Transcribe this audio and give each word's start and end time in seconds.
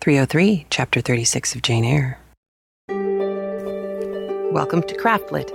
303, 0.00 0.64
Chapter 0.70 1.00
36 1.00 1.56
of 1.56 1.62
Jane 1.62 1.84
Eyre. 1.84 2.20
Welcome 4.52 4.82
to 4.84 4.94
Craftlit, 4.94 5.48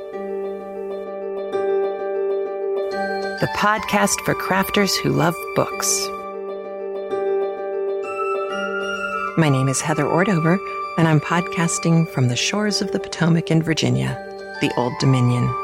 the 3.40 3.48
podcast 3.56 4.20
for 4.26 4.36
crafters 4.36 5.00
who 5.02 5.12
love 5.12 5.34
books. 5.56 6.08
My 9.38 9.48
name 9.48 9.70
is 9.70 9.80
Heather 9.80 10.04
Ordover, 10.04 10.60
and 10.98 11.08
I'm 11.08 11.22
podcasting 11.22 12.10
from 12.10 12.28
the 12.28 12.36
shores 12.36 12.82
of 12.82 12.92
the 12.92 13.00
Potomac 13.00 13.50
in 13.50 13.64
Virginia, 13.64 14.14
the 14.60 14.74
Old 14.76 14.92
Dominion. 15.00 15.63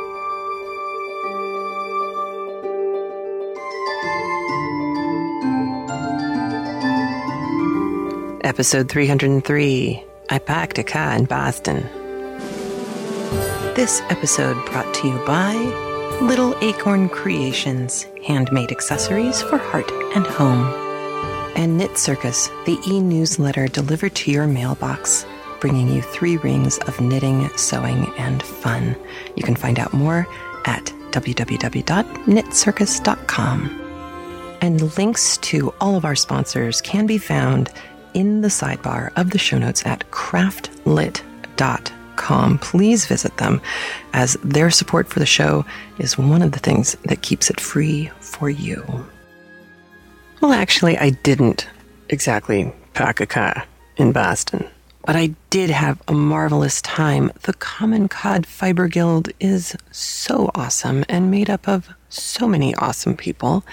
Episode 8.49 8.89
303 8.89 10.03
I 10.31 10.39
Packed 10.39 10.79
a 10.79 10.83
Car 10.83 11.15
in 11.15 11.25
Boston. 11.25 11.83
This 13.75 14.01
episode 14.09 14.55
brought 14.65 14.91
to 14.95 15.07
you 15.07 15.23
by 15.23 15.53
Little 16.19 16.57
Acorn 16.63 17.09
Creations, 17.09 18.07
handmade 18.25 18.71
accessories 18.71 19.43
for 19.43 19.57
heart 19.57 19.91
and 20.15 20.25
home. 20.25 20.65
And 21.55 21.77
Knit 21.77 21.99
Circus, 21.99 22.47
the 22.65 22.79
e 22.87 22.99
newsletter 22.99 23.67
delivered 23.67 24.15
to 24.15 24.31
your 24.31 24.47
mailbox, 24.47 25.27
bringing 25.59 25.87
you 25.87 26.01
three 26.01 26.37
rings 26.37 26.79
of 26.79 26.99
knitting, 26.99 27.49
sewing, 27.49 28.11
and 28.17 28.41
fun. 28.41 28.95
You 29.35 29.43
can 29.43 29.55
find 29.55 29.77
out 29.77 29.93
more 29.93 30.27
at 30.65 30.85
www.knitcircus.com. 31.11 33.85
And 34.61 34.97
links 34.97 35.37
to 35.37 35.73
all 35.79 35.95
of 35.95 36.03
our 36.03 36.15
sponsors 36.15 36.81
can 36.81 37.05
be 37.05 37.19
found 37.19 37.69
in 38.13 38.41
the 38.41 38.47
sidebar 38.47 39.11
of 39.15 39.31
the 39.31 39.37
show 39.37 39.57
notes 39.57 39.85
at 39.85 40.09
craftlit.com. 40.11 42.59
Please 42.59 43.05
visit 43.05 43.37
them, 43.37 43.61
as 44.13 44.37
their 44.43 44.69
support 44.69 45.07
for 45.07 45.19
the 45.19 45.25
show 45.25 45.65
is 45.99 46.17
one 46.17 46.41
of 46.41 46.51
the 46.51 46.59
things 46.59 46.95
that 47.05 47.21
keeps 47.21 47.49
it 47.49 47.59
free 47.59 48.11
for 48.19 48.49
you. 48.49 48.83
Well, 50.41 50.53
actually, 50.53 50.97
I 50.97 51.11
didn't 51.11 51.67
exactly 52.09 52.73
pack 52.93 53.19
a 53.19 53.25
car 53.25 53.63
in 53.97 54.11
Boston, 54.11 54.67
but 55.05 55.15
I 55.15 55.33
did 55.49 55.69
have 55.69 56.01
a 56.07 56.13
marvelous 56.13 56.81
time. 56.81 57.31
The 57.43 57.53
Common 57.53 58.09
Cod 58.09 58.45
Fiber 58.45 58.87
Guild 58.87 59.29
is 59.39 59.75
so 59.91 60.51
awesome 60.55 61.05
and 61.07 61.31
made 61.31 61.49
up 61.49 61.67
of 61.67 61.89
so 62.09 62.47
many 62.47 62.75
awesome 62.75 63.15
people, 63.15 63.63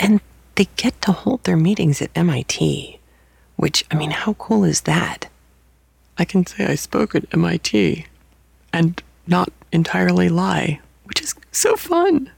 and 0.00 0.20
they 0.54 0.68
get 0.76 1.00
to 1.02 1.12
hold 1.12 1.44
their 1.44 1.56
meetings 1.56 2.02
at 2.02 2.10
MIT. 2.14 2.98
Which, 3.62 3.84
I 3.92 3.94
mean, 3.94 4.10
how 4.10 4.32
cool 4.32 4.64
is 4.64 4.80
that? 4.80 5.28
I 6.18 6.24
can 6.24 6.44
say 6.44 6.66
I 6.66 6.74
spoke 6.74 7.14
at 7.14 7.32
MIT 7.32 8.06
and 8.72 9.00
not 9.28 9.52
entirely 9.70 10.28
lie, 10.28 10.80
which 11.04 11.22
is 11.22 11.36
so 11.52 11.76
fun. 11.76 12.28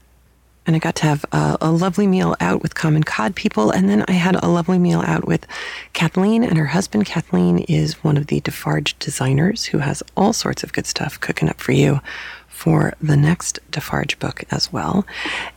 And 0.67 0.75
I 0.75 0.79
got 0.79 0.93
to 0.97 1.07
have 1.07 1.25
a, 1.31 1.57
a, 1.61 1.71
lovely 1.71 2.05
meal 2.05 2.35
out 2.39 2.61
with 2.61 2.75
Common 2.75 3.03
Cod 3.03 3.35
people. 3.35 3.71
And 3.71 3.89
then 3.89 4.05
I 4.07 4.11
had 4.11 4.35
a 4.35 4.47
lovely 4.47 4.77
meal 4.77 5.01
out 5.01 5.25
with 5.25 5.47
Kathleen 5.93 6.43
and 6.43 6.59
her 6.59 6.67
husband. 6.67 7.07
Kathleen 7.07 7.57
is 7.57 8.03
one 8.03 8.17
of 8.17 8.27
the 8.27 8.41
Defarge 8.41 8.95
designers 8.99 9.65
who 9.65 9.79
has 9.79 10.03
all 10.15 10.31
sorts 10.31 10.63
of 10.63 10.73
good 10.73 10.85
stuff 10.85 11.19
cooking 11.19 11.49
up 11.49 11.59
for 11.59 11.71
you 11.71 12.01
for 12.49 12.93
the 13.01 13.17
next 13.17 13.57
Defarge 13.71 14.19
book 14.19 14.43
as 14.51 14.71
well. 14.71 15.07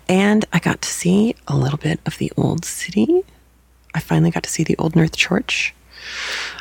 And 0.09 0.47
I 0.51 0.61
got 0.61 0.81
to 0.81 0.89
see 0.89 1.35
a 1.47 1.55
little 1.55 1.77
bit 1.77 2.01
of 2.07 2.17
the 2.17 2.33
old 2.39 2.65
city 2.65 3.23
I 3.99 4.01
finally 4.01 4.31
got 4.31 4.45
to 4.45 4.51
see 4.51 4.63
the 4.63 4.77
Old 4.77 4.95
North 4.95 5.17
Church. 5.17 5.75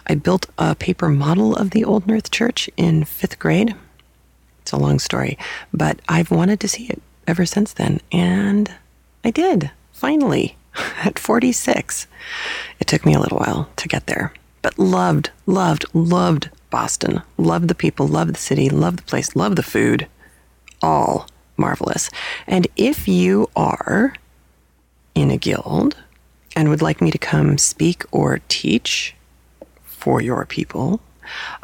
I 0.07 0.15
built 0.15 0.47
a 0.57 0.73
paper 0.73 1.07
model 1.07 1.55
of 1.55 1.69
the 1.69 1.85
Old 1.85 2.07
North 2.07 2.31
Church 2.31 2.67
in 2.77 3.03
fifth 3.03 3.37
grade. 3.37 3.75
It's 4.63 4.71
a 4.71 4.77
long 4.77 4.97
story, 4.97 5.37
but 5.71 5.99
I've 6.09 6.31
wanted 6.31 6.59
to 6.61 6.67
see 6.67 6.87
it 6.87 6.99
ever 7.27 7.45
since 7.45 7.73
then, 7.73 8.01
and 8.11 8.73
I 9.23 9.29
did, 9.29 9.69
finally, 9.91 10.57
at 11.03 11.19
46. 11.19 12.07
It 12.79 12.87
took 12.87 13.05
me 13.05 13.13
a 13.13 13.19
little 13.19 13.37
while 13.37 13.69
to 13.75 13.87
get 13.87 14.07
there, 14.07 14.33
but 14.63 14.79
loved, 14.79 15.29
loved, 15.45 15.85
loved 15.93 16.49
Boston. 16.71 17.21
Loved 17.37 17.67
the 17.67 17.75
people, 17.75 18.07
loved 18.07 18.33
the 18.33 18.39
city, 18.39 18.67
loved 18.67 18.97
the 18.97 19.03
place, 19.03 19.35
loved 19.35 19.57
the 19.57 19.61
food. 19.61 20.07
All 20.81 21.29
marvelous. 21.55 22.09
And 22.47 22.65
if 22.75 23.07
you 23.07 23.51
are 23.55 24.15
in 25.13 25.29
a 25.29 25.37
guild, 25.37 25.97
and 26.57 26.69
would 26.69 26.81
like 26.81 27.01
me 27.01 27.11
to 27.11 27.19
come 27.19 27.55
speak 27.59 28.03
or 28.11 28.41
teach 28.47 29.13
for 29.85 30.21
your 30.21 30.43
people, 30.43 30.99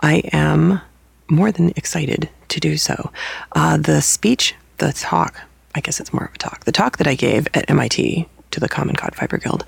I 0.02 0.18
am 0.32 0.82
more 1.28 1.52
than 1.52 1.70
excited 1.76 2.30
to 2.50 2.60
do 2.60 2.78
so. 2.78 3.12
Uh, 3.54 3.78
the 3.78 4.04
speech, 4.04 4.54
the 4.78 4.94
talk, 4.94 5.42
I 5.74 5.80
guess 5.80 6.00
it's 6.00 6.14
more 6.14 6.26
of 6.26 6.36
a 6.36 6.38
talk, 6.38 6.66
the 6.66 6.72
talk 6.72 6.98
that 6.98 7.08
I 7.08 7.16
gave 7.16 7.48
at 7.56 7.68
MIT 7.72 8.28
to 8.52 8.60
the 8.60 8.70
Common 8.70 8.96
Cod 8.96 9.16
Fiber 9.16 9.40
Guild 9.40 9.66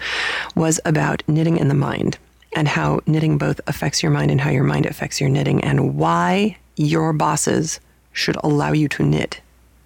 was 0.54 0.80
about 0.86 1.24
knitting 1.28 1.58
in 1.58 1.70
the 1.70 1.74
mind 1.74 2.20
and 2.56 2.68
how 2.68 3.00
knitting 3.08 3.40
both 3.40 3.60
affects 3.66 4.04
your 4.04 4.12
mind 4.12 4.30
and 4.30 4.40
how 4.40 4.52
your 4.52 4.64
mind 4.64 4.86
affects 4.86 5.20
your 5.20 5.32
knitting 5.32 5.60
and 5.64 5.96
why 5.96 6.56
your 6.76 7.14
bosses 7.14 7.80
should 8.14 8.38
allow 8.44 8.74
you 8.74 8.88
to 8.90 9.02
knit 9.02 9.42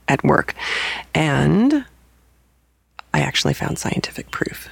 at 0.09 0.22
work. 0.22 0.53
And 1.16 1.85
I 3.13 3.22
actually 3.22 3.53
found 3.53 3.79
scientific 3.79 4.31
proof 4.31 4.69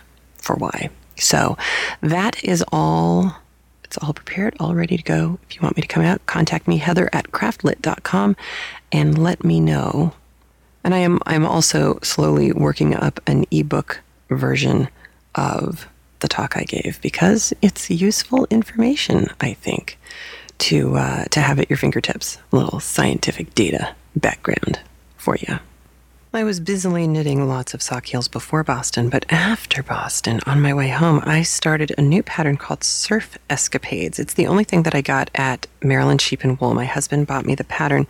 for 0.48 0.56
why. 0.56 0.90
So 1.18 1.58
that 2.02 2.44
is 2.44 2.64
all. 2.72 3.36
It's 3.84 3.98
all 4.00 4.12
prepared, 4.12 4.54
all 4.60 4.76
ready 4.76 4.98
to 4.98 5.04
go. 5.04 5.40
If 5.44 5.56
you 5.56 5.62
want 5.62 5.78
me 5.78 5.82
to 5.82 5.88
come 5.88 6.04
out, 6.04 6.26
contact 6.26 6.68
me, 6.68 6.76
Heather 6.76 7.10
at 7.14 7.32
craftlit.com, 7.32 8.36
and 8.92 9.18
let 9.18 9.46
me 9.46 9.62
know. 9.62 10.14
And 10.84 10.94
I 10.94 10.98
am 10.98 11.20
I'm 11.26 11.46
also 11.46 12.00
slowly 12.04 12.52
working 12.52 12.96
up 12.96 13.22
an 13.28 13.46
ebook 13.52 14.02
version 14.30 14.90
of 15.36 15.88
the 16.20 16.28
talk 16.28 16.58
I 16.58 16.64
gave 16.64 17.00
because 17.02 17.54
it's 17.62 17.90
useful 17.90 18.48
information, 18.50 19.28
I 19.40 19.54
think, 19.54 19.98
to 20.60 20.98
uh, 20.98 21.26
to 21.26 21.40
have 21.40 21.60
at 21.60 21.70
your 21.70 21.78
fingertips. 21.78 22.40
A 22.52 22.56
little 22.58 22.80
scientific 22.80 23.54
data 23.56 23.96
background 24.16 24.80
for 25.18 25.38
you. 25.38 25.60
I 26.38 26.44
was 26.44 26.60
busily 26.60 27.08
knitting 27.08 27.48
lots 27.48 27.74
of 27.74 27.82
sock 27.82 28.06
heels 28.06 28.28
before 28.28 28.64
Boston, 28.64 29.10
but 29.10 29.26
after 29.32 29.82
Boston, 29.82 30.40
on 30.46 30.62
my 30.62 30.72
way 30.72 30.90
home, 30.90 31.20
I 31.26 31.42
started 31.42 31.96
a 31.98 32.02
new 32.04 32.22
pattern 32.22 32.58
called 32.58 32.84
Surf 32.84 33.40
Escapades. 33.50 34.20
It's 34.20 34.36
the 34.36 34.46
only 34.46 34.64
thing 34.64 34.84
that 34.84 34.94
I 34.94 35.02
got 35.02 35.32
at 35.34 35.66
Maryland 35.82 36.22
Sheep 36.22 36.44
and 36.44 36.60
Wool. 36.60 36.76
My 36.76 36.86
husband 36.86 37.26
bought 37.26 37.48
me 37.48 37.56
the 37.56 37.64
pattern, 37.64 38.06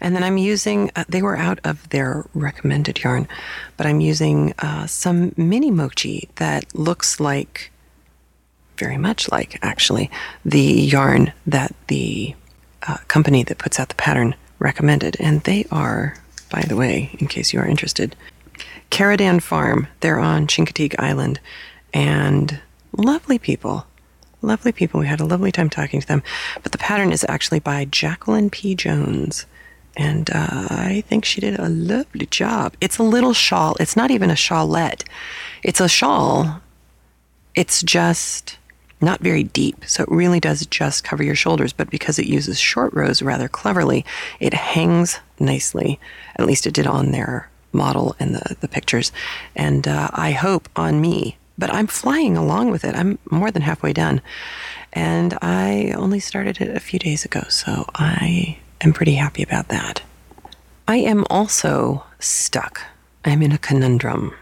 and 0.00 0.16
then 0.16 0.24
I'm 0.24 0.38
using, 0.38 0.90
uh, 0.96 1.04
they 1.08 1.22
were 1.22 1.36
out 1.36 1.60
of 1.62 1.88
their 1.90 2.26
recommended 2.34 3.00
yarn, 3.04 3.28
but 3.76 3.86
I'm 3.86 4.00
using 4.00 4.54
uh, 4.58 4.88
some 4.88 5.32
mini 5.36 5.70
mochi 5.70 6.28
that 6.34 6.74
looks 6.74 7.20
like, 7.20 7.70
very 8.76 8.98
much 8.98 9.30
like 9.30 9.56
actually, 9.62 10.10
the 10.44 10.58
yarn 10.58 11.32
that 11.46 11.76
the 11.86 12.34
uh, 12.88 12.96
company 13.06 13.44
that 13.44 13.58
puts 13.58 13.78
out 13.78 13.88
the 13.88 13.94
pattern 13.94 14.34
recommended, 14.58 15.16
and 15.20 15.42
they 15.42 15.64
are 15.70 16.16
by 16.50 16.62
the 16.62 16.76
way, 16.76 17.10
in 17.18 17.26
case 17.26 17.52
you 17.52 17.60
are 17.60 17.66
interested. 17.66 18.16
Carodan 18.90 19.40
Farm, 19.40 19.86
they're 20.00 20.18
on 20.18 20.46
Chincoteague 20.46 20.94
Island, 20.98 21.40
and 21.92 22.60
lovely 22.96 23.38
people. 23.38 23.86
Lovely 24.40 24.72
people. 24.72 25.00
We 25.00 25.06
had 25.06 25.20
a 25.20 25.24
lovely 25.26 25.50
time 25.50 25.68
talking 25.68 26.00
to 26.00 26.06
them. 26.06 26.22
But 26.62 26.72
the 26.72 26.78
pattern 26.78 27.12
is 27.12 27.26
actually 27.28 27.58
by 27.60 27.86
Jacqueline 27.86 28.50
P. 28.50 28.74
Jones. 28.74 29.46
And 29.96 30.30
uh, 30.30 30.68
I 30.70 31.02
think 31.08 31.24
she 31.24 31.40
did 31.40 31.58
a 31.58 31.68
lovely 31.68 32.26
job. 32.26 32.76
It's 32.80 32.98
a 32.98 33.02
little 33.02 33.32
shawl. 33.32 33.74
It's 33.80 33.96
not 33.96 34.12
even 34.12 34.30
a 34.30 34.34
shawlette. 34.34 35.02
It's 35.64 35.80
a 35.80 35.88
shawl. 35.88 36.60
It's 37.56 37.82
just 37.82 38.58
not 39.00 39.20
very 39.20 39.44
deep, 39.44 39.84
so 39.86 40.02
it 40.02 40.10
really 40.10 40.40
does 40.40 40.66
just 40.66 41.04
cover 41.04 41.22
your 41.22 41.34
shoulders, 41.34 41.72
but 41.72 41.90
because 41.90 42.18
it 42.18 42.26
uses 42.26 42.58
short 42.58 42.92
rows 42.92 43.22
rather 43.22 43.48
cleverly, 43.48 44.04
it 44.40 44.54
hangs 44.54 45.20
nicely. 45.38 46.00
At 46.36 46.46
least 46.46 46.66
it 46.66 46.74
did 46.74 46.86
on 46.86 47.12
their 47.12 47.48
model 47.72 48.16
and 48.18 48.34
the, 48.34 48.56
the 48.60 48.68
pictures. 48.68 49.12
And 49.54 49.86
uh, 49.86 50.10
I 50.12 50.32
hope 50.32 50.68
on 50.74 51.00
me, 51.00 51.36
but 51.56 51.72
I'm 51.72 51.86
flying 51.86 52.36
along 52.36 52.70
with 52.70 52.84
it. 52.84 52.96
I'm 52.96 53.18
more 53.30 53.50
than 53.50 53.62
halfway 53.62 53.92
done. 53.92 54.20
And 54.92 55.38
I 55.42 55.92
only 55.96 56.18
started 56.18 56.60
it 56.60 56.74
a 56.74 56.80
few 56.80 56.98
days 56.98 57.24
ago, 57.24 57.44
so 57.48 57.84
I 57.94 58.58
am 58.80 58.92
pretty 58.92 59.14
happy 59.14 59.42
about 59.42 59.68
that. 59.68 60.02
I 60.88 60.96
am 60.96 61.24
also 61.28 62.04
stuck. 62.18 62.82
I'm 63.24 63.42
in 63.42 63.52
a 63.52 63.58
conundrum. 63.58 64.34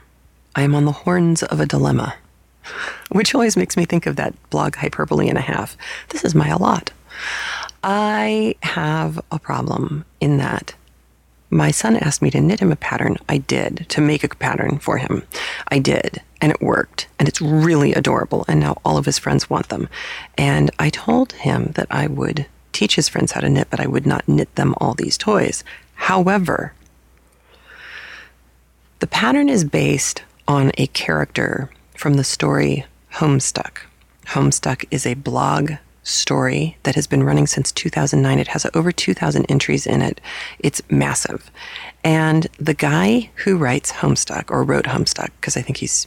I 0.54 0.62
am 0.62 0.74
on 0.74 0.84
the 0.84 0.92
horns 0.92 1.42
of 1.42 1.60
a 1.60 1.66
dilemma 1.66 2.14
which 3.10 3.34
always 3.34 3.56
makes 3.56 3.76
me 3.76 3.84
think 3.84 4.06
of 4.06 4.16
that 4.16 4.34
blog 4.50 4.76
hyperbole 4.76 5.28
and 5.28 5.38
a 5.38 5.42
half. 5.42 5.76
This 6.10 6.24
is 6.24 6.34
my 6.34 6.52
lot. 6.54 6.90
I 7.82 8.56
have 8.62 9.20
a 9.30 9.38
problem 9.38 10.04
in 10.20 10.38
that 10.38 10.74
my 11.48 11.70
son 11.70 11.96
asked 11.96 12.22
me 12.22 12.30
to 12.32 12.40
knit 12.40 12.60
him 12.60 12.72
a 12.72 12.76
pattern. 12.76 13.16
I 13.28 13.38
did, 13.38 13.86
to 13.90 14.00
make 14.00 14.24
a 14.24 14.28
pattern 14.28 14.78
for 14.78 14.98
him. 14.98 15.22
I 15.68 15.78
did. 15.78 16.20
and 16.40 16.52
it 16.52 16.60
worked 16.60 17.08
and 17.18 17.28
it's 17.28 17.40
really 17.40 17.94
adorable 17.94 18.44
and 18.48 18.60
now 18.60 18.76
all 18.84 18.98
of 18.98 19.06
his 19.06 19.18
friends 19.18 19.48
want 19.48 19.68
them 19.68 19.88
and 20.36 20.70
i 20.78 20.90
told 20.90 21.32
him 21.32 21.72
that 21.74 21.86
i 21.90 22.06
would 22.06 22.46
teach 22.72 22.96
his 22.96 23.08
friends 23.08 23.32
how 23.32 23.40
to 23.40 23.48
knit 23.48 23.68
but 23.70 23.80
i 23.80 23.86
would 23.86 24.06
not 24.06 24.28
knit 24.28 24.54
them 24.54 24.74
all 24.78 24.94
these 24.94 25.16
toys 25.16 25.64
however 25.94 26.72
the 29.00 29.06
pattern 29.06 29.48
is 29.48 29.64
based 29.64 30.22
on 30.46 30.70
a 30.78 30.86
character 30.88 31.70
from 31.96 32.14
the 32.14 32.24
story 32.24 32.84
homestuck 33.14 33.78
homestuck 34.26 34.84
is 34.90 35.06
a 35.06 35.14
blog 35.14 35.72
story 36.02 36.76
that 36.84 36.94
has 36.94 37.06
been 37.06 37.22
running 37.22 37.46
since 37.46 37.72
2009 37.72 38.38
it 38.38 38.48
has 38.48 38.66
over 38.74 38.92
2000 38.92 39.44
entries 39.46 39.86
in 39.86 40.02
it 40.02 40.20
it's 40.60 40.82
massive 40.90 41.50
and 42.04 42.46
the 42.58 42.74
guy 42.74 43.30
who 43.44 43.56
writes 43.56 43.92
homestuck 43.92 44.50
or 44.50 44.62
wrote 44.62 44.84
homestuck 44.84 45.30
because 45.40 45.56
i 45.56 45.62
think 45.62 45.78
he's 45.78 46.06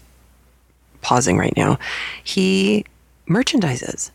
pausing 1.01 1.38
right 1.38 1.56
now, 1.56 1.77
he 2.24 2.86
merchandises. 3.27 4.12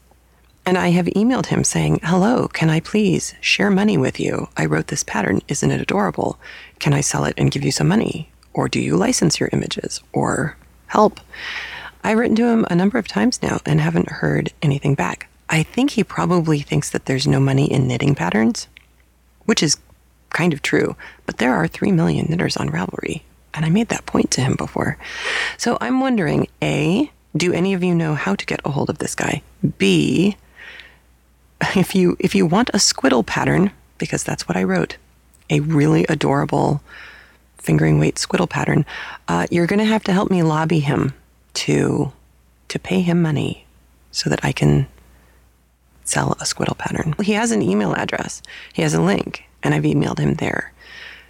And 0.67 0.79
I 0.79 0.89
have 0.89 1.07
emailed 1.07 1.47
him 1.47 1.63
saying, 1.63 2.01
Hello, 2.03 2.49
can 2.49 2.71
I 2.71 2.81
please 2.81 3.35
share 3.41 3.71
money 3.71 3.99
with 3.99 4.19
you? 4.19 4.49
I 4.57 4.65
wrote 4.65 4.87
this 4.87 5.05
pattern. 5.05 5.41
Isn't 5.49 5.71
it 5.71 5.81
adorable? 5.81 6.39
Can 6.79 6.95
I 6.95 7.03
sell 7.03 7.25
it 7.25 7.35
and 7.37 7.51
give 7.51 7.65
you 7.65 7.71
some 7.71 7.89
money? 7.89 8.31
Or 8.55 8.69
do 8.69 8.81
you 8.81 8.97
license 8.97 9.39
your 9.39 9.51
images? 9.53 10.01
Or 10.13 10.57
help? 10.87 11.21
I've 12.03 12.19
written 12.19 12.37
to 12.37 12.47
him 12.47 12.67
a 12.71 12.75
number 12.75 12.99
of 12.99 13.09
times 13.09 13.43
now 13.43 13.61
and 13.65 13.81
haven't 13.81 14.11
heard 14.11 14.53
anything 14.63 14.95
back. 14.95 15.29
I 15.49 15.63
think 15.63 15.93
he 15.93 16.05
probably 16.05 16.61
thinks 16.61 16.91
that 16.91 17.07
there's 17.07 17.27
no 17.27 17.41
money 17.41 17.71
in 17.71 17.87
knitting 17.89 18.15
patterns, 18.15 18.69
which 19.45 19.63
is 19.63 19.77
kind 20.31 20.53
of 20.53 20.63
true, 20.63 20.97
but 21.27 21.39
there 21.39 21.55
are 21.55 21.67
3 21.69 21.93
million 21.93 22.27
knitters 22.29 22.57
on 22.57 22.71
Ravelry. 22.71 23.23
And 23.55 23.65
I 23.65 23.71
made 23.71 23.89
that 23.89 24.07
point 24.07 24.31
to 24.33 24.41
him 24.41 24.57
before. 24.57 24.99
So 25.57 25.79
I'm 25.81 26.01
wondering 26.01 26.49
A, 26.61 27.11
do 27.37 27.53
any 27.53 27.73
of 27.73 27.85
you 27.85 27.95
know 27.95 28.15
how 28.15 28.35
to 28.35 28.47
get 28.47 28.61
a 28.65 28.71
hold 28.71 28.91
of 28.91 28.99
this 28.99 29.15
guy? 29.15 29.43
B, 29.79 30.37
if 31.77 31.95
you 31.95 32.17
if 32.19 32.35
you 32.35 32.47
want 32.47 32.71
a 32.71 32.79
squiddle 32.79 33.25
pattern, 33.25 33.71
because 33.99 34.25
that's 34.25 34.49
what 34.49 34.57
I 34.57 34.65
wrote, 34.65 34.97
a 35.51 35.61
really 35.61 36.05
adorable 36.09 36.83
fingering 37.65 37.99
weight 37.99 38.17
squiddle 38.17 38.49
pattern, 38.49 38.85
uh, 39.29 39.47
you're 39.51 39.67
going 39.67 39.79
to 39.79 39.85
have 39.85 40.05
to 40.05 40.13
help 40.13 40.31
me 40.31 40.43
lobby 40.43 40.81
him 40.81 41.15
to 41.55 42.13
to 42.69 42.79
pay 42.79 43.01
him 43.01 43.21
money 43.21 43.67
so 44.11 44.31
that 44.31 44.45
I 44.45 44.53
can 44.53 44.87
sell 46.05 46.33
a 46.33 46.45
squiddle 46.45 46.77
pattern. 46.77 47.15
He 47.23 47.33
has 47.33 47.51
an 47.51 47.63
email 47.63 47.95
address. 47.95 48.43
He 48.73 48.83
has 48.83 48.95
a 48.95 49.03
link, 49.03 49.45
and 49.63 49.75
I've 49.75 49.83
emailed 49.85 50.19
him 50.19 50.35
there. 50.35 50.73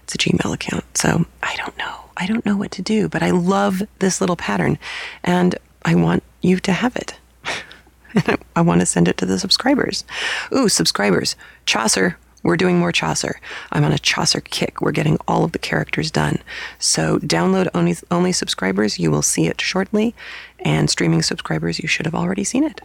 It's 0.05 0.15
a 0.15 0.19
Gmail 0.19 0.53
account. 0.53 0.85
So 0.97 1.25
I 1.43 1.55
don't 1.57 1.77
know. 1.79 2.05
I 2.17 2.27
don't 2.27 2.45
know 2.45 2.57
what 2.57 2.71
to 2.73 2.83
do, 2.83 3.09
but 3.09 3.23
I 3.23 3.31
love 3.31 3.83
this 3.99 4.21
little 4.21 4.37
pattern 4.37 4.79
and 5.25 5.57
I 5.85 5.95
want 5.95 6.23
you 6.43 6.61
to 6.61 6.73
have 6.73 6.95
it. 6.97 7.19
I, 8.15 8.37
I 8.55 8.61
want 8.61 8.81
to 8.81 8.87
send 8.87 9.09
it 9.09 9.17
to 9.19 9.27
the 9.27 9.39
subscribers. 9.39 10.05
Ooh, 10.53 10.69
subscribers. 10.69 11.37
Chaucer. 11.67 12.19
We're 12.45 12.57
doing 12.57 12.79
more 12.79 12.93
Chaucer. 12.93 13.41
I'm 13.73 13.83
on 13.83 13.91
a 13.91 13.99
Chaucer 13.99 14.41
kick. 14.41 14.81
We're 14.81 14.93
getting 14.93 15.19
all 15.27 15.43
of 15.43 15.53
the 15.53 15.59
characters 15.59 16.11
done. 16.13 16.39
So, 16.79 17.19
download 17.19 17.69
only, 17.75 17.97
only 18.11 18.33
subscribers, 18.33 18.99
you 18.99 19.11
will 19.11 19.23
see 19.23 19.47
it 19.47 19.61
shortly. 19.61 20.15
And 20.61 20.89
streaming 20.89 21.23
subscribers, 21.23 21.81
you 21.81 21.89
should 21.89 22.07
have 22.07 22.15
already 22.15 22.45
seen 22.45 22.63
it. 22.63 22.83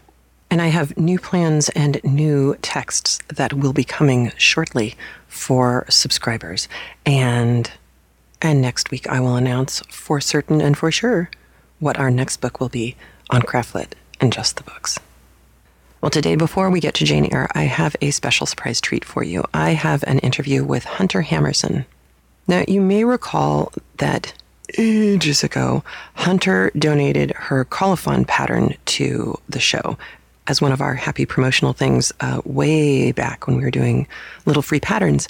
And 0.50 0.62
I 0.62 0.68
have 0.68 0.98
new 0.98 1.20
plans 1.20 1.70
and 1.70 2.02
new 2.04 2.56
texts 2.62 3.20
that 3.28 3.54
will 3.54 3.74
be 3.74 3.84
coming 3.84 4.32
shortly 4.38 4.96
for 5.28 5.86
subscribers. 5.90 6.68
And 7.06 7.70
and 8.42 8.62
next 8.62 8.90
week, 8.90 9.06
I 9.08 9.20
will 9.20 9.36
announce 9.36 9.82
for 9.90 10.22
certain 10.22 10.62
and 10.62 10.78
for 10.78 10.92
sure 10.92 11.30
what 11.80 12.00
our 12.00 12.10
next 12.10 12.38
book 12.38 12.62
will 12.62 12.70
be 12.70 12.96
on 13.30 13.42
Craftlit 13.42 13.92
and 14.22 14.32
just 14.32 14.56
the 14.56 14.64
books. 14.64 14.98
Well, 16.02 16.10
today, 16.10 16.36
before 16.36 16.70
we 16.70 16.80
get 16.80 16.94
to 16.96 17.04
Jane 17.04 17.28
Eyre, 17.30 17.50
I 17.54 17.64
have 17.64 17.94
a 18.02 18.12
special 18.12 18.48
surprise 18.48 18.80
treat 18.80 19.04
for 19.04 19.22
you. 19.22 19.44
I 19.54 19.72
have 19.72 20.02
an 20.08 20.20
interview 20.20 20.64
with 20.64 20.86
Hunter 20.86 21.24
Hammersen. 21.24 21.86
Now, 22.48 22.64
you 22.70 22.80
may 22.80 23.04
recall 23.04 23.74
that 23.98 24.34
ages 24.78 25.44
ago, 25.44 25.84
Hunter 26.14 26.72
donated 26.78 27.32
her 27.32 27.66
colophon 27.66 28.24
pattern 28.24 28.76
to 28.86 29.38
the 29.50 29.60
show 29.60 29.98
as 30.48 30.62
one 30.62 30.72
of 30.72 30.80
our 30.80 30.96
happy 30.96 31.26
promotional 31.26 31.74
things 31.74 32.14
uh, 32.22 32.42
way 32.46 33.12
back 33.12 33.46
when 33.46 33.58
we 33.58 33.64
were 33.64 33.70
doing 33.70 34.08
little 34.46 34.64
free 34.64 34.80
patterns. 34.80 35.28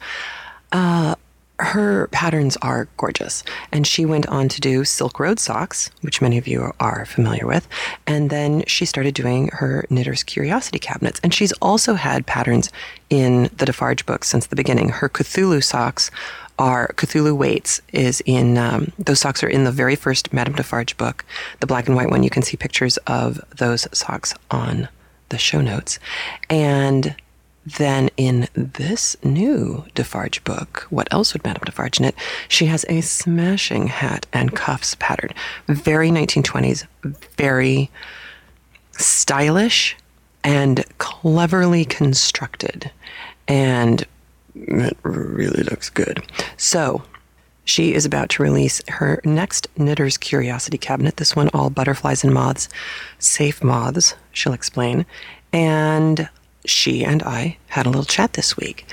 Uh, 0.71 1.15
her 1.59 2.07
patterns 2.07 2.57
are 2.57 2.87
gorgeous. 2.97 3.43
And 3.71 3.85
she 3.85 4.05
went 4.05 4.27
on 4.27 4.47
to 4.49 4.61
do 4.61 4.85
Silk 4.85 5.19
Road 5.19 5.39
socks, 5.39 5.91
which 6.01 6.21
many 6.21 6.37
of 6.37 6.47
you 6.47 6.71
are 6.79 7.05
familiar 7.05 7.45
with. 7.45 7.67
And 8.07 8.29
then 8.29 8.63
she 8.65 8.85
started 8.85 9.13
doing 9.13 9.49
her 9.53 9.85
Knitter's 9.89 10.23
Curiosity 10.23 10.79
cabinets. 10.79 11.19
And 11.21 11.33
she's 11.33 11.51
also 11.53 11.95
had 11.95 12.25
patterns 12.25 12.69
in 13.09 13.49
the 13.57 13.65
Defarge 13.65 14.05
books 14.05 14.29
since 14.29 14.47
the 14.47 14.55
beginning. 14.55 14.89
Her 14.89 15.09
Cthulhu 15.09 15.63
socks 15.63 16.11
are 16.57 16.93
Cthulhu 16.97 17.35
weights 17.35 17.81
is 17.93 18.21
in 18.25 18.57
um, 18.57 18.91
those 18.99 19.19
socks 19.19 19.43
are 19.43 19.49
in 19.49 19.63
the 19.63 19.71
very 19.71 19.95
first 19.95 20.33
Madame 20.33 20.55
Defarge 20.55 20.97
book, 20.97 21.25
the 21.61 21.67
black 21.67 21.87
and 21.87 21.95
white 21.95 22.09
one. 22.09 22.23
You 22.23 22.29
can 22.29 22.43
see 22.43 22.57
pictures 22.57 22.97
of 23.07 23.41
those 23.57 23.87
socks 23.93 24.33
on 24.51 24.89
the 25.29 25.37
show 25.37 25.61
notes. 25.61 25.99
And 26.49 27.15
then 27.77 28.09
in 28.17 28.47
this 28.53 29.15
new 29.23 29.85
Defarge 29.95 30.43
book, 30.43 30.87
what 30.89 31.07
else 31.11 31.33
would 31.33 31.43
Madame 31.43 31.63
Defarge 31.65 31.99
knit? 31.99 32.15
She 32.47 32.65
has 32.67 32.85
a 32.89 33.01
smashing 33.01 33.87
hat 33.87 34.25
and 34.33 34.55
cuffs 34.55 34.95
pattern. 34.95 35.31
Very 35.67 36.09
1920s, 36.09 36.85
very 37.37 37.89
stylish 38.93 39.95
and 40.43 40.85
cleverly 40.97 41.85
constructed. 41.85 42.91
And 43.47 44.05
it 44.55 44.97
really 45.03 45.63
looks 45.63 45.89
good. 45.89 46.23
So, 46.57 47.03
she 47.65 47.93
is 47.93 48.03
about 48.03 48.29
to 48.29 48.43
release 48.43 48.81
her 48.87 49.21
next 49.23 49.67
Knitter's 49.77 50.17
Curiosity 50.17 50.77
cabinet. 50.79 51.17
This 51.17 51.35
one, 51.35 51.49
all 51.53 51.69
butterflies 51.69 52.23
and 52.23 52.33
moths, 52.33 52.67
safe 53.19 53.63
moths, 53.63 54.15
she'll 54.31 54.53
explain. 54.53 55.05
And 55.53 56.27
she 56.65 57.03
and 57.03 57.23
I 57.23 57.57
had 57.67 57.85
a 57.85 57.89
little 57.89 58.05
chat 58.05 58.33
this 58.33 58.57
week. 58.57 58.85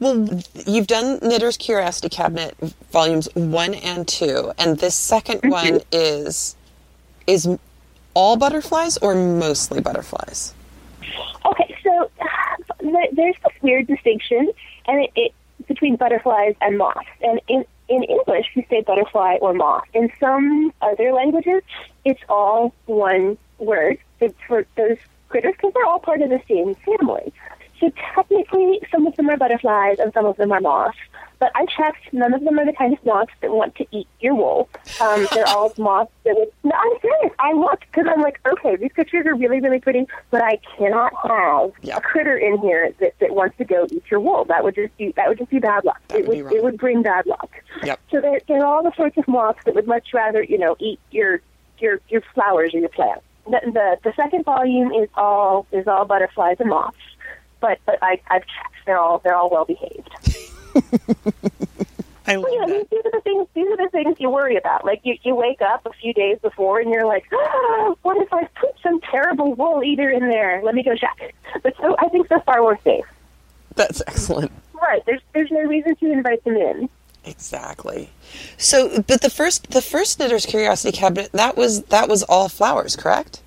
Well, 0.00 0.42
you've 0.66 0.86
done 0.86 1.18
Knitter's 1.22 1.56
Curiosity 1.56 2.08
Cabinet 2.08 2.56
volumes 2.92 3.28
one 3.34 3.74
and 3.74 4.06
two, 4.06 4.52
and 4.58 4.78
this 4.78 4.94
2nd 5.10 5.40
mm-hmm. 5.40 5.48
one 5.48 5.80
is 5.90 6.54
is 7.26 7.48
all 8.14 8.36
butterflies 8.36 8.96
or 8.98 9.14
mostly 9.14 9.80
butterflies? 9.80 10.54
Okay, 11.44 11.76
so 11.84 12.10
uh, 12.20 12.26
there's 13.12 13.36
this 13.44 13.62
weird 13.62 13.86
distinction, 13.86 14.50
and 14.86 15.04
it, 15.04 15.10
it 15.14 15.32
between 15.66 15.96
butterflies 15.96 16.54
and 16.60 16.78
moths. 16.78 17.08
And 17.22 17.40
in 17.48 17.64
in 17.88 18.02
English, 18.04 18.50
you 18.54 18.64
say 18.68 18.82
butterfly 18.82 19.38
or 19.40 19.54
moth. 19.54 19.84
In 19.94 20.12
some 20.20 20.72
other 20.82 21.12
languages, 21.12 21.62
it's 22.04 22.20
all 22.28 22.74
one 22.86 23.38
word 23.58 23.98
for 24.46 24.66
those 24.76 24.98
critters 25.28 25.54
because 25.56 25.72
they're 25.74 25.86
all 25.86 26.00
part 26.00 26.22
of 26.22 26.30
the 26.30 26.40
same 26.48 26.74
family. 26.74 27.32
So 27.80 27.90
technically, 28.14 28.80
some 28.90 29.06
of 29.06 29.14
them 29.16 29.30
are 29.30 29.36
butterflies 29.36 29.98
and 29.98 30.12
some 30.12 30.26
of 30.26 30.36
them 30.36 30.52
are 30.52 30.60
moths. 30.60 30.98
But 31.38 31.52
I 31.54 31.66
checked; 31.66 32.12
none 32.12 32.34
of 32.34 32.42
them 32.42 32.58
are 32.58 32.66
the 32.66 32.72
kind 32.72 32.92
of 32.92 33.04
moths 33.06 33.32
that 33.42 33.52
want 33.52 33.76
to 33.76 33.86
eat 33.92 34.08
your 34.18 34.34
wool. 34.34 34.68
Um, 35.00 35.28
they're 35.32 35.46
all 35.46 35.72
moths 35.78 36.10
that 36.24 36.36
would. 36.36 36.48
No, 36.64 36.72
I'm 36.74 37.00
serious. 37.00 37.32
I 37.38 37.52
looked 37.52 37.84
because 37.86 38.06
I'm 38.12 38.20
like, 38.20 38.40
okay, 38.44 38.74
these 38.74 38.90
pictures 38.92 39.24
are 39.24 39.36
really, 39.36 39.60
really 39.60 39.78
pretty, 39.78 40.08
but 40.30 40.42
I 40.42 40.58
cannot 40.76 41.12
have 41.22 41.72
a 41.96 42.00
critter 42.00 42.36
in 42.36 42.58
here 42.58 42.92
that, 42.98 43.14
that 43.20 43.30
wants 43.30 43.56
to 43.58 43.64
go 43.64 43.86
eat 43.88 44.02
your 44.10 44.18
wool. 44.18 44.46
That 44.46 44.64
would 44.64 44.74
just 44.74 44.96
be 44.96 45.12
that 45.12 45.28
would 45.28 45.38
just 45.38 45.50
be 45.50 45.60
bad 45.60 45.84
luck. 45.84 46.00
That 46.08 46.20
it 46.20 46.26
would, 46.26 46.42
would 46.42 46.52
it 46.52 46.64
would 46.64 46.76
bring 46.76 47.02
bad 47.02 47.26
luck. 47.26 47.50
Yep. 47.84 48.00
So 48.10 48.20
they're 48.20 48.40
they're 48.48 48.66
all 48.66 48.82
the 48.82 48.92
sorts 48.96 49.16
of 49.16 49.28
moths 49.28 49.62
that 49.64 49.76
would 49.76 49.86
much 49.86 50.08
rather 50.12 50.42
you 50.42 50.58
know 50.58 50.74
eat 50.80 50.98
your 51.12 51.40
your 51.78 52.00
your 52.08 52.22
flowers 52.34 52.74
or 52.74 52.78
your 52.78 52.88
plants 52.88 53.22
the, 53.50 53.60
the 53.72 53.98
the 54.04 54.12
second 54.14 54.44
volume 54.44 54.92
is 54.92 55.08
all 55.14 55.66
is 55.72 55.86
all 55.86 56.04
butterflies 56.04 56.56
and 56.60 56.70
moths, 56.70 56.96
but 57.60 57.78
but 57.86 57.98
I 58.02 58.20
I've 58.28 58.42
checked 58.42 58.74
they're 58.86 58.98
all 58.98 59.18
they're 59.18 59.34
all 59.34 59.50
well 59.50 59.64
behaved. 59.64 60.10
I 62.26 62.36
love 62.36 62.44
well, 62.50 62.66
that. 62.68 62.90
These 62.90 63.00
are 63.06 63.10
the 63.10 63.20
things. 63.22 63.48
These 63.54 63.68
are 63.68 63.76
the 63.78 63.88
things 63.90 64.16
you 64.20 64.28
worry 64.28 64.56
about. 64.56 64.84
Like 64.84 65.00
you, 65.02 65.16
you 65.22 65.34
wake 65.34 65.62
up 65.62 65.86
a 65.86 65.92
few 65.94 66.12
days 66.12 66.38
before, 66.42 66.78
and 66.78 66.90
you're 66.92 67.06
like, 67.06 67.24
oh, 67.32 67.96
"What 68.02 68.20
if 68.20 68.30
I 68.32 68.44
put 68.60 68.74
some 68.82 69.00
terrible 69.00 69.54
wool 69.54 69.82
eater 69.82 70.10
in 70.10 70.28
there? 70.28 70.60
Let 70.62 70.74
me 70.74 70.82
go 70.82 70.94
check." 70.94 71.34
But 71.62 71.74
so 71.80 71.96
I 71.98 72.08
think 72.08 72.28
so 72.28 72.38
far 72.40 72.62
we're 72.62 72.78
safe. 72.82 73.06
That's 73.76 74.02
excellent. 74.06 74.52
Right. 74.74 75.02
There's 75.06 75.22
there's 75.32 75.50
no 75.50 75.60
reason 75.60 75.96
to 75.96 76.12
invite 76.12 76.44
them 76.44 76.56
in. 76.56 76.90
Exactly. 77.28 78.08
So, 78.56 79.02
but 79.02 79.20
the 79.20 79.30
first 79.30 79.70
the 79.70 79.82
first 79.82 80.18
Knitter's 80.18 80.46
Curiosity 80.46 80.96
cabinet 80.96 81.30
that 81.32 81.56
was 81.56 81.82
that 81.84 82.08
was 82.08 82.22
all 82.22 82.48
flowers, 82.48 82.96
correct? 82.96 83.42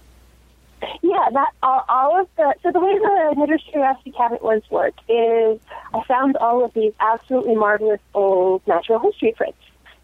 Yeah, 1.02 1.30
that 1.34 1.50
all, 1.62 1.84
all 1.90 2.22
of 2.22 2.28
the 2.38 2.54
so 2.62 2.72
the 2.72 2.80
way 2.80 2.94
the 2.94 3.36
Knitter's 3.38 3.64
Curiosity 3.70 4.12
cabinet 4.12 4.44
was 4.44 4.62
worked 4.70 5.00
is 5.10 5.60
I 5.94 6.04
found 6.08 6.38
all 6.38 6.64
of 6.64 6.74
these 6.74 6.94
absolutely 7.00 7.56
marvelous 7.56 8.00
old 8.14 8.66
natural 8.68 9.00
history 9.00 9.34
prints, 9.36 9.58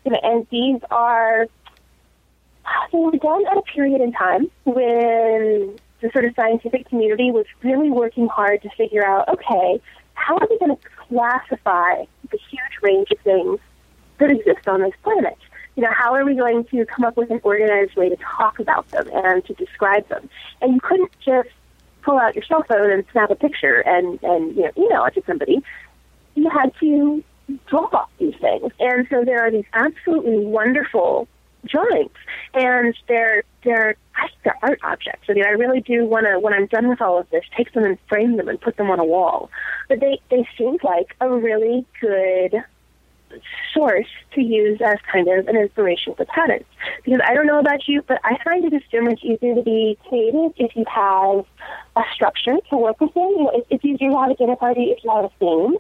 you 0.06 0.12
know, 0.12 0.20
and 0.24 0.48
these 0.50 0.82
are 0.90 1.48
they 2.92 2.98
were 2.98 3.12
done 3.12 3.46
at 3.48 3.58
a 3.58 3.62
period 3.62 4.02
in 4.02 4.12
time 4.12 4.50
when 4.66 5.78
the 6.02 6.10
sort 6.12 6.26
of 6.26 6.36
scientific 6.36 6.88
community 6.90 7.32
was 7.32 7.46
really 7.64 7.90
working 7.90 8.28
hard 8.28 8.62
to 8.62 8.70
figure 8.72 9.06
out, 9.06 9.28
okay, 9.30 9.82
how 10.14 10.36
are 10.36 10.48
we 10.50 10.60
going 10.60 10.76
to 10.76 10.90
classify 11.08 12.04
the 12.32 12.38
huge 12.50 12.82
range 12.82 13.10
of 13.12 13.20
things 13.20 13.60
that 14.20 14.32
exist 14.32 14.68
on 14.68 14.82
this 14.82 14.94
planet? 15.04 15.38
You 15.76 15.84
know, 15.84 15.92
how 15.92 16.14
are 16.16 16.26
we 16.26 16.36
going 16.36 16.66
to 16.66 16.86
come 16.86 17.06
up 17.06 17.18
with 17.18 17.30
an 17.30 17.40
organized 17.44 17.96
way 17.96 18.10
to 18.10 18.18
talk 18.18 18.60
about 18.60 18.90
them 18.90 19.08
and 19.14 19.46
to 19.46 19.54
describe 19.54 20.08
them? 20.10 20.28
And 20.62 20.74
you 20.74 20.80
couldn't 20.82 21.12
just 21.24 21.50
pull 22.02 22.18
out 22.18 22.36
your 22.36 22.44
cell 22.46 22.64
phone 22.64 22.90
and 22.90 23.04
snap 23.12 23.30
a 23.30 23.36
picture 23.36 23.82
and, 23.82 24.22
and 24.24 24.56
you 24.56 24.64
know, 24.64 24.72
email 24.78 25.06
it 25.06 25.14
to 25.16 25.24
somebody. 25.28 25.62
You 26.36 26.50
had 26.50 26.74
to 26.80 27.24
draw 27.68 28.06
these 28.18 28.36
things. 28.42 28.72
And 28.80 29.08
so 29.10 29.24
there 29.24 29.46
are 29.46 29.52
these 29.52 29.66
absolutely 29.74 30.46
wonderful 30.46 31.28
drawings 31.66 32.12
and 32.54 32.96
they're 33.08 33.44
they're 33.64 33.96
I 34.16 34.28
think 34.28 34.40
they're 34.44 34.58
art 34.62 34.80
objects. 34.84 35.28
I 35.30 35.34
mean 35.34 35.46
I 35.46 35.50
really 35.50 35.82
do 35.82 36.06
wanna 36.06 36.40
when 36.40 36.54
I'm 36.54 36.68
done 36.68 36.88
with 36.88 37.02
all 37.02 37.20
of 37.20 37.30
this, 37.30 37.44
take 37.56 37.74
them 37.74 37.84
and 37.84 37.98
frame 38.08 38.38
them 38.38 38.48
and 38.48 38.60
put 38.60 38.78
them 38.78 38.90
on 38.90 39.00
a 39.00 39.06
wall. 39.06 39.50
But 39.90 40.00
they, 40.00 40.20
they 40.30 40.48
seemed 40.58 40.84
like 40.84 41.16
a 41.20 41.30
really 41.30 41.86
good 42.00 42.64
source 43.74 44.08
to 44.34 44.42
use 44.42 44.80
as 44.82 44.98
kind 45.12 45.28
of 45.28 45.48
an 45.48 45.56
inspiration 45.56 46.14
for 46.16 46.26
patterns. 46.26 46.66
Because 47.04 47.22
I 47.26 47.34
don't 47.34 47.48
know 47.48 47.60
about 47.60 47.88
you, 47.88 48.02
but 48.08 48.20
I 48.24 48.38
find 48.44 48.66
it 48.66 48.74
is 48.74 48.82
so 48.92 49.02
much 49.02 49.24
easier 49.24 49.56
to 49.56 49.62
be 49.62 49.98
creative 50.08 50.54
if 50.58 50.76
you 50.76 50.86
have 50.94 51.46
a 51.96 52.02
structure 52.14 52.58
to 52.70 52.78
work 52.78 53.00
within. 53.00 53.30
You 53.30 53.44
know, 53.44 53.64
it's 53.70 53.86
easier 53.86 54.10
to 54.10 54.18
have 54.18 54.32
a 54.32 54.36
dinner 54.36 54.56
party 54.56 54.96
if 54.96 55.04
you 55.04 55.12
have 55.12 55.26
a 55.26 55.32
theme. 55.40 55.78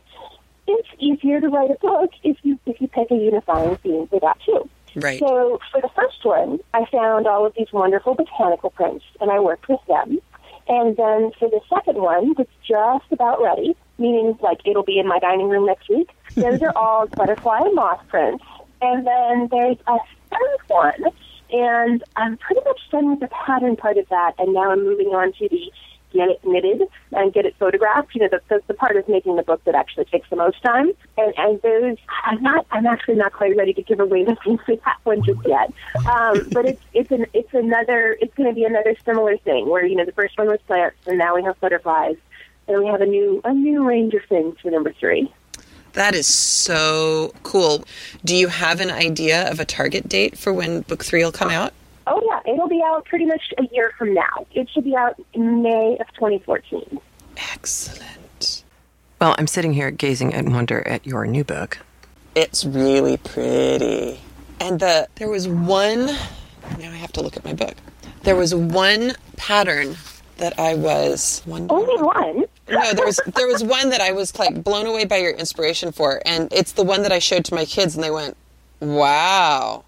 It's 0.67 0.89
easier 0.99 1.39
to 1.39 1.47
write 1.47 1.71
a 1.71 1.77
book 1.79 2.11
if 2.23 2.37
you 2.43 2.59
if 2.65 2.81
you 2.81 2.87
pick 2.87 3.09
a 3.09 3.15
unifying 3.15 3.77
theme 3.77 4.07
for 4.07 4.19
that 4.19 4.37
too. 4.45 4.69
Right. 4.95 5.19
So 5.19 5.59
for 5.71 5.79
the 5.79 5.89
first 5.95 6.23
one, 6.23 6.59
I 6.73 6.85
found 6.91 7.27
all 7.27 7.45
of 7.45 7.53
these 7.55 7.71
wonderful 7.71 8.15
botanical 8.15 8.71
prints, 8.71 9.05
and 9.21 9.31
I 9.31 9.39
worked 9.39 9.69
with 9.69 9.79
them. 9.87 10.19
And 10.67 10.97
then 10.97 11.31
for 11.39 11.49
the 11.49 11.61
second 11.69 12.01
one, 12.01 12.33
that's 12.37 12.49
just 12.67 13.05
about 13.11 13.41
ready, 13.41 13.75
meaning 13.97 14.37
like 14.41 14.59
it'll 14.65 14.83
be 14.83 14.99
in 14.99 15.07
my 15.07 15.19
dining 15.19 15.49
room 15.49 15.65
next 15.65 15.89
week. 15.89 16.09
Those 16.35 16.61
are 16.61 16.75
all 16.75 17.07
butterfly 17.15 17.59
and 17.61 17.75
moth 17.75 18.01
prints. 18.07 18.43
And 18.81 19.07
then 19.07 19.47
there's 19.49 19.77
a 19.87 19.97
third 20.29 20.59
one, 20.67 21.03
and 21.51 22.03
I'm 22.15 22.37
pretty 22.37 22.61
much 22.63 22.79
done 22.91 23.11
with 23.11 23.21
the 23.21 23.27
pattern 23.27 23.75
part 23.75 23.97
of 23.97 24.07
that, 24.09 24.33
and 24.37 24.53
now 24.53 24.71
I'm 24.71 24.83
moving 24.83 25.07
on 25.07 25.33
to 25.33 25.49
the 25.49 25.71
get 26.13 26.29
it 26.29 26.39
knitted 26.43 26.83
and 27.11 27.33
get 27.33 27.45
it 27.45 27.55
photographed. 27.59 28.15
You 28.15 28.21
know, 28.21 28.29
the, 28.29 28.41
the, 28.49 28.61
the 28.67 28.73
part 28.73 28.95
of 28.95 29.07
making 29.07 29.35
the 29.35 29.43
book 29.43 29.63
that 29.65 29.75
actually 29.75 30.05
takes 30.05 30.29
the 30.29 30.35
most 30.35 30.61
time. 30.63 30.91
And, 31.17 31.33
and 31.37 31.61
those, 31.61 31.97
I'm 32.23 32.41
not, 32.41 32.65
I'm 32.71 32.85
actually 32.85 33.15
not 33.15 33.33
quite 33.33 33.55
ready 33.55 33.73
to 33.73 33.81
give 33.81 33.99
away 33.99 34.23
the 34.23 34.35
things 34.43 34.59
for 34.65 34.75
that 34.75 34.97
one 35.03 35.23
just 35.23 35.45
yet. 35.45 35.71
Um, 36.09 36.47
but 36.51 36.65
it's, 36.65 36.81
it's 36.93 37.11
an, 37.11 37.25
it's 37.33 37.53
another, 37.53 38.17
it's 38.21 38.33
going 38.35 38.49
to 38.49 38.55
be 38.55 38.63
another 38.63 38.95
similar 39.05 39.37
thing 39.37 39.69
where, 39.69 39.85
you 39.85 39.95
know, 39.95 40.05
the 40.05 40.11
first 40.13 40.37
one 40.37 40.47
was 40.47 40.59
plants 40.67 40.97
and 41.05 41.17
now 41.17 41.35
we 41.35 41.43
have 41.43 41.59
butterflies 41.59 42.15
and 42.67 42.83
we 42.83 42.87
have 42.87 43.01
a 43.01 43.05
new, 43.05 43.41
a 43.43 43.53
new 43.53 43.85
range 43.85 44.13
of 44.13 44.21
things 44.29 44.55
for 44.61 44.71
number 44.71 44.93
three. 44.93 45.31
That 45.93 46.13
is 46.13 46.27
so 46.27 47.33
cool. 47.43 47.83
Do 48.23 48.35
you 48.35 48.49
have 48.49 48.79
an 48.79 48.91
idea 48.91 49.49
of 49.49 49.59
a 49.59 49.65
target 49.65 50.07
date 50.07 50.37
for 50.37 50.53
when 50.53 50.81
book 50.81 51.03
three 51.03 51.23
will 51.23 51.31
come 51.31 51.49
out? 51.49 51.73
Oh 52.05 52.21
yeah, 52.23 52.53
it'll 52.53 52.69
be 52.69 52.81
out 52.85 53.05
pretty 53.05 53.25
much 53.25 53.41
a 53.57 53.63
year 53.73 53.91
from 53.97 54.13
now. 54.13 54.45
It 54.53 54.69
should 54.69 54.83
be 54.83 54.95
out 54.95 55.19
in 55.33 55.63
May 55.63 55.97
of 55.99 56.07
2014. 56.13 56.99
Excellent. 57.53 58.63
Well, 59.19 59.35
I'm 59.37 59.47
sitting 59.47 59.73
here 59.73 59.89
gazing 59.89 60.31
in 60.31 60.53
wonder 60.53 60.87
at 60.87 61.05
your 61.05 61.25
new 61.25 61.43
book. 61.43 61.79
It's 62.35 62.63
really 62.63 63.17
pretty. 63.17 64.21
And 64.59 64.79
the 64.79 65.07
there 65.15 65.29
was 65.29 65.47
one 65.47 66.05
now 66.77 66.91
I 66.91 66.95
have 66.95 67.11
to 67.13 67.21
look 67.21 67.37
at 67.37 67.43
my 67.43 67.53
book. 67.53 67.75
There 68.23 68.35
was 68.35 68.53
one 68.53 69.13
pattern 69.35 69.97
that 70.37 70.59
I 70.59 70.75
was 70.75 71.41
one 71.45 71.67
Only 71.69 72.01
one. 72.01 72.45
No, 72.69 72.93
there 72.93 73.05
was 73.05 73.19
there 73.35 73.47
was 73.47 73.63
one 73.63 73.89
that 73.91 74.01
I 74.01 74.11
was 74.11 74.37
like 74.37 74.63
blown 74.63 74.85
away 74.85 75.05
by 75.05 75.17
your 75.17 75.31
inspiration 75.31 75.91
for, 75.91 76.21
and 76.25 76.51
it's 76.51 76.73
the 76.73 76.83
one 76.83 77.03
that 77.03 77.11
I 77.11 77.19
showed 77.19 77.45
to 77.45 77.55
my 77.55 77.65
kids, 77.65 77.95
and 77.95 78.03
they 78.03 78.11
went, 78.11 78.35
"Wow!" 78.79 79.85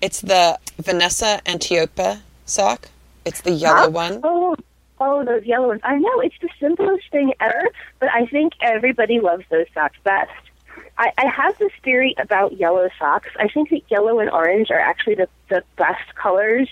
It's 0.00 0.20
the 0.20 0.58
Vanessa 0.78 1.40
Antiopa 1.46 2.20
sock. 2.44 2.88
It's 3.24 3.40
the 3.40 3.52
yellow 3.52 3.88
one. 3.90 4.20
Oh, 4.22 4.56
oh, 5.00 5.24
those 5.24 5.44
yellow 5.44 5.68
ones. 5.68 5.80
I 5.84 5.96
know 5.96 6.20
it's 6.20 6.38
the 6.40 6.48
simplest 6.60 7.10
thing 7.10 7.32
ever, 7.40 7.68
but 7.98 8.10
I 8.10 8.26
think 8.26 8.52
everybody 8.60 9.20
loves 9.20 9.44
those 9.50 9.66
socks 9.74 9.96
best. 10.04 10.30
I, 10.98 11.12
I 11.18 11.26
have 11.26 11.58
this 11.58 11.72
theory 11.82 12.14
about 12.18 12.56
yellow 12.56 12.88
socks. 12.98 13.28
I 13.38 13.48
think 13.48 13.70
that 13.70 13.82
yellow 13.90 14.18
and 14.18 14.30
orange 14.30 14.70
are 14.70 14.78
actually 14.78 15.16
the, 15.16 15.28
the 15.48 15.62
best 15.76 16.14
colors 16.14 16.68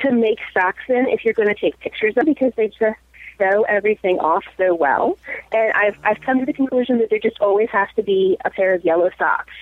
to 0.00 0.12
make 0.12 0.38
socks 0.54 0.84
in 0.88 1.08
if 1.08 1.24
you're 1.24 1.34
going 1.34 1.48
to 1.48 1.54
take 1.54 1.78
pictures 1.80 2.16
of 2.16 2.24
because 2.24 2.52
they 2.56 2.68
just 2.68 2.98
show 3.38 3.62
everything 3.62 4.18
off 4.18 4.44
so 4.56 4.74
well. 4.74 5.18
And 5.52 5.72
I've 5.72 5.98
I've 6.04 6.20
come 6.20 6.40
to 6.40 6.46
the 6.46 6.52
conclusion 6.52 6.98
that 6.98 7.10
there 7.10 7.18
just 7.18 7.40
always 7.40 7.70
has 7.70 7.88
to 7.96 8.02
be 8.02 8.36
a 8.44 8.50
pair 8.50 8.74
of 8.74 8.84
yellow 8.84 9.10
socks 9.18 9.54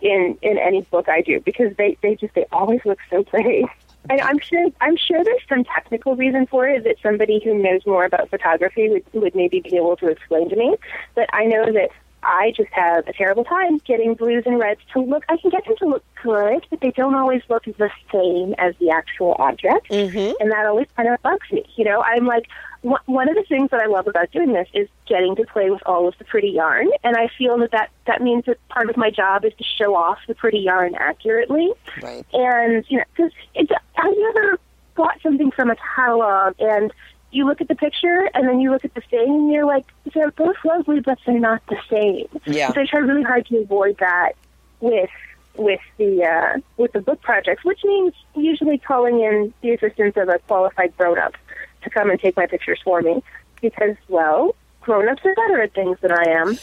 in 0.00 0.38
in 0.42 0.58
any 0.58 0.82
book 0.82 1.08
I 1.08 1.22
do 1.22 1.40
because 1.40 1.74
they 1.76 1.96
they 2.02 2.14
just 2.16 2.34
they 2.34 2.46
always 2.52 2.80
look 2.84 2.98
so 3.10 3.22
pretty. 3.24 3.66
And 4.08 4.20
I'm 4.20 4.38
sure 4.38 4.68
I'm 4.80 4.96
sure 4.96 5.24
there's 5.24 5.42
some 5.48 5.64
technical 5.64 6.14
reason 6.14 6.46
for 6.46 6.68
it 6.68 6.84
that 6.84 6.96
somebody 7.02 7.40
who 7.42 7.60
knows 7.60 7.84
more 7.86 8.04
about 8.04 8.30
photography 8.30 8.88
would 8.88 9.04
would 9.12 9.34
maybe 9.34 9.60
be 9.60 9.76
able 9.76 9.96
to 9.96 10.08
explain 10.08 10.48
to 10.50 10.56
me. 10.56 10.76
But 11.14 11.28
I 11.32 11.44
know 11.44 11.72
that 11.72 11.90
I 12.26 12.52
just 12.56 12.70
have 12.72 13.06
a 13.06 13.12
terrible 13.12 13.44
time 13.44 13.78
getting 13.78 14.14
blues 14.14 14.42
and 14.46 14.58
reds 14.58 14.80
to 14.92 15.00
look. 15.00 15.24
I 15.28 15.36
can 15.36 15.50
get 15.50 15.64
them 15.64 15.76
to 15.78 15.86
look 15.86 16.04
good, 16.22 16.66
but 16.68 16.80
they 16.80 16.90
don't 16.90 17.14
always 17.14 17.42
look 17.48 17.64
the 17.64 17.90
same 18.12 18.54
as 18.58 18.74
the 18.80 18.90
actual 18.90 19.36
object, 19.38 19.88
Mm-hmm. 19.90 20.32
and 20.40 20.50
that 20.50 20.66
always 20.66 20.88
kind 20.96 21.08
of 21.08 21.22
bugs 21.22 21.50
me. 21.52 21.64
You 21.76 21.84
know, 21.84 22.02
I'm 22.02 22.26
like, 22.26 22.46
one 22.82 23.00
one 23.06 23.28
of 23.28 23.34
the 23.36 23.44
things 23.44 23.70
that 23.70 23.80
I 23.80 23.86
love 23.86 24.06
about 24.06 24.30
doing 24.32 24.52
this 24.52 24.68
is 24.74 24.88
getting 25.08 25.36
to 25.36 25.44
play 25.44 25.70
with 25.70 25.82
all 25.86 26.08
of 26.08 26.14
the 26.18 26.24
pretty 26.24 26.48
yarn, 26.48 26.88
and 27.04 27.16
I 27.16 27.28
feel 27.38 27.58
that 27.58 27.70
that, 27.70 27.90
that 28.06 28.20
means 28.20 28.44
that 28.46 28.58
part 28.68 28.90
of 28.90 28.96
my 28.96 29.10
job 29.10 29.44
is 29.44 29.52
to 29.58 29.64
show 29.64 29.94
off 29.94 30.18
the 30.26 30.34
pretty 30.34 30.58
yarn 30.58 30.94
accurately. 30.94 31.72
Right. 32.02 32.26
And 32.32 32.84
you 32.88 32.98
know, 32.98 33.04
because 33.16 33.32
I've 33.56 34.12
you 34.14 34.34
ever 34.36 34.58
bought 34.96 35.20
something 35.22 35.50
from 35.50 35.70
a 35.70 35.76
catalog 35.94 36.54
and 36.58 36.92
you 37.30 37.46
look 37.46 37.60
at 37.60 37.68
the 37.68 37.74
picture 37.74 38.30
and 38.34 38.48
then 38.48 38.60
you 38.60 38.70
look 38.70 38.84
at 38.84 38.94
the 38.94 39.02
thing 39.02 39.28
and 39.28 39.52
you're 39.52 39.66
like, 39.66 39.84
they're 40.14 40.30
both 40.30 40.56
lovely, 40.64 41.00
but 41.00 41.18
they're 41.26 41.38
not 41.38 41.62
the 41.68 41.76
same. 41.90 42.26
Yeah. 42.46 42.72
So 42.72 42.80
I 42.80 42.86
try 42.86 43.00
really 43.00 43.22
hard 43.22 43.46
to 43.46 43.58
avoid 43.58 43.98
that 43.98 44.32
with 44.80 45.10
with 45.56 45.80
the 45.96 46.24
uh, 46.24 46.58
with 46.76 46.92
the 46.92 47.00
book 47.00 47.20
projects, 47.22 47.64
which 47.64 47.82
means 47.84 48.12
usually 48.34 48.78
calling 48.78 49.20
in 49.20 49.52
the 49.62 49.72
assistance 49.72 50.16
of 50.16 50.28
a 50.28 50.38
qualified 50.40 50.94
grown 50.96 51.18
up 51.18 51.34
to 51.82 51.90
come 51.90 52.10
and 52.10 52.20
take 52.20 52.36
my 52.36 52.46
pictures 52.46 52.80
for 52.84 53.02
me, 53.02 53.24
because 53.60 53.96
well, 54.08 54.54
grown 54.80 55.08
ups 55.08 55.22
are 55.24 55.34
better 55.34 55.60
at 55.62 55.74
things 55.74 55.98
than 56.00 56.12
I 56.12 56.24
am. 56.28 56.56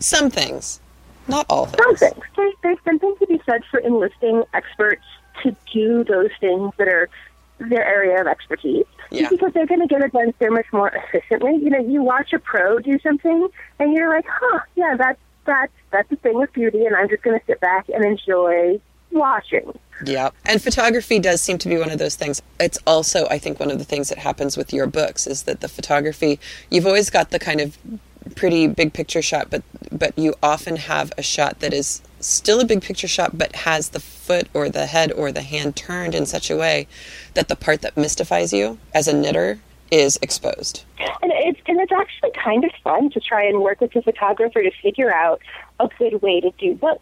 Some 0.00 0.30
things, 0.30 0.80
not 1.28 1.44
all 1.48 1.66
things. 1.66 1.84
Some 1.84 1.96
things. 1.96 2.24
There's, 2.36 2.54
there's 2.62 2.78
something 2.84 3.14
to 3.18 3.26
be 3.26 3.42
said 3.44 3.62
for 3.70 3.80
enlisting 3.80 4.44
experts 4.54 5.04
to 5.42 5.54
do 5.72 6.04
those 6.04 6.30
things 6.40 6.72
that 6.78 6.88
are 6.88 7.08
their 7.68 7.84
area 7.84 8.20
of 8.20 8.26
expertise. 8.26 8.86
Yeah. 9.10 9.28
Because 9.28 9.52
they're 9.52 9.66
going 9.66 9.80
to 9.80 9.86
get 9.86 10.02
it 10.02 10.12
done 10.12 10.32
so 10.40 10.50
much 10.50 10.66
more 10.72 10.88
efficiently. 10.88 11.56
You 11.56 11.70
know, 11.70 11.80
you 11.80 12.02
watch 12.02 12.32
a 12.32 12.38
pro 12.38 12.78
do 12.78 12.98
something, 13.00 13.48
and 13.78 13.92
you're 13.92 14.08
like, 14.08 14.26
huh, 14.28 14.60
yeah, 14.74 14.96
that's 14.96 15.20
that's 15.44 15.72
that's 15.90 16.08
the 16.08 16.16
thing 16.16 16.38
with 16.38 16.52
beauty, 16.52 16.86
and 16.86 16.94
I'm 16.96 17.08
just 17.08 17.22
going 17.22 17.38
to 17.38 17.44
sit 17.46 17.60
back 17.60 17.88
and 17.88 18.04
enjoy 18.04 18.80
watching. 19.10 19.72
Yeah. 20.04 20.30
And 20.44 20.60
photography 20.62 21.18
does 21.18 21.40
seem 21.40 21.58
to 21.58 21.68
be 21.68 21.76
one 21.76 21.90
of 21.90 21.98
those 21.98 22.16
things. 22.16 22.42
It's 22.58 22.78
also, 22.86 23.26
I 23.28 23.38
think, 23.38 23.60
one 23.60 23.70
of 23.70 23.78
the 23.78 23.84
things 23.84 24.08
that 24.08 24.18
happens 24.18 24.56
with 24.56 24.72
your 24.72 24.86
books 24.86 25.26
is 25.26 25.44
that 25.44 25.60
the 25.60 25.68
photography, 25.68 26.40
you've 26.70 26.86
always 26.86 27.10
got 27.10 27.30
the 27.30 27.38
kind 27.38 27.60
of 27.60 27.78
pretty 28.34 28.66
big 28.66 28.92
picture 28.92 29.22
shot, 29.22 29.48
but 29.50 29.62
but 29.90 30.16
you 30.18 30.34
often 30.42 30.76
have 30.76 31.12
a 31.18 31.22
shot 31.22 31.60
that 31.60 31.72
is 31.72 32.02
still 32.26 32.60
a 32.60 32.64
big 32.64 32.82
picture 32.82 33.08
shot, 33.08 33.36
but 33.36 33.54
has 33.54 33.90
the 33.90 34.00
foot 34.00 34.48
or 34.54 34.68
the 34.68 34.86
head 34.86 35.12
or 35.12 35.32
the 35.32 35.42
hand 35.42 35.76
turned 35.76 36.14
in 36.14 36.26
such 36.26 36.50
a 36.50 36.56
way 36.56 36.86
that 37.34 37.48
the 37.48 37.56
part 37.56 37.82
that 37.82 37.96
mystifies 37.96 38.52
you 38.52 38.78
as 38.94 39.08
a 39.08 39.12
knitter 39.12 39.58
is 39.90 40.18
exposed. 40.22 40.84
And 41.22 41.30
it's 41.34 41.60
and 41.66 41.78
it's 41.80 41.92
actually 41.92 42.30
kind 42.32 42.64
of 42.64 42.70
fun 42.82 43.10
to 43.10 43.20
try 43.20 43.44
and 43.44 43.60
work 43.60 43.80
with 43.80 43.92
the 43.92 44.02
photographer 44.02 44.62
to 44.62 44.70
figure 44.82 45.14
out 45.14 45.40
a 45.78 45.88
good 45.98 46.22
way 46.22 46.40
to 46.40 46.50
do 46.58 46.74
both. 46.74 46.98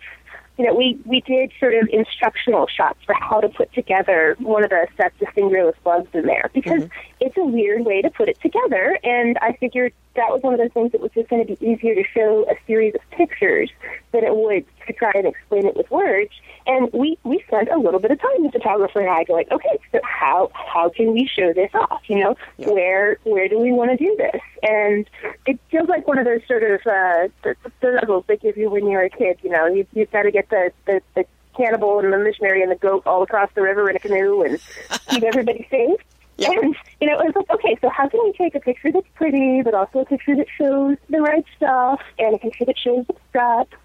You 0.58 0.66
know, 0.66 0.74
we 0.74 0.98
we 1.04 1.20
did 1.20 1.52
sort 1.60 1.74
of 1.74 1.88
instructional 1.90 2.66
shots 2.66 2.98
for 3.06 3.14
how 3.14 3.40
to 3.40 3.48
put 3.48 3.72
together 3.72 4.36
one 4.40 4.64
of 4.64 4.70
the 4.70 4.88
sets 4.96 5.14
of 5.22 5.28
fingerless 5.34 5.76
gloves 5.84 6.08
in 6.12 6.26
there 6.26 6.50
because 6.52 6.82
mm-hmm. 6.82 7.10
it's 7.20 7.36
a 7.36 7.44
weird 7.44 7.86
way 7.86 8.02
to 8.02 8.10
put 8.10 8.28
it 8.28 8.40
together, 8.40 8.98
and 9.04 9.38
I 9.40 9.52
figured 9.52 9.92
that 10.20 10.30
was 10.30 10.42
one 10.42 10.52
of 10.52 10.60
those 10.60 10.72
things 10.72 10.92
that 10.92 11.00
was 11.00 11.10
just 11.12 11.30
going 11.30 11.46
to 11.46 11.56
be 11.56 11.66
easier 11.66 11.94
to 11.94 12.04
show 12.14 12.44
a 12.50 12.54
series 12.66 12.94
of 12.94 13.00
pictures 13.10 13.70
than 14.12 14.22
it 14.22 14.36
would 14.36 14.64
to 14.86 14.92
try 14.92 15.10
and 15.14 15.26
explain 15.26 15.64
it 15.66 15.74
with 15.76 15.90
words. 15.90 16.30
And 16.66 16.90
we 16.92 17.16
we 17.24 17.42
spent 17.46 17.70
a 17.70 17.78
little 17.78 18.00
bit 18.00 18.10
of 18.10 18.20
time, 18.20 18.42
the 18.44 18.50
photographer 18.52 19.00
and 19.00 19.08
I, 19.08 19.24
going, 19.24 19.46
okay, 19.50 19.78
so 19.92 19.98
how 20.04 20.50
how 20.52 20.90
can 20.90 21.12
we 21.12 21.26
show 21.26 21.52
this 21.54 21.70
off? 21.74 22.02
You 22.06 22.18
know, 22.22 22.36
Yeah. 22.58 22.70
where 22.70 23.16
where 23.24 23.48
do 23.48 23.58
we 23.58 23.72
want 23.72 23.90
to 23.92 23.96
do 23.96 24.14
this? 24.18 24.40
And 24.62 25.08
it 25.46 25.58
feels 25.70 25.88
like 25.88 26.06
one 26.06 26.18
of 26.18 26.26
those 26.26 26.42
sort 26.46 26.62
of 26.62 26.80
uh, 26.86 27.28
the, 27.42 27.56
the 27.80 27.88
levels 28.00 28.24
they 28.28 28.36
give 28.36 28.58
you 28.58 28.68
when 28.68 28.86
you're 28.90 29.02
a 29.04 29.10
kid. 29.10 29.38
You 29.42 29.50
know, 29.50 29.66
you, 29.66 29.86
you've 29.94 30.10
got 30.10 30.24
to 30.24 30.30
get 30.30 30.50
the, 30.50 30.70
the 30.86 31.00
the 31.14 31.24
cannibal 31.56 31.98
and 31.98 32.12
the 32.12 32.18
missionary 32.18 32.62
and 32.62 32.70
the 32.70 32.76
goat 32.76 33.02
all 33.06 33.22
across 33.22 33.50
the 33.54 33.62
river 33.62 33.88
in 33.90 33.96
a 33.96 33.98
canoe 33.98 34.42
and 34.42 34.60
keep 35.08 35.22
everybody 35.22 35.66
safe. 35.70 36.00
And 36.48 36.74
you 37.00 37.06
know, 37.06 37.18
it 37.20 37.26
was 37.26 37.34
like, 37.36 37.50
okay, 37.50 37.78
so 37.80 37.88
how 37.88 38.08
can 38.08 38.20
we 38.24 38.32
take 38.32 38.54
a 38.54 38.60
picture 38.60 38.90
that's 38.92 39.06
pretty, 39.14 39.62
but 39.62 39.74
also 39.74 40.00
a 40.00 40.04
picture 40.04 40.36
that 40.36 40.46
shows 40.56 40.96
the 41.08 41.20
right 41.20 41.44
stuff, 41.56 42.00
and 42.18 42.34
a 42.34 42.38
picture 42.38 42.64
that 42.64 42.78
shows 42.78 43.06
the 43.06 43.14
steps, 43.30 43.76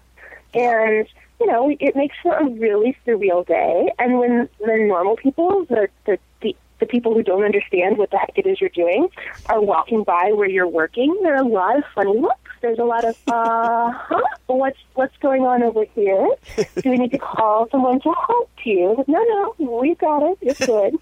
and 0.54 1.06
you 1.40 1.46
know, 1.46 1.74
it 1.78 1.94
makes 1.94 2.16
for 2.22 2.34
a 2.34 2.48
really 2.48 2.96
surreal 3.06 3.46
day. 3.46 3.90
And 3.98 4.18
when 4.18 4.48
the 4.60 4.86
normal 4.88 5.16
people, 5.16 5.66
the 5.66 5.88
the 6.06 6.18
the, 6.40 6.56
the 6.80 6.86
people 6.86 7.14
who 7.14 7.22
don't 7.22 7.44
understand 7.44 7.98
what 7.98 8.10
the 8.10 8.18
heck 8.18 8.32
it 8.36 8.46
is 8.46 8.60
you're 8.60 8.70
doing, 8.70 9.08
are 9.46 9.60
walking 9.60 10.02
by 10.04 10.32
where 10.32 10.48
you're 10.48 10.68
working, 10.68 11.16
there 11.22 11.34
are 11.34 11.42
a 11.42 11.48
lot 11.48 11.76
of 11.76 11.84
funny 11.94 12.18
looks. 12.18 12.50
There's 12.62 12.78
a 12.78 12.84
lot 12.84 13.04
of, 13.04 13.16
uh 13.28 13.90
huh, 13.92 14.22
what's 14.46 14.78
what's 14.94 15.16
going 15.18 15.42
on 15.42 15.62
over 15.62 15.84
here? 15.94 16.28
Do 16.56 16.90
we 16.90 16.96
need 16.96 17.10
to 17.12 17.18
call 17.18 17.68
someone 17.70 18.00
to 18.00 18.12
help 18.26 18.50
you? 18.64 19.04
No, 19.06 19.54
no, 19.58 19.78
we 19.78 19.94
got 19.94 20.22
it. 20.22 20.38
It's 20.40 20.64
good. 20.64 20.96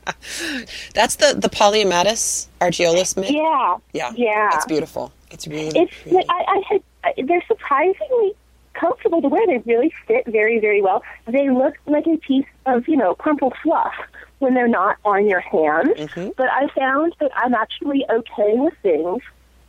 That's 0.94 1.16
the 1.16 1.34
the 1.38 1.48
polyommatus 1.48 2.48
argiolus 2.60 3.16
mitts. 3.16 3.30
Yeah. 3.30 3.76
yeah, 3.92 4.12
Yeah. 4.14 4.50
It's 4.54 4.66
beautiful. 4.66 5.12
It's 5.30 5.46
really, 5.46 5.78
It's 5.78 5.92
like, 6.06 6.26
I, 6.28 6.44
I 6.46 6.62
had 6.68 7.26
they're 7.26 7.42
surprisingly 7.48 8.34
comfortable 8.74 9.22
to 9.22 9.28
wear. 9.28 9.46
They 9.46 9.58
really 9.58 9.92
fit 10.06 10.26
very 10.26 10.58
very 10.60 10.82
well. 10.82 11.02
They 11.26 11.50
look 11.50 11.74
like 11.86 12.06
a 12.06 12.16
piece 12.18 12.46
of 12.66 12.88
you 12.88 12.96
know 12.96 13.14
crumpled 13.14 13.54
fluff 13.62 13.94
when 14.38 14.54
they're 14.54 14.68
not 14.68 14.98
on 15.04 15.28
your 15.28 15.40
hand. 15.40 15.94
Mm-hmm. 15.96 16.30
But 16.36 16.48
I 16.50 16.68
found 16.76 17.14
that 17.20 17.30
I'm 17.36 17.54
actually 17.54 18.04
okay 18.10 18.54
with 18.54 18.74
things 18.82 19.22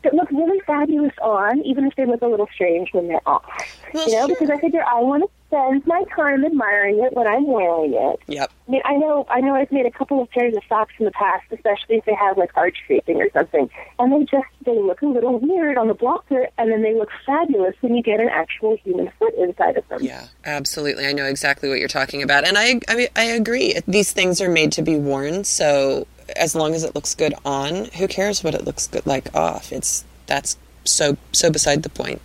that 0.03 0.13
look 0.13 0.29
really 0.31 0.59
fabulous 0.61 1.13
on, 1.21 1.61
even 1.63 1.85
if 1.85 1.95
they 1.95 2.05
look 2.05 2.21
a 2.21 2.27
little 2.27 2.49
strange 2.53 2.89
when 2.91 3.07
they're 3.07 3.27
off. 3.27 3.45
Well, 3.93 4.07
you 4.07 4.15
know, 4.15 4.27
sure. 4.27 4.35
because 4.35 4.49
I 4.49 4.59
figure 4.59 4.83
I 4.83 4.99
want 4.99 5.23
to 5.23 5.29
spend 5.53 5.85
my 5.85 6.03
time 6.15 6.43
admiring 6.45 7.03
it 7.03 7.13
when 7.13 7.27
I'm 7.27 7.45
wearing 7.47 7.93
it. 7.93 8.19
Yep. 8.27 8.51
I 8.67 8.71
mean, 8.71 8.81
I 8.85 8.95
know, 8.95 9.25
I 9.29 9.41
know, 9.41 9.55
I've 9.55 9.71
made 9.71 9.85
a 9.85 9.91
couple 9.91 10.21
of 10.21 10.29
pairs 10.31 10.55
of 10.55 10.63
socks 10.67 10.93
in 10.97 11.05
the 11.05 11.11
past, 11.11 11.45
especially 11.51 11.97
if 11.97 12.05
they 12.05 12.15
have 12.15 12.37
like 12.37 12.51
arch 12.55 12.77
shaping 12.87 13.21
or 13.21 13.29
something, 13.31 13.69
and 13.99 14.11
they 14.11 14.25
just 14.25 14.47
they 14.65 14.77
look 14.77 15.01
a 15.01 15.05
little 15.05 15.39
weird 15.39 15.77
on 15.77 15.87
the 15.87 15.93
blocker, 15.93 16.47
and 16.57 16.71
then 16.71 16.81
they 16.81 16.95
look 16.95 17.09
fabulous 17.25 17.75
when 17.81 17.95
you 17.95 18.01
get 18.01 18.19
an 18.19 18.29
actual 18.29 18.77
human 18.77 19.11
foot 19.19 19.33
inside 19.35 19.77
of 19.77 19.87
them. 19.89 20.01
Yeah, 20.01 20.27
absolutely. 20.45 21.05
I 21.05 21.13
know 21.13 21.25
exactly 21.25 21.69
what 21.69 21.79
you're 21.79 21.87
talking 21.87 22.23
about, 22.23 22.45
and 22.47 22.57
I, 22.57 22.79
I 22.87 22.95
mean, 22.95 23.09
I 23.15 23.23
agree. 23.23 23.79
These 23.87 24.11
things 24.13 24.41
are 24.41 24.49
made 24.49 24.71
to 24.73 24.81
be 24.81 24.95
worn, 24.95 25.43
so 25.43 26.07
as 26.35 26.55
long 26.55 26.73
as 26.73 26.83
it 26.83 26.95
looks 26.95 27.13
good 27.13 27.33
on, 27.45 27.85
who 27.85 28.07
cares 28.07 28.43
what 28.43 28.55
it 28.55 28.63
looks 28.63 28.87
good 28.87 29.05
like 29.05 29.33
off? 29.35 29.71
It's 29.71 30.03
that's 30.25 30.57
so 30.85 31.17
so 31.31 31.49
beside 31.49 31.83
the 31.83 31.89
point. 31.89 32.21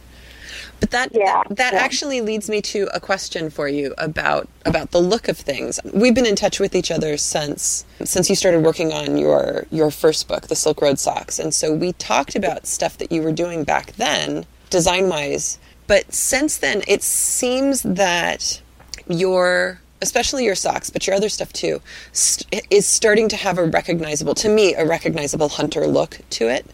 But 0.81 0.91
that 0.93 1.11
Yeah, 1.13 1.43
that 1.51 1.73
yeah. 1.73 1.79
actually 1.81 2.21
leads 2.21 2.49
me 2.49 2.61
to 2.63 2.89
a 2.95 3.01
question 3.01 3.51
for 3.51 3.69
you 3.69 3.95
about 3.99 4.49
about 4.65 4.91
the 4.93 5.01
look 5.01 5.29
of 5.29 5.37
things. 5.37 5.81
We've 5.93 6.15
been 6.15 6.27
in 6.27 6.37
touch 6.37 6.61
with 6.61 6.75
each 6.75 6.91
other 6.91 7.17
since 7.17 7.85
since 8.05 8.31
you 8.31 8.37
started 8.37 8.63
working 8.63 8.93
on 8.93 9.17
your 9.19 9.67
your 9.71 9.91
first 9.91 10.29
book, 10.29 10.49
The 10.49 10.57
Silk 10.57 10.81
Road 10.81 10.99
Socks, 10.99 11.39
and 11.39 11.53
so 11.53 11.75
we 11.75 11.93
talked 11.95 12.37
about 12.37 12.67
stuff 12.67 12.99
that 12.99 13.11
you 13.11 13.23
were 13.23 13.33
doing 13.33 13.65
back 13.65 13.93
then, 13.93 14.47
design 14.71 15.09
wise. 15.09 15.59
But 15.87 16.13
since 16.13 16.59
then, 16.59 16.83
it 16.87 17.03
seems 17.03 17.83
that 17.83 18.61
your 19.09 19.81
especially 20.01 20.45
your 20.45 20.55
socks, 20.55 20.91
but 20.91 21.07
your 21.07 21.17
other 21.17 21.29
stuff 21.29 21.53
too, 21.53 21.81
st- 22.13 22.65
is 22.71 22.87
starting 22.87 23.29
to 23.29 23.37
have 23.37 23.59
a 23.59 23.65
recognizable, 23.65 24.35
to 24.35 24.49
me, 24.49 24.75
a 24.75 24.87
recognizable 24.87 25.49
hunter 25.49 25.87
look 25.89 26.21
to 26.31 26.49
it. 26.49 26.67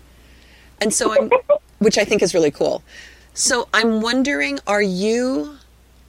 And 0.80 0.92
so 0.92 1.10
I'm, 1.18 1.30
which 1.78 1.96
I 1.96 2.04
think 2.04 2.22
is 2.22 2.34
really 2.34 2.50
cool. 2.50 2.82
So 3.36 3.66
I'm 3.74 4.00
wondering, 4.00 4.60
are 4.64 4.80
you, 4.80 5.58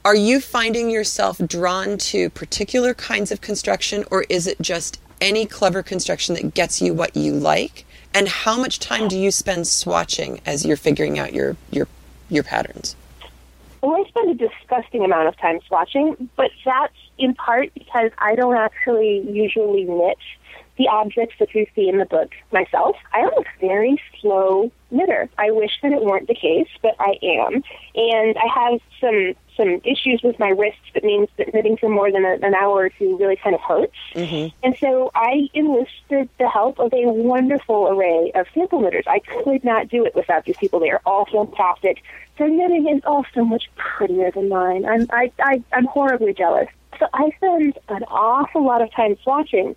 are 0.04 0.14
you 0.14 0.38
finding 0.38 0.90
yourself 0.90 1.38
drawn 1.38 1.98
to 1.98 2.30
particular 2.30 2.94
kinds 2.94 3.32
of 3.32 3.40
construction, 3.40 4.04
or 4.12 4.24
is 4.28 4.46
it 4.46 4.60
just 4.60 5.00
any 5.20 5.44
clever 5.44 5.82
construction 5.82 6.36
that 6.36 6.54
gets 6.54 6.80
you 6.80 6.94
what 6.94 7.16
you 7.16 7.32
like? 7.32 7.84
And 8.14 8.28
how 8.28 8.56
much 8.56 8.78
time 8.78 9.08
do 9.08 9.18
you 9.18 9.32
spend 9.32 9.64
swatching 9.64 10.40
as 10.46 10.64
you're 10.64 10.76
figuring 10.76 11.18
out 11.18 11.34
your 11.34 11.56
your 11.72 11.88
your 12.28 12.44
patterns? 12.44 12.94
Well, 13.82 13.96
I 13.96 14.08
spend 14.08 14.30
a 14.30 14.48
disgusting 14.48 15.04
amount 15.04 15.26
of 15.26 15.36
time 15.36 15.58
swatching, 15.68 16.28
but 16.36 16.52
that's 16.64 16.94
in 17.18 17.34
part 17.34 17.74
because 17.74 18.12
I 18.18 18.36
don't 18.36 18.56
actually 18.56 19.28
usually 19.28 19.82
knit 19.82 20.18
the 20.76 20.88
objects 20.88 21.36
that 21.38 21.54
you 21.54 21.66
see 21.74 21.88
in 21.88 21.98
the 21.98 22.04
book 22.04 22.32
myself. 22.52 22.96
I 23.12 23.20
am 23.20 23.30
a 23.36 23.44
very 23.60 24.00
slow 24.20 24.70
knitter. 24.90 25.28
I 25.38 25.50
wish 25.50 25.72
that 25.82 25.92
it 25.92 26.02
weren't 26.02 26.28
the 26.28 26.34
case, 26.34 26.68
but 26.82 26.94
I 26.98 27.18
am. 27.22 27.62
And 27.94 28.36
I 28.36 28.46
have 28.54 28.80
some 29.00 29.34
some 29.56 29.80
issues 29.84 30.20
with 30.22 30.38
my 30.38 30.48
wrists 30.48 30.80
that 30.92 31.02
means 31.02 31.28
that 31.38 31.54
knitting 31.54 31.78
for 31.78 31.88
more 31.88 32.12
than 32.12 32.26
a, 32.26 32.34
an 32.46 32.54
hour 32.54 32.74
or 32.74 32.90
two 32.90 33.16
really 33.16 33.36
kind 33.36 33.54
of 33.54 33.60
hurts. 33.62 33.96
Mm-hmm. 34.14 34.54
And 34.62 34.76
so 34.78 35.10
I 35.14 35.48
enlisted 35.54 36.28
the 36.38 36.48
help 36.48 36.78
of 36.78 36.92
a 36.92 37.06
wonderful 37.06 37.88
array 37.88 38.32
of 38.34 38.46
sample 38.52 38.80
knitters. 38.80 39.04
I 39.06 39.20
could 39.20 39.64
not 39.64 39.88
do 39.88 40.04
it 40.04 40.14
without 40.14 40.44
these 40.44 40.58
people. 40.58 40.78
They 40.78 40.90
are 40.90 41.00
all 41.06 41.24
fantastic. 41.24 42.02
Their 42.36 42.50
knitting 42.50 42.86
is 42.88 43.02
all 43.06 43.24
so 43.34 43.46
much 43.46 43.70
prettier 43.76 44.30
than 44.30 44.50
mine. 44.50 44.84
I'm 44.84 45.06
I, 45.10 45.32
I 45.42 45.62
I'm 45.72 45.86
horribly 45.86 46.34
jealous. 46.34 46.68
So 46.98 47.06
I 47.12 47.30
spend 47.36 47.78
an 47.88 48.04
awful 48.04 48.64
lot 48.64 48.82
of 48.82 48.90
time 48.92 49.16
swatching 49.26 49.74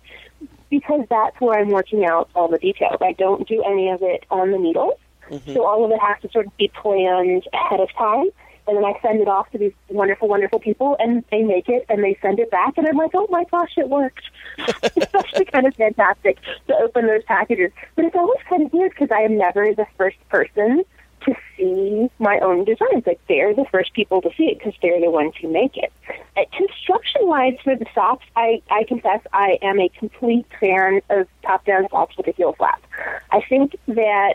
because 0.70 1.04
that's 1.10 1.38
where 1.40 1.58
I'm 1.58 1.68
working 1.68 2.04
out 2.04 2.30
all 2.34 2.48
the 2.48 2.58
details. 2.58 2.98
I 3.00 3.12
don't 3.12 3.46
do 3.46 3.62
any 3.64 3.90
of 3.90 4.02
it 4.02 4.24
on 4.30 4.52
the 4.52 4.58
needles. 4.58 4.94
Mm-hmm. 5.28 5.52
So 5.52 5.66
all 5.66 5.84
of 5.84 5.90
it 5.90 6.00
has 6.00 6.20
to 6.22 6.30
sort 6.30 6.46
of 6.46 6.56
be 6.56 6.68
planned 6.68 7.46
ahead 7.52 7.80
of 7.80 7.88
time. 7.96 8.26
And 8.66 8.76
then 8.76 8.84
I 8.84 8.94
send 9.02 9.20
it 9.20 9.26
off 9.26 9.50
to 9.50 9.58
these 9.58 9.72
wonderful, 9.88 10.28
wonderful 10.28 10.60
people, 10.60 10.94
and 11.00 11.24
they 11.30 11.42
make 11.42 11.68
it 11.68 11.84
and 11.88 12.04
they 12.04 12.16
send 12.22 12.38
it 12.38 12.50
back. 12.50 12.78
And 12.78 12.86
I'm 12.86 12.96
like, 12.96 13.10
oh 13.14 13.26
my 13.28 13.44
gosh, 13.50 13.72
it 13.76 13.88
worked. 13.88 14.22
it's 14.58 15.14
actually 15.14 15.46
kind 15.46 15.66
of 15.66 15.74
fantastic 15.74 16.38
to 16.68 16.74
open 16.76 17.06
those 17.06 17.24
packages. 17.24 17.72
But 17.96 18.04
it's 18.04 18.16
always 18.16 18.38
kind 18.48 18.66
of 18.66 18.72
weird 18.72 18.92
because 18.92 19.10
I 19.10 19.22
am 19.22 19.36
never 19.36 19.74
the 19.74 19.86
first 19.96 20.18
person 20.28 20.84
to 21.22 21.34
see 21.56 22.10
my 22.18 22.38
own 22.40 22.64
designs. 22.64 23.06
Like 23.06 23.20
they're 23.28 23.54
the 23.54 23.66
first 23.70 23.92
people 23.92 24.22
to 24.22 24.30
see 24.36 24.44
it 24.44 24.58
because 24.58 24.74
they're 24.82 25.00
the 25.00 25.10
ones 25.10 25.34
who 25.40 25.48
make 25.48 25.76
it. 25.76 25.92
Uh, 26.36 26.42
construction 26.56 27.22
wise 27.22 27.56
for 27.62 27.76
the 27.76 27.86
socks, 27.94 28.24
I, 28.36 28.62
I 28.70 28.84
confess 28.84 29.20
I 29.32 29.58
am 29.62 29.80
a 29.80 29.88
complete 29.88 30.46
fan 30.58 31.00
of 31.10 31.26
top 31.42 31.64
down 31.64 31.88
socks 31.90 32.16
with 32.16 32.28
a 32.28 32.32
heel 32.32 32.52
flap. 32.52 32.82
I 33.30 33.42
think 33.48 33.76
that 33.86 34.34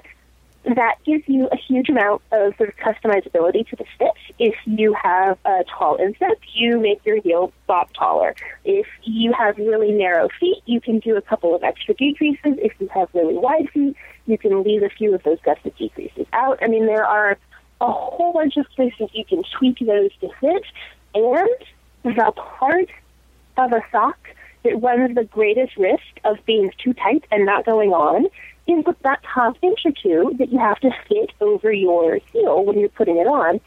that 0.76 0.96
gives 1.06 1.24
you 1.28 1.48
a 1.52 1.56
huge 1.56 1.90
amount 1.90 2.22
of 2.32 2.56
sort 2.58 2.70
of 2.70 2.76
customizability 2.78 3.68
to 3.70 3.76
the 3.76 3.86
fit. 4.00 4.12
If 4.40 4.56
you 4.66 4.94
have 4.94 5.38
a 5.46 5.64
tall 5.64 5.96
instep, 5.96 6.40
you 6.54 6.80
make 6.80 7.06
your 7.06 7.22
heel 7.22 7.54
flap 7.68 7.92
taller. 7.94 8.36
If 8.64 8.88
you 9.04 9.32
have 9.34 9.58
really 9.58 9.92
narrow 9.92 10.28
feet, 10.40 10.64
you 10.66 10.82
can 10.82 11.00
do 11.00 11.16
a 11.18 11.22
couple 11.22 11.56
of 11.56 11.64
extra 11.64 11.94
decreases. 11.94 12.58
If 12.58 12.74
you 12.80 12.88
have 12.94 13.10
really 13.14 13.36
wide 13.36 13.70
feet, 13.72 13.96
you 14.26 14.38
can 14.38 14.64
leave 14.64 14.84
a 14.84 14.90
few 14.90 15.14
of 15.14 15.24
those 15.24 15.40
gusset 15.44 15.76
decreases 15.78 16.26
out. 16.34 16.60
I 16.62 16.68
mean, 16.68 16.86
there 16.86 17.06
are 17.06 17.38
a 17.82 17.92
whole 17.92 18.34
bunch 18.34 18.58
of 18.58 18.66
places 18.76 19.10
you 19.14 19.26
can 19.26 19.44
tweak 19.58 19.80
those 19.80 20.12
to 20.22 20.30
fit. 20.40 20.64
And 21.14 21.50
the 22.04 22.32
part 22.36 22.90
of 23.58 23.72
a 23.72 23.82
sock 23.92 24.18
that 24.64 24.82
runs 24.82 25.16
the 25.16 25.24
greatest 25.24 25.78
risk 25.78 26.04
of 26.24 26.38
being 26.46 26.72
too 26.84 26.94
tight 26.94 27.26
and 27.32 27.46
not 27.46 27.66
going 27.66 27.92
on 27.92 28.26
is 28.68 28.84
with 28.86 29.00
that 29.04 29.22
top 29.24 29.58
inch 29.62 29.80
or 29.86 29.92
two 29.92 30.36
that 30.40 30.52
you 30.52 30.58
have 30.58 30.80
to 30.80 30.90
fit 31.08 31.32
over 31.40 31.72
your 31.72 32.20
heel 32.34 32.66
when 32.66 32.80
you're 32.80 32.90
putting 32.90 33.18
it 33.18 33.28
on. 33.28 33.62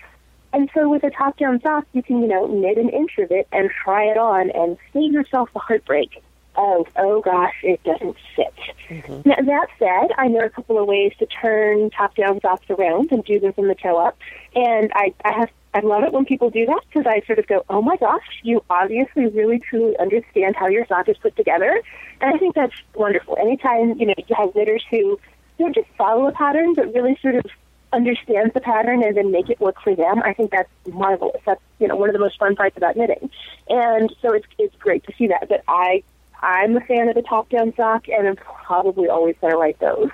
And 0.52 0.68
so 0.74 0.88
with 0.88 1.04
a 1.04 1.10
top 1.10 1.36
down 1.36 1.60
sock, 1.60 1.86
you 1.92 2.02
can, 2.02 2.20
you 2.20 2.26
know, 2.26 2.46
knit 2.46 2.78
an 2.78 2.88
inch 2.88 3.18
of 3.18 3.30
it 3.30 3.46
and 3.52 3.70
try 3.70 4.04
it 4.04 4.16
on 4.16 4.50
and 4.50 4.76
save 4.92 5.12
yourself 5.12 5.50
the 5.52 5.60
heartbreak 5.60 6.22
of, 6.56 6.86
oh 6.96 7.20
gosh, 7.20 7.54
it 7.62 7.82
doesn't 7.84 8.16
fit. 8.34 8.54
Mm-hmm. 8.88 9.28
Now, 9.28 9.36
that 9.36 9.66
said, 9.78 10.14
I 10.18 10.28
know 10.28 10.40
a 10.40 10.50
couple 10.50 10.78
of 10.78 10.86
ways 10.86 11.12
to 11.18 11.26
turn 11.26 11.90
top 11.90 12.14
down 12.16 12.40
socks 12.40 12.66
around 12.70 13.12
and 13.12 13.24
do 13.24 13.38
them 13.38 13.52
from 13.52 13.68
the 13.68 13.74
toe 13.74 13.96
up. 13.96 14.18
And 14.54 14.90
I, 14.94 15.14
I 15.24 15.32
have 15.32 15.50
I 15.74 15.80
love 15.80 16.02
it 16.02 16.12
when 16.12 16.24
people 16.24 16.50
do 16.50 16.64
that 16.66 16.80
because 16.88 17.06
I 17.06 17.20
sort 17.26 17.38
of 17.38 17.46
go, 17.46 17.64
oh 17.68 17.82
my 17.82 17.96
gosh, 17.96 18.40
you 18.42 18.64
obviously 18.70 19.26
really 19.26 19.58
truly 19.58 19.96
understand 19.98 20.56
how 20.56 20.66
your 20.66 20.86
sock 20.86 21.08
is 21.08 21.16
put 21.18 21.36
together. 21.36 21.82
And 22.20 22.34
I 22.34 22.38
think 22.38 22.54
that's 22.54 22.74
wonderful. 22.94 23.36
Anytime, 23.38 23.98
you 23.98 24.06
know, 24.06 24.14
you 24.16 24.34
have 24.34 24.54
knitters 24.54 24.82
who 24.90 25.20
don't 25.58 25.74
just 25.74 25.88
follow 25.98 26.26
a 26.26 26.32
pattern, 26.32 26.74
but 26.74 26.92
really 26.94 27.18
sort 27.20 27.34
of 27.34 27.44
understands 27.92 28.54
the 28.54 28.60
pattern 28.60 29.02
and 29.02 29.16
then 29.16 29.30
make 29.30 29.50
it 29.50 29.60
work 29.60 29.76
for 29.82 29.94
them, 29.94 30.22
I 30.22 30.32
think 30.32 30.50
that's 30.50 30.70
marvelous. 30.86 31.40
That's, 31.44 31.60
you 31.78 31.88
know, 31.88 31.96
one 31.96 32.08
of 32.08 32.12
the 32.12 32.18
most 32.18 32.38
fun 32.38 32.56
parts 32.56 32.76
about 32.76 32.96
knitting. 32.96 33.30
And 33.68 34.12
so 34.22 34.32
it's, 34.32 34.46
it's 34.58 34.74
great 34.76 35.04
to 35.04 35.12
see 35.16 35.28
that. 35.28 35.48
But 35.48 35.62
I, 35.68 36.02
I'm 36.40 36.76
a 36.76 36.80
fan 36.80 37.08
of 37.08 37.14
the 37.14 37.22
top-down 37.22 37.74
sock, 37.76 38.08
and 38.08 38.28
I'm 38.28 38.36
probably 38.36 39.08
always 39.08 39.36
going 39.40 39.52
to 39.52 39.58
write 39.58 39.78
those. 39.80 40.10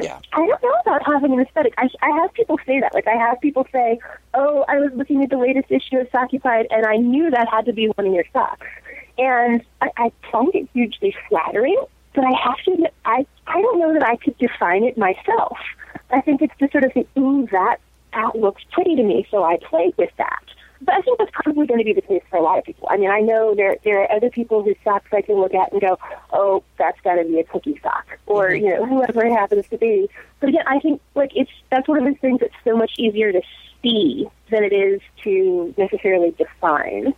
Yeah. 0.00 0.18
I 0.32 0.46
don't 0.46 0.62
know 0.62 0.74
about 0.80 1.06
having 1.06 1.32
an 1.32 1.40
aesthetic. 1.40 1.74
I, 1.78 1.88
I 2.02 2.10
have 2.20 2.32
people 2.34 2.58
say 2.66 2.80
that. 2.80 2.94
Like, 2.94 3.06
I 3.06 3.14
have 3.14 3.40
people 3.40 3.66
say, 3.72 3.98
oh, 4.34 4.64
I 4.68 4.78
was 4.78 4.90
looking 4.94 5.22
at 5.22 5.30
the 5.30 5.36
latest 5.36 5.70
issue 5.70 5.98
of 5.98 6.10
Sockupied, 6.10 6.66
and 6.70 6.84
I 6.84 6.96
knew 6.96 7.30
that 7.30 7.48
had 7.48 7.66
to 7.66 7.72
be 7.72 7.86
one 7.88 8.06
of 8.06 8.12
your 8.12 8.24
socks. 8.32 8.66
And 9.18 9.62
I, 9.80 9.90
I 9.96 10.12
find 10.32 10.52
it 10.54 10.68
hugely 10.72 11.14
flattering, 11.28 11.80
but 12.14 12.24
I 12.24 12.32
have 12.42 12.56
to 12.64 12.72
admit, 12.72 12.94
I, 13.04 13.26
I 13.46 13.62
don't 13.62 13.78
know 13.78 13.92
that 13.94 14.02
I 14.02 14.16
could 14.16 14.36
define 14.38 14.84
it 14.84 14.98
myself. 14.98 15.58
I 16.10 16.20
think 16.20 16.42
it's 16.42 16.54
just 16.58 16.72
sort 16.72 16.84
of 16.84 16.92
the, 16.94 17.06
ooh, 17.18 17.46
that, 17.52 17.76
that 18.12 18.36
looks 18.36 18.62
pretty 18.72 18.96
to 18.96 19.02
me, 19.02 19.26
so 19.30 19.44
I 19.44 19.58
play 19.58 19.92
with 19.96 20.10
that. 20.18 20.44
But 20.84 20.94
I 20.94 21.00
think 21.00 21.18
that's 21.18 21.30
probably 21.32 21.66
going 21.66 21.78
to 21.78 21.84
be 21.84 21.92
the 21.92 22.02
case 22.02 22.22
for 22.30 22.36
a 22.36 22.42
lot 22.42 22.58
of 22.58 22.64
people. 22.64 22.88
I 22.90 22.96
mean, 22.96 23.10
I 23.10 23.20
know 23.20 23.54
there 23.54 23.76
there 23.84 24.02
are 24.02 24.12
other 24.12 24.30
people 24.30 24.62
whose 24.62 24.76
socks 24.84 25.08
I 25.12 25.22
can 25.22 25.36
look 25.36 25.54
at 25.54 25.72
and 25.72 25.80
go, 25.80 25.98
oh, 26.32 26.62
that's 26.78 27.00
got 27.02 27.14
to 27.16 27.24
be 27.24 27.40
a 27.40 27.44
cookie 27.44 27.78
sock, 27.82 28.18
or 28.26 28.48
Mm-hmm. 28.48 28.64
you 28.64 28.74
know, 28.74 28.86
whoever 28.86 29.24
it 29.24 29.32
happens 29.32 29.66
to 29.68 29.78
be. 29.78 30.08
But 30.40 30.50
again, 30.50 30.64
I 30.66 30.78
think 30.80 31.00
like 31.14 31.32
it's 31.34 31.50
that's 31.70 31.88
one 31.88 31.98
of 31.98 32.04
those 32.04 32.20
things 32.20 32.40
that's 32.40 32.54
so 32.64 32.76
much 32.76 32.92
easier 32.98 33.32
to 33.32 33.40
see 33.82 34.26
than 34.50 34.64
it 34.64 34.72
is 34.72 35.00
to 35.22 35.74
necessarily 35.76 36.32
define. 36.32 37.14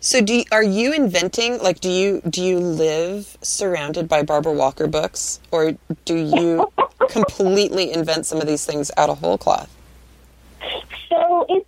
So 0.00 0.20
do 0.20 0.34
you, 0.36 0.44
are 0.52 0.62
you 0.62 0.92
inventing 0.92 1.58
like 1.58 1.80
do 1.80 1.90
you 1.90 2.20
do 2.28 2.42
you 2.42 2.58
live 2.58 3.36
surrounded 3.42 4.08
by 4.08 4.22
Barbara 4.22 4.52
Walker 4.52 4.86
books 4.86 5.40
or 5.50 5.72
do 6.04 6.14
you 6.16 6.70
completely 7.08 7.92
invent 7.92 8.26
some 8.26 8.40
of 8.40 8.46
these 8.46 8.64
things 8.64 8.90
out 8.96 9.10
of 9.10 9.18
whole 9.18 9.38
cloth? 9.38 9.74
So 11.08 11.46
it's 11.48 11.67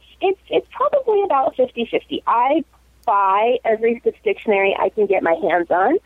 it's 0.51 0.67
probably 0.71 1.23
about 1.23 1.57
50-50. 1.57 2.23
I 2.27 2.65
buy 3.07 3.59
every 3.65 4.01
Stitch 4.01 4.17
dictionary 4.23 4.77
I 4.79 4.91
can 4.91 5.07
get 5.07 5.23
my 5.23 5.35
hands 5.35 5.71
on, 5.71 5.99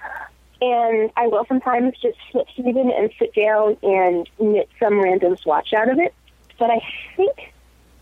and 0.61 1.11
I 1.17 1.27
will 1.27 1.45
sometimes 1.47 1.95
just 2.01 2.19
through 2.31 2.73
them 2.73 2.91
and 2.91 3.11
sit 3.19 3.35
down 3.35 3.77
and 3.83 4.29
knit 4.39 4.69
some 4.79 5.01
random 5.01 5.37
swatch 5.37 5.73
out 5.73 5.89
of 5.89 5.99
it. 5.99 6.15
But 6.59 6.71
I 6.71 6.81
think 7.17 7.53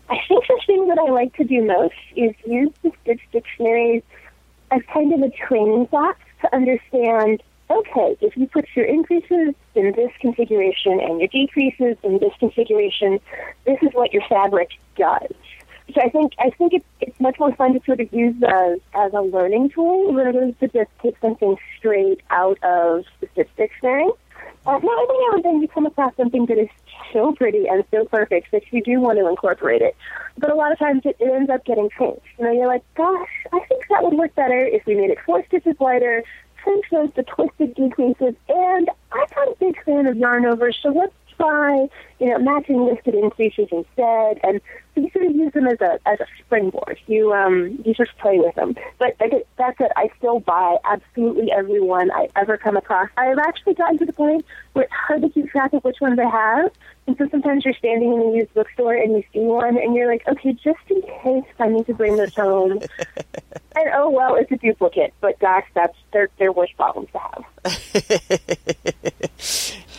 I 0.09 0.19
think 0.27 0.45
the 0.47 0.59
thing 0.67 0.87
that 0.89 0.99
I 0.99 1.09
like 1.09 1.35
to 1.37 1.43
do 1.43 1.63
most 1.63 1.95
is 2.15 2.33
use 2.45 2.71
the 2.83 2.91
Stitch 3.01 3.21
dictionaries 3.31 4.03
as 4.71 4.81
kind 4.93 5.13
of 5.13 5.21
a 5.21 5.29
training 5.29 5.85
box 5.85 6.19
to 6.41 6.55
understand. 6.55 7.41
Okay, 7.69 8.17
if 8.21 8.35
you 8.35 8.47
put 8.47 8.65
your 8.75 8.85
increases 8.85 9.55
in 9.73 9.93
this 9.93 10.11
configuration 10.19 10.99
and 10.99 11.19
your 11.19 11.29
decreases 11.29 11.97
in 12.03 12.19
this 12.19 12.33
configuration, 12.39 13.19
this 13.65 13.77
is 13.81 13.89
what 13.93 14.13
your 14.13 14.23
fabric 14.27 14.69
does. 14.97 15.31
So 15.93 16.01
I 16.01 16.09
think 16.09 16.33
I 16.39 16.49
think 16.49 16.73
it's 16.73 16.85
it's 17.01 17.19
much 17.19 17.39
more 17.39 17.53
fun 17.55 17.73
to 17.73 17.81
sort 17.85 17.99
of 17.99 18.11
use 18.13 18.35
as 18.43 18.79
as 18.93 19.13
a 19.13 19.21
learning 19.21 19.69
tool 19.69 20.13
rather 20.13 20.39
than 20.39 20.53
to 20.55 20.67
just 20.67 20.89
take 21.01 21.17
something 21.19 21.55
straight 21.77 22.21
out 22.29 22.57
of 22.63 23.05
Stitch 23.31 23.49
dictionary. 23.57 24.09
Uh, 24.65 24.79
now, 24.81 25.03
every 25.03 25.17
now 25.17 25.31
and 25.33 25.43
then 25.43 25.61
you 25.61 25.67
come 25.67 25.85
across 25.85 26.15
something 26.15 26.45
that 26.45 26.57
is 26.57 26.69
so 27.11 27.33
pretty 27.33 27.67
and 27.67 27.83
so 27.91 28.05
perfect 28.05 28.51
that 28.51 28.63
you 28.71 28.81
do 28.81 28.99
want 28.99 29.19
to 29.19 29.27
incorporate 29.27 29.81
it. 29.81 29.95
But 30.37 30.51
a 30.51 30.55
lot 30.55 30.71
of 30.71 30.79
times 30.79 31.01
it, 31.05 31.17
it 31.19 31.29
ends 31.29 31.49
up 31.49 31.65
getting 31.65 31.89
changed. 31.97 32.21
You 32.37 32.45
know, 32.45 32.51
you're 32.51 32.67
like, 32.67 32.83
gosh, 32.95 33.29
I 33.51 33.59
think 33.67 33.85
that 33.89 34.03
would 34.03 34.13
work 34.13 34.33
better 34.35 34.65
if 34.65 34.85
we 34.85 34.95
made 34.95 35.11
it 35.11 35.17
four 35.25 35.45
stitches 35.47 35.75
wider, 35.79 36.23
trim 36.63 36.81
shows 36.89 37.09
the 37.15 37.23
twisted 37.23 37.75
decreases, 37.75 38.35
and 38.47 38.89
I'm 39.11 39.27
not 39.35 39.47
a 39.49 39.55
big 39.59 39.83
fan 39.83 40.07
of 40.07 40.15
yarn 40.15 40.45
over, 40.45 40.71
so 40.71 40.89
let's 40.89 41.13
try, 41.43 41.87
you 42.19 42.29
know, 42.29 42.39
matching 42.39 42.85
lifted 42.85 43.15
increases 43.15 43.67
instead. 43.71 44.39
And 44.43 44.61
so 44.95 45.01
you 45.01 45.09
sort 45.11 45.25
of 45.25 45.35
use 45.35 45.53
them 45.53 45.67
as 45.67 45.81
a 45.81 45.99
as 46.05 46.19
a 46.19 46.25
springboard. 46.39 46.99
You 47.07 47.33
um 47.33 47.79
you 47.83 47.93
sort 47.93 48.09
of 48.09 48.17
play 48.17 48.39
with 48.39 48.55
them. 48.55 48.75
But 48.99 49.15
I 49.19 49.27
get, 49.27 49.47
that's 49.57 49.79
it. 49.79 49.91
I 49.95 50.09
still 50.17 50.39
buy 50.39 50.77
absolutely 50.85 51.51
every 51.51 51.81
one 51.81 52.11
I 52.11 52.29
ever 52.35 52.57
come 52.57 52.77
across. 52.77 53.09
I've 53.17 53.39
actually 53.39 53.73
gotten 53.73 53.97
to 53.99 54.05
the 54.05 54.13
point 54.13 54.45
where 54.73 54.85
it's 54.85 54.93
hard 54.93 55.21
to 55.21 55.29
keep 55.29 55.49
track 55.49 55.73
of 55.73 55.83
which 55.83 55.99
ones 55.99 56.19
I 56.19 56.29
have. 56.29 56.71
And 57.07 57.17
so 57.17 57.27
sometimes 57.29 57.65
you're 57.65 57.73
standing 57.73 58.13
in 58.13 58.21
a 58.21 58.35
used 58.35 58.53
bookstore 58.53 58.93
and 58.93 59.11
you 59.13 59.23
see 59.33 59.39
one 59.39 59.77
and 59.77 59.93
you're 59.93 60.07
like, 60.07 60.25
okay, 60.27 60.53
just 60.53 60.79
in 60.89 61.01
case 61.01 61.43
I 61.59 61.67
need 61.67 61.85
to 61.87 61.93
bring 61.93 62.15
this 62.15 62.35
home. 62.35 62.71
and 63.75 63.89
oh 63.93 64.09
well, 64.09 64.35
it's 64.35 64.51
a 64.51 64.57
duplicate. 64.57 65.13
But 65.19 65.39
gosh, 65.39 65.65
that's 65.73 65.97
they're 66.13 66.29
they're 66.37 66.53
worse 66.53 66.71
problems 66.77 67.09
to 67.11 67.19
have. 67.19 67.43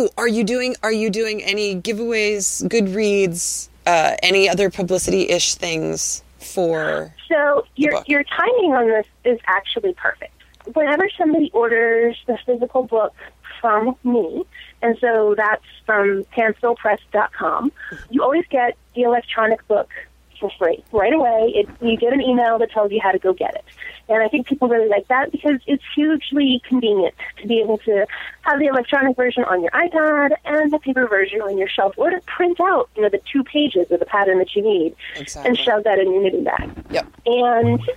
Oh, 0.00 0.08
are 0.16 0.28
you 0.28 0.44
doing 0.44 0.76
are 0.84 0.92
you 0.92 1.10
doing 1.10 1.42
any 1.42 1.74
giveaways, 1.74 2.62
Goodreads, 2.68 3.68
uh, 3.84 4.14
any 4.22 4.48
other 4.48 4.70
publicity-ish 4.70 5.56
things 5.56 6.22
for 6.38 7.12
So 7.28 7.66
your 7.74 8.04
your 8.06 8.22
timing 8.22 8.74
on 8.74 8.86
this 8.86 9.06
is 9.24 9.40
actually 9.48 9.94
perfect. 9.94 10.32
Whenever 10.72 11.08
somebody 11.18 11.50
orders 11.52 12.16
the 12.28 12.38
physical 12.46 12.84
book 12.84 13.12
from 13.60 13.96
me, 14.04 14.44
and 14.82 14.96
so 15.00 15.34
that's 15.36 15.64
from 15.84 16.22
pantsvillepress.com, 16.26 17.72
you 18.08 18.22
always 18.22 18.44
get 18.50 18.76
the 18.94 19.02
electronic 19.02 19.66
book 19.66 19.90
for 20.38 20.50
free 20.58 20.82
right 20.92 21.12
away. 21.12 21.52
It, 21.54 21.68
you 21.80 21.96
get 21.96 22.12
an 22.12 22.20
email 22.20 22.58
that 22.58 22.70
tells 22.70 22.92
you 22.92 23.00
how 23.02 23.12
to 23.12 23.18
go 23.18 23.32
get 23.32 23.54
it, 23.54 23.64
and 24.08 24.22
I 24.22 24.28
think 24.28 24.46
people 24.46 24.68
really 24.68 24.88
like 24.88 25.08
that 25.08 25.32
because 25.32 25.60
it's 25.66 25.82
hugely 25.94 26.62
convenient 26.68 27.14
to 27.40 27.46
be 27.46 27.60
able 27.60 27.78
to 27.78 28.06
have 28.42 28.58
the 28.58 28.66
electronic 28.66 29.16
version 29.16 29.44
on 29.44 29.62
your 29.62 29.70
iPad 29.72 30.30
and 30.44 30.72
the 30.72 30.78
paper 30.78 31.06
version 31.06 31.40
on 31.40 31.58
your 31.58 31.68
shelf, 31.68 31.94
or 31.96 32.10
to 32.10 32.20
print 32.22 32.60
out 32.60 32.88
you 32.96 33.02
know 33.02 33.08
the 33.08 33.20
two 33.30 33.44
pages 33.44 33.90
of 33.90 34.00
the 34.00 34.06
pattern 34.06 34.38
that 34.38 34.54
you 34.54 34.62
need 34.62 34.94
Exactly. 35.16 35.48
and 35.48 35.58
shove 35.58 35.84
that 35.84 35.98
in 35.98 36.12
your 36.12 36.22
knitting 36.22 36.44
bag. 36.44 36.70
Yep. 36.90 37.06
And 37.26 37.90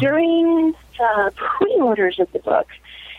during 0.00 0.74
the 0.98 1.32
pre-orders 1.36 2.18
of 2.18 2.30
the 2.32 2.38
book, 2.38 2.66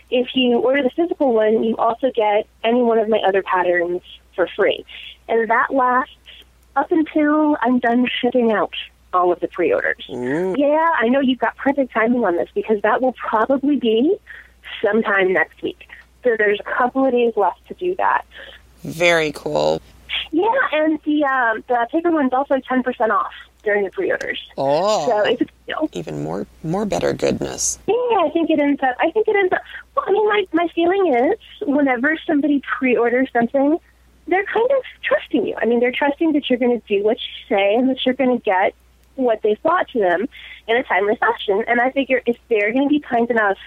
if 0.10 0.36
you 0.36 0.60
order 0.60 0.84
the 0.84 0.90
physical 0.90 1.34
one, 1.34 1.64
you 1.64 1.76
also 1.78 2.12
get 2.12 2.48
any 2.64 2.82
one 2.82 2.98
of 2.98 3.10
my 3.10 3.20
other 3.20 3.44
patterns 3.44 4.02
for 4.36 4.48
free. 4.56 4.86
And 5.28 5.50
that 5.50 5.74
lasts 5.74 6.14
up 6.78 6.92
until 6.92 7.58
I'm 7.62 7.80
done 7.80 8.08
shipping 8.22 8.52
out 8.52 8.74
all 9.14 9.32
of 9.32 9.40
the 9.40 9.48
pre-orders. 9.48 10.06
Yeah, 10.08 10.90
I 11.00 11.08
know 11.10 11.20
you've 11.20 11.40
got 11.40 11.58
perfect 11.58 11.92
timing 11.94 12.24
on 12.24 12.36
this 12.38 12.50
because 12.54 12.82
that 12.84 13.02
will 13.02 13.14
probably 13.14 13.78
be 13.78 14.16
sometime 14.82 15.34
next 15.34 15.62
week. 15.62 15.88
So 16.24 16.36
there's 16.38 16.60
a 16.60 16.64
couple 16.78 17.06
of 17.06 17.12
days 17.12 17.34
left 17.36 17.66
to 17.70 17.74
do 17.74 17.96
that. 17.96 18.26
Very 18.84 19.32
cool. 19.34 19.82
Yeah, 20.32 20.46
and 20.74 21.00
the 21.04 21.24
um, 21.26 21.64
the 21.68 21.88
paper 21.92 22.12
one's 22.12 22.34
also 22.34 22.60
ten 22.68 22.84
percent 22.84 23.12
off 23.12 23.32
during 23.64 23.84
the 23.86 23.90
pre-orders. 23.92 24.40
Oh, 24.58 25.08
So 25.08 25.24
it's 25.24 25.42
a 25.42 25.46
deal. 25.66 25.90
even 25.94 26.24
more 26.24 26.46
more 26.64 26.86
better 26.86 27.14
goodness. 27.14 27.80
Yeah, 27.88 27.94
I 28.26 28.30
think 28.34 28.50
it 28.50 28.60
ends 28.60 28.82
up. 28.84 28.96
I 29.00 29.12
think 29.12 29.28
it 29.28 29.36
ends 29.36 29.54
up. 29.54 29.62
Well, 29.96 30.06
I 30.08 30.12
mean, 30.12 30.28
my 30.28 30.46
my 30.54 30.68
feeling 30.76 31.14
is 31.14 31.40
whenever 31.68 32.18
somebody 32.28 32.62
pre-orders 32.78 33.30
something, 33.32 33.80
they're 34.28 34.46
kind 34.46 34.70
of 34.72 34.84
trusting 35.04 35.46
you. 35.48 35.56
I 35.58 35.66
mean, 35.66 35.80
they're 35.80 35.92
trusting 35.92 36.34
that 36.34 36.50
you're 36.50 36.60
going 36.60 36.80
to 36.80 36.88
do 36.88 37.04
what 37.04 37.18
you 37.18 37.56
say 37.56 37.76
and 37.76 37.90
that 37.90 38.06
you're 38.06 38.16
going 38.16 38.38
to 38.38 38.44
get 38.44 38.74
what 39.16 39.42
they've 39.42 39.62
brought 39.64 39.88
to 39.90 40.00
them 40.00 40.28
in 40.68 40.78
a 40.78 40.84
timely 40.84 41.16
fashion. 41.16 41.64
And 41.68 41.82
I 41.82 41.92
figure 41.92 42.22
if 42.26 42.38
they're 42.50 42.72
going 42.72 42.88
to 42.88 42.90
be 42.90 43.00
kind 43.00 43.30
enough 43.32 43.58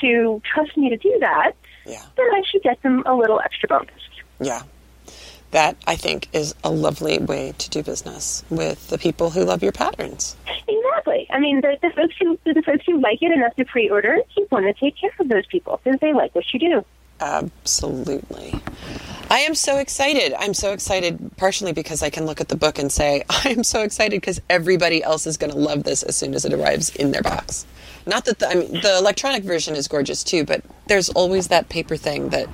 to 0.00 0.40
trust 0.44 0.76
me 0.76 0.90
to 0.90 0.96
do 0.96 1.18
that, 1.20 1.52
Yeah. 1.86 2.02
then 2.16 2.26
I 2.34 2.42
should 2.50 2.62
get 2.62 2.80
them 2.82 3.02
a 3.06 3.14
little 3.14 3.40
extra 3.40 3.68
bonus. 3.68 3.90
Yeah. 4.40 4.62
That 5.52 5.76
I 5.86 5.96
think 5.96 6.28
is 6.32 6.54
a 6.62 6.70
lovely 6.70 7.18
way 7.18 7.54
to 7.56 7.70
do 7.70 7.82
business 7.82 8.44
with 8.50 8.88
the 8.88 8.98
people 8.98 9.30
who 9.30 9.44
love 9.44 9.62
your 9.62 9.72
patterns. 9.72 10.36
Exactly. 10.68 11.26
I 11.30 11.38
mean, 11.38 11.60
the, 11.62 11.78
the 11.80 11.90
folks 11.90 12.14
who 12.20 12.38
the 12.44 12.62
folks 12.62 12.84
who 12.84 13.00
like 13.00 13.22
it 13.22 13.30
enough 13.32 13.54
to 13.56 13.64
pre-order, 13.64 14.18
you 14.36 14.46
want 14.50 14.66
to 14.66 14.72
take 14.74 14.96
care 15.00 15.12
of 15.18 15.28
those 15.28 15.46
people 15.46 15.80
because 15.82 15.98
they 16.00 16.12
like 16.12 16.34
what 16.34 16.52
you 16.52 16.58
do. 16.60 16.84
Absolutely. 17.20 18.54
I 19.28 19.40
am 19.40 19.54
so 19.54 19.78
excited. 19.78 20.34
I'm 20.38 20.54
so 20.54 20.72
excited 20.72 21.32
partially 21.36 21.72
because 21.72 22.02
I 22.02 22.10
can 22.10 22.26
look 22.26 22.40
at 22.40 22.48
the 22.48 22.56
book 22.56 22.78
and 22.78 22.90
say, 22.92 23.24
I 23.30 23.50
am 23.50 23.64
so 23.64 23.82
excited 23.82 24.20
because 24.20 24.40
everybody 24.48 25.02
else 25.02 25.26
is 25.26 25.36
going 25.36 25.52
to 25.52 25.58
love 25.58 25.84
this 25.84 26.02
as 26.02 26.16
soon 26.16 26.34
as 26.34 26.44
it 26.44 26.52
arrives 26.52 26.94
in 26.96 27.10
their 27.10 27.22
box. 27.22 27.66
Not 28.06 28.24
that 28.26 28.38
the, 28.38 28.48
I 28.48 28.54
mean, 28.54 28.72
the 28.80 28.96
electronic 28.98 29.42
version 29.42 29.74
is 29.74 29.88
gorgeous 29.88 30.22
too, 30.22 30.44
but 30.44 30.62
there's 30.86 31.08
always 31.10 31.48
that 31.48 31.68
paper 31.68 31.96
thing 31.96 32.28
that, 32.30 32.48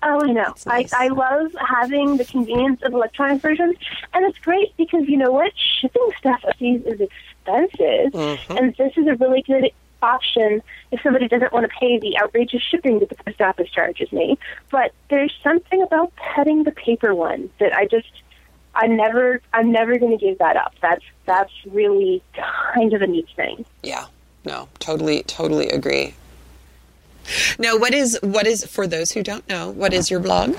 Oh, 0.00 0.20
I 0.22 0.32
know. 0.32 0.54
nice. 0.66 0.92
I, 0.92 1.06
I 1.06 1.08
love 1.08 1.52
having 1.60 2.18
the 2.18 2.24
convenience 2.24 2.80
of 2.82 2.92
electronic 2.92 3.42
versions, 3.42 3.76
and 4.14 4.24
it's 4.26 4.38
great 4.38 4.76
because 4.76 5.08
you 5.08 5.16
know 5.16 5.32
what? 5.32 5.52
Shipping 5.80 6.10
stuff 6.18 6.40
overseas 6.44 6.82
is 6.86 7.00
expensive, 7.00 8.12
mm-hmm. 8.12 8.56
and 8.56 8.76
this 8.76 8.92
is 8.96 9.08
a 9.08 9.16
really 9.16 9.42
good 9.42 9.72
option 10.02 10.62
if 10.92 11.00
somebody 11.02 11.28
doesn't 11.28 11.52
want 11.52 11.64
to 11.64 11.76
pay 11.78 11.98
the 11.98 12.18
outrageous 12.20 12.62
shipping 12.62 12.98
that 13.00 13.08
the 13.08 13.16
post 13.16 13.40
office 13.40 13.70
charges 13.70 14.10
me. 14.12 14.38
But 14.70 14.92
there's 15.10 15.34
something 15.42 15.82
about 15.82 16.14
petting 16.16 16.64
the 16.64 16.72
paper 16.72 17.14
one 17.14 17.50
that 17.60 17.74
I 17.74 17.86
just. 17.86 18.08
I'm 18.74 18.96
never, 18.96 19.40
I'm 19.52 19.72
never 19.72 19.98
going 19.98 20.16
to 20.16 20.24
give 20.24 20.38
that 20.38 20.56
up. 20.56 20.72
That's 20.80 21.02
that's 21.26 21.50
really 21.66 22.22
kind 22.74 22.92
of 22.92 23.02
a 23.02 23.08
neat 23.08 23.26
thing. 23.34 23.64
yeah, 23.82 24.06
no, 24.44 24.68
totally, 24.78 25.22
totally 25.24 25.68
agree. 25.68 26.14
Now, 27.58 27.76
what 27.76 27.92
is, 27.92 28.18
what 28.22 28.46
is, 28.46 28.64
for 28.64 28.86
those 28.86 29.12
who 29.12 29.22
don't 29.22 29.46
know, 29.48 29.70
what 29.70 29.92
is 29.92 30.10
your 30.10 30.20
blog? 30.20 30.56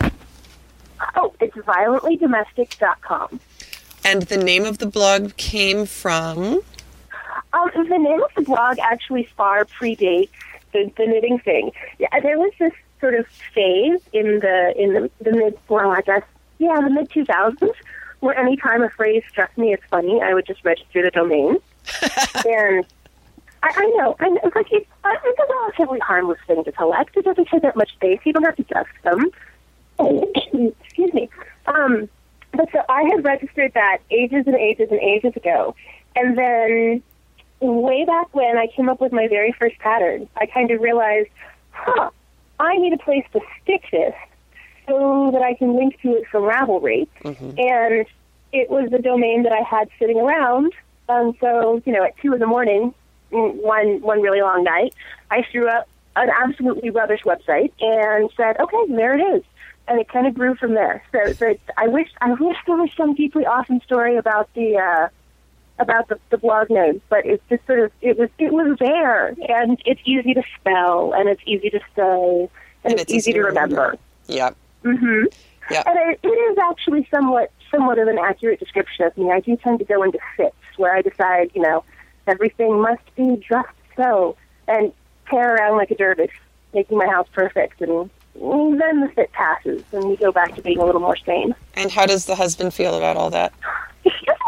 Oh, 1.16 1.34
it's 1.40 1.56
violentlydomestic.com. 1.56 3.40
And 4.06 4.24
the 4.24 4.38
name 4.38 4.66
of 4.66 4.78
the 4.78 4.86
blog 4.86 5.36
came 5.38 5.86
from, 5.86 6.62
Um, 7.54 7.70
the 7.74 7.98
name 7.98 8.22
of 8.22 8.30
the 8.36 8.42
blog 8.44 8.78
actually 8.80 9.28
far 9.36 9.66
predates 9.66 10.30
the, 10.72 10.92
the 10.98 11.06
knitting 11.06 11.40
thing. 11.40 11.72
Yeah, 11.98 12.20
there 12.20 12.38
was 12.38 12.52
this 12.60 12.74
sort 13.00 13.16
of 13.16 13.26
phase 13.54 14.02
in 14.14 14.40
the 14.40 14.74
in 14.78 14.94
the, 14.94 15.12
the 15.22 15.32
mid, 15.32 15.58
well, 15.68 15.92
I 15.92 16.02
guess, 16.02 16.24
yeah, 16.60 16.80
the 16.82 16.90
mid 16.90 17.10
two 17.10 17.26
thousands, 17.26 17.72
where 18.20 18.38
anytime 18.38 18.84
a 18.84 18.90
phrase 18.90 19.24
struck 19.30 19.58
me 19.58 19.74
as 19.74 19.80
funny, 19.90 20.22
I 20.22 20.34
would 20.34 20.46
just 20.46 20.64
register 20.64 21.02
the 21.02 21.12
domain. 21.12 21.58
and 22.46 22.86
I, 23.64 23.74
I 23.76 23.86
know, 23.98 24.16
I 24.20 24.30
know, 24.30 24.52
like 24.56 24.72
it's, 24.72 24.88
uh, 25.04 25.10
it's 25.24 25.40
a 25.40 25.54
relatively 25.54 26.00
harmless 26.00 26.40
thing 26.46 26.64
to 26.64 26.72
collect. 26.72 27.18
It 27.18 27.26
doesn't 27.26 27.48
take 27.48 27.62
that 27.64 27.76
much 27.76 27.92
space. 27.94 28.20
You 28.26 28.34
don't 28.34 28.44
have 28.44 28.56
to 28.58 28.64
dust 28.64 28.90
them. 29.04 29.32
Excuse 30.80 31.14
me. 31.14 31.30
Um, 31.68 32.10
but 32.52 32.70
so 32.72 32.82
I 32.90 33.04
had 33.04 33.24
registered 33.24 33.74
that 33.74 34.00
ages 34.12 34.46
and 34.48 34.56
ages 34.56 34.90
and 34.92 35.00
ages 35.00 35.36
ago, 35.36 35.76
And 36.16 36.38
then 36.38 37.04
way 37.62 38.06
back 38.06 38.34
when 38.34 38.58
I 38.58 38.68
came 38.68 38.90
up 38.90 39.02
with 39.02 39.12
my 39.12 39.28
very 39.28 39.54
first 39.58 39.78
pattern, 39.80 40.28
I 40.38 40.46
kind 40.46 40.72
of 40.72 40.82
realized, 40.82 41.30
huh, 41.72 42.10
I 42.60 42.78
need 42.78 42.94
a 42.94 42.98
place 42.98 43.26
to 43.34 43.40
stick 43.62 43.84
this 43.92 44.14
so 44.88 45.30
that 45.34 45.42
I 45.42 45.54
can 45.54 45.76
link 45.76 46.00
to 46.02 46.16
it 46.16 46.28
from 46.28 46.44
Ravelry. 46.44 47.08
Mm-hmm. 47.24 47.52
And 47.58 48.06
it 48.52 48.70
was 48.70 48.90
the 48.90 49.00
domain 49.00 49.44
that 49.44 49.52
I 49.52 49.62
had 49.62 49.90
sitting 50.00 50.18
around. 50.18 50.74
Um, 51.08 51.36
so, 51.40 51.82
you 51.86 51.94
know, 51.94 52.04
at 52.04 52.18
2 52.18 52.34
in 52.34 52.40
the 52.40 52.48
morning, 52.48 52.94
mm, 53.32 53.56
one, 53.56 54.02
one 54.02 54.22
really 54.22 54.42
long 54.42 54.64
night, 54.64 54.94
I 55.32 55.44
threw 55.52 55.68
up 55.68 55.88
an 56.16 56.30
absolutely 56.30 56.90
rubbish 56.90 57.22
website 57.24 57.72
and 57.80 58.30
said, 58.36 58.60
okay, 58.60 58.78
there 58.90 59.18
it 59.18 59.38
is. 59.38 59.44
And 59.88 60.00
it 60.00 60.08
kind 60.10 60.28
of 60.28 60.36
grew 60.36 60.56
from 60.56 60.76
there. 60.76 61.04
So, 61.12 61.34
so 61.34 61.48
it's, 61.48 61.64
I 61.78 61.88
wish 61.88 62.10
I 62.22 62.32
wish 62.34 62.58
there 62.68 62.76
was 62.76 62.92
some 62.96 63.16
deeply 63.16 63.46
awesome 63.46 63.82
story 63.82 64.18
about 64.18 64.54
the 64.54 64.78
uh, 64.78 65.10
about 65.80 66.08
the, 66.10 66.20
the 66.30 66.38
blog 66.38 66.70
name, 66.70 67.02
but 67.10 67.26
it's 67.26 67.44
just 67.50 67.66
sort 67.66 67.80
of 67.80 67.92
it 68.02 68.18
was 68.18 68.30
it 68.38 68.52
was 68.52 68.78
there, 68.80 69.28
and 69.48 69.82
it's 69.86 70.02
easy 70.06 70.34
to 70.34 70.44
spell, 70.60 71.14
and 71.14 71.30
it's 71.30 71.42
easy 71.46 71.70
to 71.70 71.80
say, 71.96 72.50
and, 72.84 72.94
And 72.94 73.00
it's, 73.00 73.12
easy 73.12 73.34
to 73.34 73.42
remember. 73.42 73.96
Yep. 74.28 74.56
hmm 74.84 75.24
Yep. 75.72 75.86
And 75.86 75.98
it, 76.12 76.20
it 76.24 76.28
is 76.28 76.58
actually 76.58 77.08
somewhat 77.12 77.52
somewhat 77.72 78.00
of 78.00 78.08
an 78.08 78.18
accurate 78.18 78.60
description 78.60 79.06
of 79.06 79.16
me. 79.18 79.32
I 79.32 79.40
do 79.40 79.56
tend 79.58 79.80
to 79.80 79.86
go 79.86 80.04
into 80.04 80.20
fits 80.36 80.56
where 80.78 80.96
I 80.96 81.02
decide, 81.02 81.52
you 81.54 81.62
know, 81.62 81.84
everything 82.28 82.82
must 82.82 83.04
be 83.16 83.38
just 83.48 83.70
so, 83.96 84.36
and 84.68 84.92
tear 85.30 85.56
around 85.56 85.78
like 85.78 85.92
a 85.92 85.96
dervish, 85.96 86.32
making 86.74 86.98
my 86.98 87.06
house 87.06 87.28
perfect, 87.32 87.82
and 87.82 88.10
then 88.36 89.02
the 89.02 89.12
fit 89.14 89.32
passes, 89.34 89.84
and 89.92 90.06
we 90.06 90.18
go 90.18 90.32
back 90.32 90.56
to 90.56 90.62
being 90.62 90.80
a 90.80 90.86
little 90.86 91.02
more 91.02 91.18
sane. 91.18 91.54
And 91.76 91.92
how 91.92 92.06
does 92.06 92.26
the 92.26 92.36
husband 92.36 92.74
feel 92.74 92.96
about 92.96 93.18
all 93.18 93.30
that? 93.32 93.54
Doesn't 94.04 94.39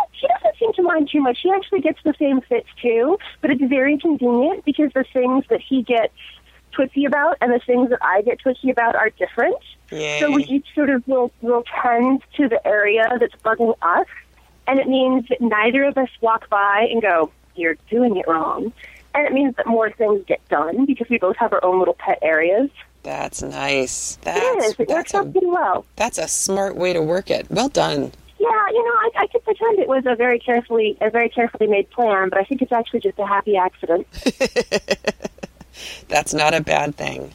seem 0.61 0.73
to 0.73 0.83
mind 0.83 1.09
too 1.11 1.19
much. 1.21 1.39
She 1.41 1.49
actually 1.51 1.81
gets 1.81 1.99
the 2.03 2.13
same 2.19 2.41
fits 2.41 2.67
too, 2.81 3.17
but 3.41 3.51
it's 3.51 3.63
very 3.63 3.97
convenient 3.97 4.63
because 4.63 4.91
the 4.93 5.03
things 5.11 5.43
that 5.49 5.59
he 5.61 5.81
gets 5.81 6.13
twitchy 6.71 7.05
about 7.05 7.37
and 7.41 7.51
the 7.51 7.59
things 7.59 7.89
that 7.89 7.99
I 8.01 8.21
get 8.21 8.39
twitchy 8.39 8.69
about 8.69 8.95
are 8.95 9.09
different. 9.09 9.57
Yay. 9.91 10.19
So 10.21 10.31
we 10.31 10.43
each 10.45 10.67
sort 10.73 10.89
of 10.89 11.05
will 11.07 11.31
will 11.41 11.63
tend 11.81 12.21
to 12.37 12.47
the 12.47 12.65
area 12.65 13.17
that's 13.19 13.35
bugging 13.43 13.75
us, 13.81 14.07
and 14.67 14.79
it 14.79 14.87
means 14.87 15.27
that 15.29 15.41
neither 15.41 15.83
of 15.83 15.97
us 15.97 16.09
walk 16.21 16.49
by 16.49 16.87
and 16.89 17.01
go, 17.01 17.31
"You're 17.55 17.75
doing 17.89 18.15
it 18.15 18.25
wrong," 18.27 18.71
and 19.13 19.25
it 19.27 19.33
means 19.33 19.55
that 19.57 19.67
more 19.67 19.91
things 19.91 20.23
get 20.25 20.47
done 20.47 20.85
because 20.85 21.09
we 21.09 21.17
both 21.17 21.35
have 21.37 21.51
our 21.51 21.63
own 21.65 21.79
little 21.79 21.95
pet 21.95 22.19
areas. 22.21 22.69
That's 23.03 23.41
nice. 23.41 24.17
It 24.21 24.25
That's 24.25 24.65
is. 24.65 24.71
It 24.73 24.77
that's 24.87 24.89
works 24.89 25.15
out 25.15 25.27
a 25.27 25.31
pretty 25.31 25.47
well. 25.47 25.85
that's 25.95 26.17
a 26.19 26.27
smart 26.27 26.75
way 26.75 26.93
to 26.93 27.01
work 27.01 27.29
it. 27.31 27.47
Well 27.49 27.67
done. 27.69 28.11
Yeah, 28.41 28.67
you 28.71 28.83
know, 28.83 28.91
I, 28.91 29.09
I 29.17 29.27
could 29.27 29.43
pretend 29.43 29.77
it 29.77 29.87
was 29.87 30.03
a 30.07 30.15
very 30.15 30.39
carefully 30.39 30.97
a 30.99 31.11
very 31.11 31.29
carefully 31.29 31.67
made 31.67 31.91
plan, 31.91 32.29
but 32.29 32.39
I 32.39 32.43
think 32.43 32.63
it's 32.63 32.71
actually 32.71 33.01
just 33.01 33.19
a 33.19 33.27
happy 33.27 33.55
accident. 33.55 34.07
That's 36.07 36.33
not 36.33 36.55
a 36.55 36.61
bad 36.61 36.95
thing. 36.95 37.33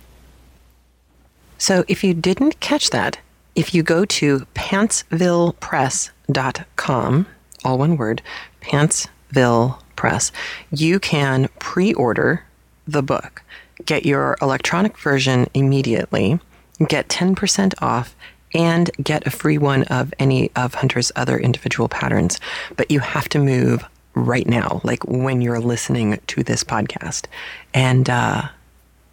So 1.59 1.85
if 1.87 2.03
you 2.03 2.13
didn't 2.13 2.59
catch 2.59 2.91
that, 2.91 3.21
if 3.55 3.73
you 3.73 3.85
go 3.85 4.05
to 4.05 4.41
pantsvillepress.com, 4.57 7.27
all 7.65 7.79
one 7.79 7.97
word, 7.97 8.21
Pantsville 8.61 9.81
Press, 9.95 10.33
you 10.73 10.99
can 10.99 11.49
pre 11.61 11.95
order 11.95 12.43
the 12.89 13.05
book, 13.05 13.45
get 13.85 14.05
your 14.05 14.37
electronic 14.43 14.99
version 14.99 15.47
immediately, 15.55 16.41
get 16.89 17.09
10% 17.09 17.75
off, 17.81 18.17
and 18.57 18.91
get 19.03 19.27
a 19.27 19.31
free 19.31 19.59
one 19.59 19.85
of 19.85 20.13
any 20.19 20.51
of 20.57 20.75
Hunter's 20.75 21.13
other 21.15 21.39
individual 21.39 21.89
patterns. 21.89 22.41
But 22.77 22.91
you 22.91 23.01
have 23.01 23.29
to 23.29 23.39
move 23.39 23.85
right 24.15 24.47
now, 24.47 24.81
like 24.83 25.05
when 25.05 25.43
you're 25.43 25.61
listening 25.61 26.19
to 26.27 26.43
this 26.43 26.65
podcast. 26.65 27.27
And, 27.75 28.09
uh, 28.09 28.49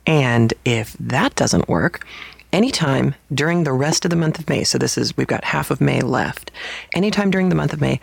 and 0.07 0.53
if 0.63 0.93
that 0.93 1.35
doesn't 1.35 1.67
work, 1.67 2.07
anytime 2.53 3.15
during 3.33 3.65
the 3.65 3.73
rest 3.73 4.05
of 4.05 4.09
the 4.09 4.15
month 4.15 4.39
of 4.39 4.47
May, 4.47 4.63
so 4.63 4.77
this 4.77 4.97
is, 4.97 5.15
we've 5.17 5.27
got 5.27 5.43
half 5.43 5.71
of 5.71 5.81
May 5.81 5.99
left, 5.99 6.51
anytime 6.93 7.29
during 7.29 7.49
the 7.49 7.55
month 7.55 7.73
of 7.73 7.81
May, 7.81 7.99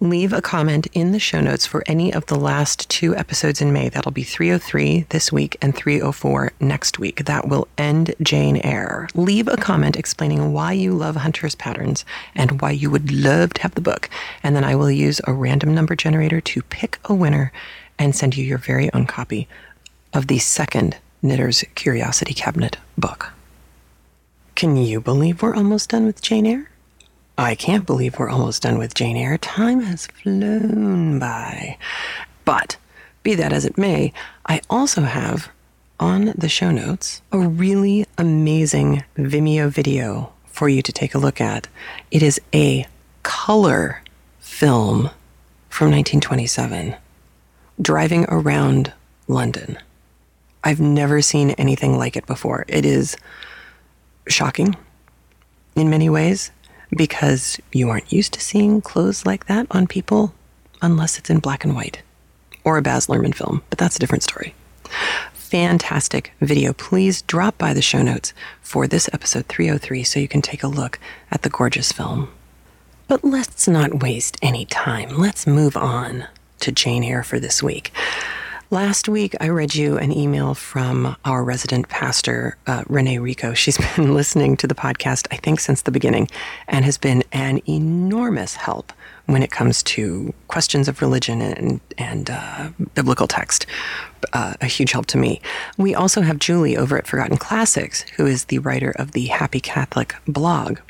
leave 0.00 0.32
a 0.32 0.40
comment 0.40 0.86
in 0.92 1.10
the 1.10 1.18
show 1.18 1.40
notes 1.40 1.66
for 1.66 1.82
any 1.86 2.12
of 2.12 2.26
the 2.26 2.38
last 2.38 2.88
two 2.88 3.16
episodes 3.16 3.60
in 3.60 3.72
May. 3.72 3.88
That'll 3.88 4.12
be 4.12 4.22
303 4.22 5.06
this 5.08 5.32
week 5.32 5.56
and 5.60 5.74
304 5.74 6.52
next 6.60 7.00
week. 7.00 7.24
That 7.24 7.48
will 7.48 7.66
end 7.76 8.14
Jane 8.22 8.58
Eyre. 8.58 9.08
Leave 9.14 9.48
a 9.48 9.56
comment 9.56 9.96
explaining 9.96 10.52
why 10.52 10.72
you 10.72 10.92
love 10.92 11.16
Hunter's 11.16 11.56
patterns 11.56 12.04
and 12.36 12.60
why 12.60 12.70
you 12.70 12.90
would 12.90 13.10
love 13.10 13.54
to 13.54 13.62
have 13.62 13.74
the 13.74 13.80
book. 13.80 14.08
And 14.44 14.54
then 14.54 14.64
I 14.64 14.76
will 14.76 14.90
use 14.90 15.20
a 15.24 15.32
random 15.32 15.74
number 15.74 15.96
generator 15.96 16.40
to 16.40 16.62
pick 16.62 16.98
a 17.06 17.14
winner 17.14 17.50
and 17.98 18.14
send 18.14 18.36
you 18.36 18.44
your 18.44 18.58
very 18.58 18.92
own 18.94 19.06
copy 19.06 19.48
of 20.12 20.28
the 20.28 20.38
second 20.38 20.96
Knitter's 21.22 21.64
Curiosity 21.74 22.34
Cabinet 22.34 22.76
book. 22.96 23.32
Can 24.54 24.76
you 24.76 25.00
believe 25.00 25.42
we're 25.42 25.56
almost 25.56 25.90
done 25.90 26.06
with 26.06 26.22
Jane 26.22 26.46
Eyre? 26.46 26.70
I 27.40 27.54
can't 27.54 27.86
believe 27.86 28.18
we're 28.18 28.28
almost 28.28 28.62
done 28.62 28.78
with 28.78 28.94
Jane 28.94 29.16
Eyre. 29.16 29.38
Time 29.38 29.80
has 29.82 30.08
flown 30.08 31.20
by. 31.20 31.78
But 32.44 32.76
be 33.22 33.36
that 33.36 33.52
as 33.52 33.64
it 33.64 33.78
may, 33.78 34.12
I 34.46 34.60
also 34.68 35.02
have 35.02 35.48
on 36.00 36.34
the 36.36 36.48
show 36.48 36.72
notes 36.72 37.22
a 37.30 37.38
really 37.38 38.06
amazing 38.18 39.04
Vimeo 39.16 39.70
video 39.70 40.32
for 40.46 40.68
you 40.68 40.82
to 40.82 40.90
take 40.90 41.14
a 41.14 41.18
look 41.18 41.40
at. 41.40 41.68
It 42.10 42.24
is 42.24 42.40
a 42.52 42.88
color 43.22 44.02
film 44.40 45.10
from 45.68 45.92
1927, 45.92 46.96
driving 47.80 48.24
around 48.28 48.92
London. 49.28 49.78
I've 50.64 50.80
never 50.80 51.22
seen 51.22 51.52
anything 51.52 51.96
like 51.96 52.16
it 52.16 52.26
before. 52.26 52.64
It 52.66 52.84
is 52.84 53.16
shocking 54.26 54.76
in 55.76 55.88
many 55.88 56.10
ways 56.10 56.50
because 56.90 57.58
you 57.72 57.90
aren't 57.90 58.12
used 58.12 58.32
to 58.34 58.40
seeing 58.40 58.80
clothes 58.80 59.26
like 59.26 59.46
that 59.46 59.66
on 59.70 59.86
people 59.86 60.34
unless 60.80 61.18
it's 61.18 61.30
in 61.30 61.38
black 61.38 61.64
and 61.64 61.74
white 61.74 62.02
or 62.64 62.76
a 62.76 62.82
Baz 62.82 63.06
Luhrmann 63.06 63.34
film, 63.34 63.62
but 63.70 63.78
that's 63.78 63.96
a 63.96 63.98
different 63.98 64.22
story. 64.22 64.54
Fantastic 65.32 66.32
video. 66.40 66.72
Please 66.74 67.22
drop 67.22 67.56
by 67.56 67.72
the 67.72 67.80
show 67.80 68.02
notes 68.02 68.34
for 68.60 68.86
this 68.86 69.08
episode 69.12 69.46
303 69.46 70.02
so 70.04 70.20
you 70.20 70.28
can 70.28 70.42
take 70.42 70.62
a 70.62 70.68
look 70.68 70.98
at 71.30 71.42
the 71.42 71.48
gorgeous 71.48 71.92
film. 71.92 72.28
But 73.06 73.24
let's 73.24 73.66
not 73.66 74.02
waste 74.02 74.36
any 74.42 74.66
time. 74.66 75.16
Let's 75.16 75.46
move 75.46 75.76
on 75.76 76.26
to 76.60 76.72
Jane 76.72 77.02
Eyre 77.02 77.22
for 77.22 77.40
this 77.40 77.62
week. 77.62 77.92
Last 78.70 79.08
week, 79.08 79.34
I 79.40 79.48
read 79.48 79.74
you 79.74 79.96
an 79.96 80.12
email 80.12 80.52
from 80.52 81.16
our 81.24 81.42
resident 81.42 81.88
pastor, 81.88 82.58
uh, 82.66 82.84
Renee 82.86 83.16
Rico. 83.16 83.54
She's 83.54 83.78
been 83.96 84.12
listening 84.12 84.58
to 84.58 84.66
the 84.66 84.74
podcast, 84.74 85.26
I 85.30 85.36
think, 85.36 85.60
since 85.60 85.80
the 85.80 85.90
beginning, 85.90 86.28
and 86.66 86.84
has 86.84 86.98
been 86.98 87.24
an 87.32 87.62
enormous 87.66 88.56
help 88.56 88.92
when 89.24 89.42
it 89.42 89.50
comes 89.50 89.82
to 89.84 90.34
questions 90.48 90.86
of 90.86 91.00
religion 91.00 91.40
and, 91.40 91.80
and 91.96 92.28
uh, 92.28 92.68
biblical 92.94 93.26
text. 93.26 93.64
Uh, 94.34 94.52
a 94.60 94.66
huge 94.66 94.92
help 94.92 95.06
to 95.06 95.16
me. 95.16 95.40
We 95.78 95.94
also 95.94 96.20
have 96.20 96.38
Julie 96.38 96.76
over 96.76 96.98
at 96.98 97.06
Forgotten 97.06 97.38
Classics, 97.38 98.02
who 98.16 98.26
is 98.26 98.44
the 98.44 98.58
writer 98.58 98.90
of 98.90 99.12
the 99.12 99.28
Happy 99.28 99.60
Catholic 99.60 100.14
blog. 100.26 100.80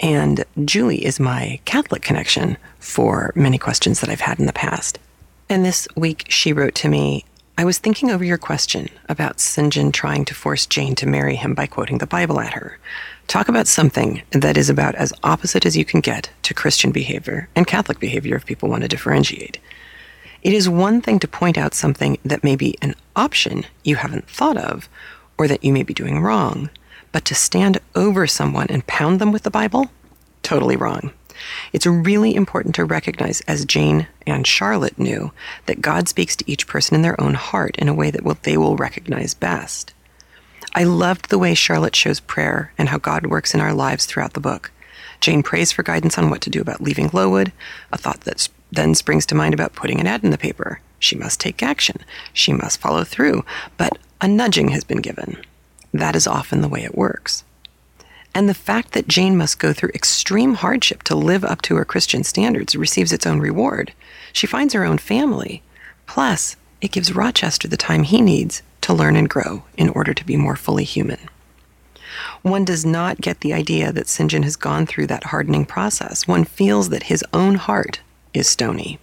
And 0.00 0.44
Julie 0.64 1.04
is 1.04 1.20
my 1.20 1.60
Catholic 1.66 2.02
connection 2.02 2.56
for 2.80 3.30
many 3.36 3.58
questions 3.58 4.00
that 4.00 4.10
I've 4.10 4.22
had 4.22 4.40
in 4.40 4.46
the 4.46 4.52
past. 4.52 4.98
And 5.50 5.64
this 5.64 5.88
week 5.96 6.26
she 6.28 6.52
wrote 6.52 6.74
to 6.76 6.88
me, 6.88 7.24
I 7.56 7.64
was 7.64 7.78
thinking 7.78 8.10
over 8.10 8.22
your 8.22 8.36
question 8.36 8.88
about 9.08 9.40
St. 9.40 9.72
John 9.72 9.92
trying 9.92 10.26
to 10.26 10.34
force 10.34 10.66
Jane 10.66 10.94
to 10.96 11.08
marry 11.08 11.36
him 11.36 11.54
by 11.54 11.66
quoting 11.66 11.98
the 11.98 12.06
Bible 12.06 12.38
at 12.38 12.52
her. 12.52 12.78
Talk 13.28 13.48
about 13.48 13.66
something 13.66 14.22
that 14.30 14.58
is 14.58 14.68
about 14.68 14.94
as 14.94 15.12
opposite 15.24 15.64
as 15.64 15.76
you 15.76 15.86
can 15.86 16.00
get 16.00 16.30
to 16.42 16.54
Christian 16.54 16.92
behavior 16.92 17.48
and 17.56 17.66
Catholic 17.66 17.98
behavior 17.98 18.36
if 18.36 18.44
people 18.44 18.68
want 18.68 18.82
to 18.82 18.88
differentiate. 18.88 19.58
It 20.42 20.52
is 20.52 20.68
one 20.68 21.00
thing 21.00 21.18
to 21.20 21.26
point 21.26 21.56
out 21.56 21.74
something 21.74 22.18
that 22.24 22.44
may 22.44 22.54
be 22.54 22.76
an 22.82 22.94
option 23.16 23.64
you 23.82 23.96
haven't 23.96 24.28
thought 24.28 24.58
of 24.58 24.88
or 25.38 25.48
that 25.48 25.64
you 25.64 25.72
may 25.72 25.82
be 25.82 25.94
doing 25.94 26.20
wrong, 26.20 26.68
but 27.10 27.24
to 27.24 27.34
stand 27.34 27.80
over 27.94 28.26
someone 28.26 28.66
and 28.68 28.86
pound 28.86 29.18
them 29.18 29.32
with 29.32 29.44
the 29.44 29.50
Bible? 29.50 29.90
Totally 30.42 30.76
wrong. 30.76 31.12
It's 31.72 31.86
really 31.86 32.34
important 32.34 32.74
to 32.76 32.84
recognize, 32.84 33.40
as 33.42 33.64
Jane 33.64 34.06
and 34.26 34.46
Charlotte 34.46 34.98
knew, 34.98 35.32
that 35.66 35.80
God 35.80 36.08
speaks 36.08 36.36
to 36.36 36.50
each 36.50 36.66
person 36.66 36.94
in 36.94 37.02
their 37.02 37.20
own 37.20 37.34
heart 37.34 37.76
in 37.76 37.88
a 37.88 37.94
way 37.94 38.10
that 38.10 38.24
will, 38.24 38.38
they 38.42 38.56
will 38.56 38.76
recognize 38.76 39.34
best. 39.34 39.94
I 40.74 40.84
loved 40.84 41.30
the 41.30 41.38
way 41.38 41.54
Charlotte 41.54 41.96
shows 41.96 42.20
prayer 42.20 42.72
and 42.76 42.88
how 42.88 42.98
God 42.98 43.26
works 43.26 43.54
in 43.54 43.60
our 43.60 43.72
lives 43.72 44.06
throughout 44.06 44.34
the 44.34 44.40
book. 44.40 44.70
Jane 45.20 45.42
prays 45.42 45.72
for 45.72 45.82
guidance 45.82 46.18
on 46.18 46.30
what 46.30 46.40
to 46.42 46.50
do 46.50 46.60
about 46.60 46.80
leaving 46.80 47.10
Lowood, 47.12 47.52
a 47.90 47.98
thought 47.98 48.20
that 48.20 48.48
then 48.70 48.94
springs 48.94 49.26
to 49.26 49.34
mind 49.34 49.54
about 49.54 49.74
putting 49.74 50.00
an 50.00 50.06
ad 50.06 50.22
in 50.22 50.30
the 50.30 50.38
paper. 50.38 50.80
She 50.98 51.16
must 51.16 51.40
take 51.40 51.62
action. 51.62 51.96
She 52.32 52.52
must 52.52 52.80
follow 52.80 53.04
through. 53.04 53.44
But 53.76 53.98
a 54.20 54.28
nudging 54.28 54.68
has 54.68 54.84
been 54.84 55.00
given. 55.00 55.38
That 55.92 56.14
is 56.14 56.26
often 56.26 56.60
the 56.60 56.68
way 56.68 56.84
it 56.84 56.96
works. 56.96 57.44
And 58.34 58.48
the 58.48 58.54
fact 58.54 58.92
that 58.92 59.08
Jane 59.08 59.36
must 59.36 59.58
go 59.58 59.72
through 59.72 59.90
extreme 59.94 60.54
hardship 60.54 61.02
to 61.04 61.14
live 61.14 61.44
up 61.44 61.62
to 61.62 61.76
her 61.76 61.84
Christian 61.84 62.22
standards 62.24 62.76
receives 62.76 63.12
its 63.12 63.26
own 63.26 63.40
reward. 63.40 63.92
She 64.32 64.46
finds 64.46 64.74
her 64.74 64.84
own 64.84 64.98
family. 64.98 65.62
Plus, 66.06 66.56
it 66.80 66.92
gives 66.92 67.14
Rochester 67.14 67.66
the 67.66 67.76
time 67.76 68.04
he 68.04 68.20
needs 68.20 68.62
to 68.82 68.94
learn 68.94 69.16
and 69.16 69.28
grow 69.28 69.64
in 69.76 69.88
order 69.88 70.14
to 70.14 70.24
be 70.24 70.36
more 70.36 70.56
fully 70.56 70.84
human. 70.84 71.18
One 72.42 72.64
does 72.64 72.86
not 72.86 73.20
get 73.20 73.40
the 73.40 73.52
idea 73.52 73.92
that 73.92 74.08
St. 74.08 74.30
John 74.30 74.42
has 74.44 74.56
gone 74.56 74.86
through 74.86 75.08
that 75.08 75.24
hardening 75.24 75.66
process. 75.66 76.26
One 76.26 76.44
feels 76.44 76.88
that 76.90 77.04
his 77.04 77.24
own 77.32 77.56
heart 77.56 78.00
is 78.32 78.48
stony. 78.48 78.98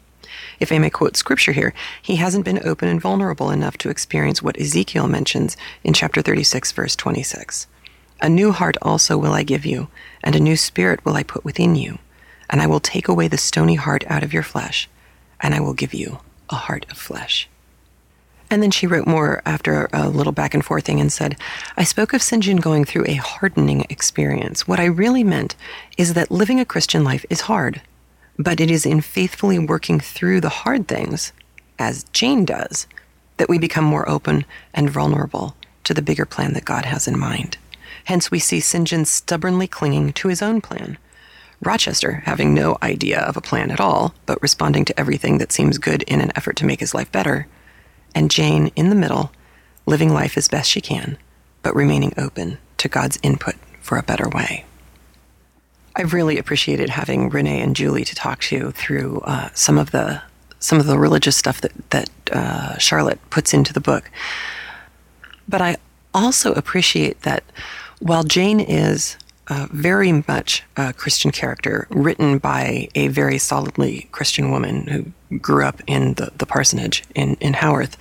If 0.59 0.71
I 0.71 0.79
may 0.79 0.89
quote 0.89 1.17
scripture 1.17 1.51
here, 1.51 1.73
he 2.01 2.15
hasn't 2.15 2.45
been 2.45 2.65
open 2.65 2.87
and 2.87 3.01
vulnerable 3.01 3.51
enough 3.51 3.77
to 3.79 3.89
experience 3.89 4.41
what 4.41 4.59
Ezekiel 4.59 5.07
mentions 5.07 5.57
in 5.83 5.93
chapter 5.93 6.21
36, 6.21 6.71
verse 6.71 6.95
26. 6.95 7.67
A 8.21 8.29
new 8.29 8.51
heart 8.51 8.77
also 8.81 9.17
will 9.17 9.33
I 9.33 9.43
give 9.43 9.65
you, 9.65 9.89
and 10.23 10.35
a 10.35 10.39
new 10.39 10.55
spirit 10.55 11.03
will 11.03 11.15
I 11.15 11.23
put 11.23 11.43
within 11.43 11.75
you, 11.75 11.99
and 12.49 12.61
I 12.61 12.67
will 12.67 12.79
take 12.79 13.07
away 13.07 13.27
the 13.27 13.37
stony 13.37 13.75
heart 13.75 14.03
out 14.07 14.23
of 14.23 14.33
your 14.33 14.43
flesh, 14.43 14.89
and 15.41 15.53
I 15.53 15.59
will 15.59 15.73
give 15.73 15.93
you 15.93 16.19
a 16.49 16.55
heart 16.55 16.85
of 16.89 16.97
flesh. 16.97 17.49
And 18.49 18.61
then 18.61 18.71
she 18.71 18.87
wrote 18.87 19.07
more 19.07 19.41
after 19.45 19.89
a 19.91 20.07
little 20.07 20.31
back 20.31 20.53
and 20.53 20.63
forthing 20.63 21.01
and 21.01 21.11
said, 21.11 21.35
I 21.75 21.83
spoke 21.83 22.13
of. 22.13 22.21
John 22.21 22.57
going 22.57 22.85
through 22.85 23.05
a 23.07 23.15
hardening 23.15 23.85
experience. 23.89 24.67
What 24.67 24.79
I 24.79 24.85
really 24.85 25.23
meant 25.23 25.55
is 25.97 26.13
that 26.13 26.31
living 26.31 26.59
a 26.59 26.65
Christian 26.65 27.03
life 27.03 27.25
is 27.29 27.41
hard, 27.41 27.81
but 28.37 28.59
it 28.59 28.69
is 28.69 28.85
in 28.85 29.01
faithfully 29.01 29.59
working 29.59 29.99
through 29.99 30.41
the 30.41 30.49
hard 30.49 30.87
things, 30.87 31.33
as 31.79 32.05
Jane 32.13 32.45
does, 32.45 32.87
that 33.37 33.49
we 33.49 33.57
become 33.57 33.83
more 33.83 34.07
open 34.07 34.45
and 34.73 34.89
vulnerable 34.89 35.55
to 35.83 35.93
the 35.93 36.01
bigger 36.01 36.25
plan 36.25 36.53
that 36.53 36.65
God 36.65 36.85
has 36.85 37.07
in 37.07 37.17
mind. 37.17 37.57
Hence, 38.05 38.31
we 38.31 38.39
see 38.39 38.59
St. 38.59 38.87
John 38.87 39.05
stubbornly 39.05 39.67
clinging 39.67 40.13
to 40.13 40.27
his 40.27 40.41
own 40.41 40.61
plan. 40.61 40.97
Rochester 41.61 42.23
having 42.25 42.53
no 42.53 42.77
idea 42.81 43.19
of 43.21 43.35
a 43.35 43.41
plan 43.41 43.71
at 43.71 43.79
all, 43.79 44.13
but 44.25 44.41
responding 44.41 44.85
to 44.85 44.99
everything 44.99 45.39
that 45.39 45.51
seems 45.51 45.77
good 45.77 46.03
in 46.03 46.21
an 46.21 46.31
effort 46.35 46.55
to 46.57 46.65
make 46.65 46.79
his 46.79 46.93
life 46.93 47.11
better. 47.11 47.47
And 48.13 48.31
Jane 48.31 48.71
in 48.75 48.89
the 48.89 48.95
middle, 48.95 49.31
living 49.85 50.13
life 50.13 50.37
as 50.37 50.47
best 50.47 50.69
she 50.69 50.81
can, 50.81 51.17
but 51.63 51.75
remaining 51.75 52.13
open 52.17 52.59
to 52.77 52.87
God's 52.87 53.19
input 53.23 53.55
for 53.81 53.97
a 53.97 54.03
better 54.03 54.29
way. 54.29 54.65
I've 55.95 56.13
really 56.13 56.37
appreciated 56.37 56.89
having 56.89 57.29
Renee 57.29 57.61
and 57.61 57.75
Julie 57.75 58.03
to 58.03 58.15
talk 58.15 58.41
to 58.41 58.71
through 58.71 59.21
uh, 59.21 59.49
some 59.53 59.77
of 59.77 59.91
the 59.91 60.21
some 60.59 60.79
of 60.79 60.87
the 60.87 60.97
religious 60.97 61.37
stuff 61.37 61.61
that 61.61 61.71
that 61.91 62.09
uh, 62.31 62.77
Charlotte 62.77 63.19
puts 63.29 63.53
into 63.53 63.71
the 63.71 63.79
book. 63.79 64.11
But 65.47 65.61
I 65.61 65.77
also 66.13 66.53
appreciate 66.53 67.21
that 67.21 67.43
while 67.99 68.23
Jane 68.23 68.59
is 68.59 69.17
uh, 69.47 69.67
very 69.71 70.11
much 70.27 70.63
a 70.75 70.93
Christian 70.93 71.31
character, 71.31 71.87
written 71.89 72.39
by 72.39 72.89
a 72.95 73.07
very 73.09 73.37
solidly 73.37 74.07
Christian 74.11 74.51
woman 74.51 74.87
who 74.87 75.37
grew 75.37 75.65
up 75.65 75.81
in 75.87 76.13
the, 76.15 76.31
the 76.37 76.45
parsonage 76.45 77.03
in, 77.13 77.35
in 77.35 77.53
Haworth, 77.53 77.97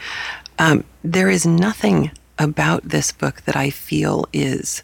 um, 0.58 0.84
there 1.02 1.28
is 1.28 1.44
nothing 1.44 2.10
about 2.38 2.88
this 2.88 3.12
book 3.12 3.42
that 3.42 3.56
I 3.56 3.70
feel 3.70 4.26
is 4.32 4.82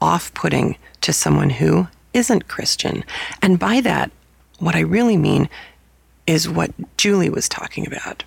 off 0.00 0.32
putting 0.34 0.76
to 1.00 1.12
someone 1.12 1.50
who 1.50 1.88
isn't 2.12 2.48
Christian. 2.48 3.04
And 3.42 3.58
by 3.58 3.80
that, 3.82 4.10
what 4.58 4.74
I 4.74 4.80
really 4.80 5.16
mean 5.16 5.48
is 6.26 6.48
what 6.48 6.72
Julie 6.96 7.30
was 7.30 7.48
talking 7.48 7.86
about 7.86 8.24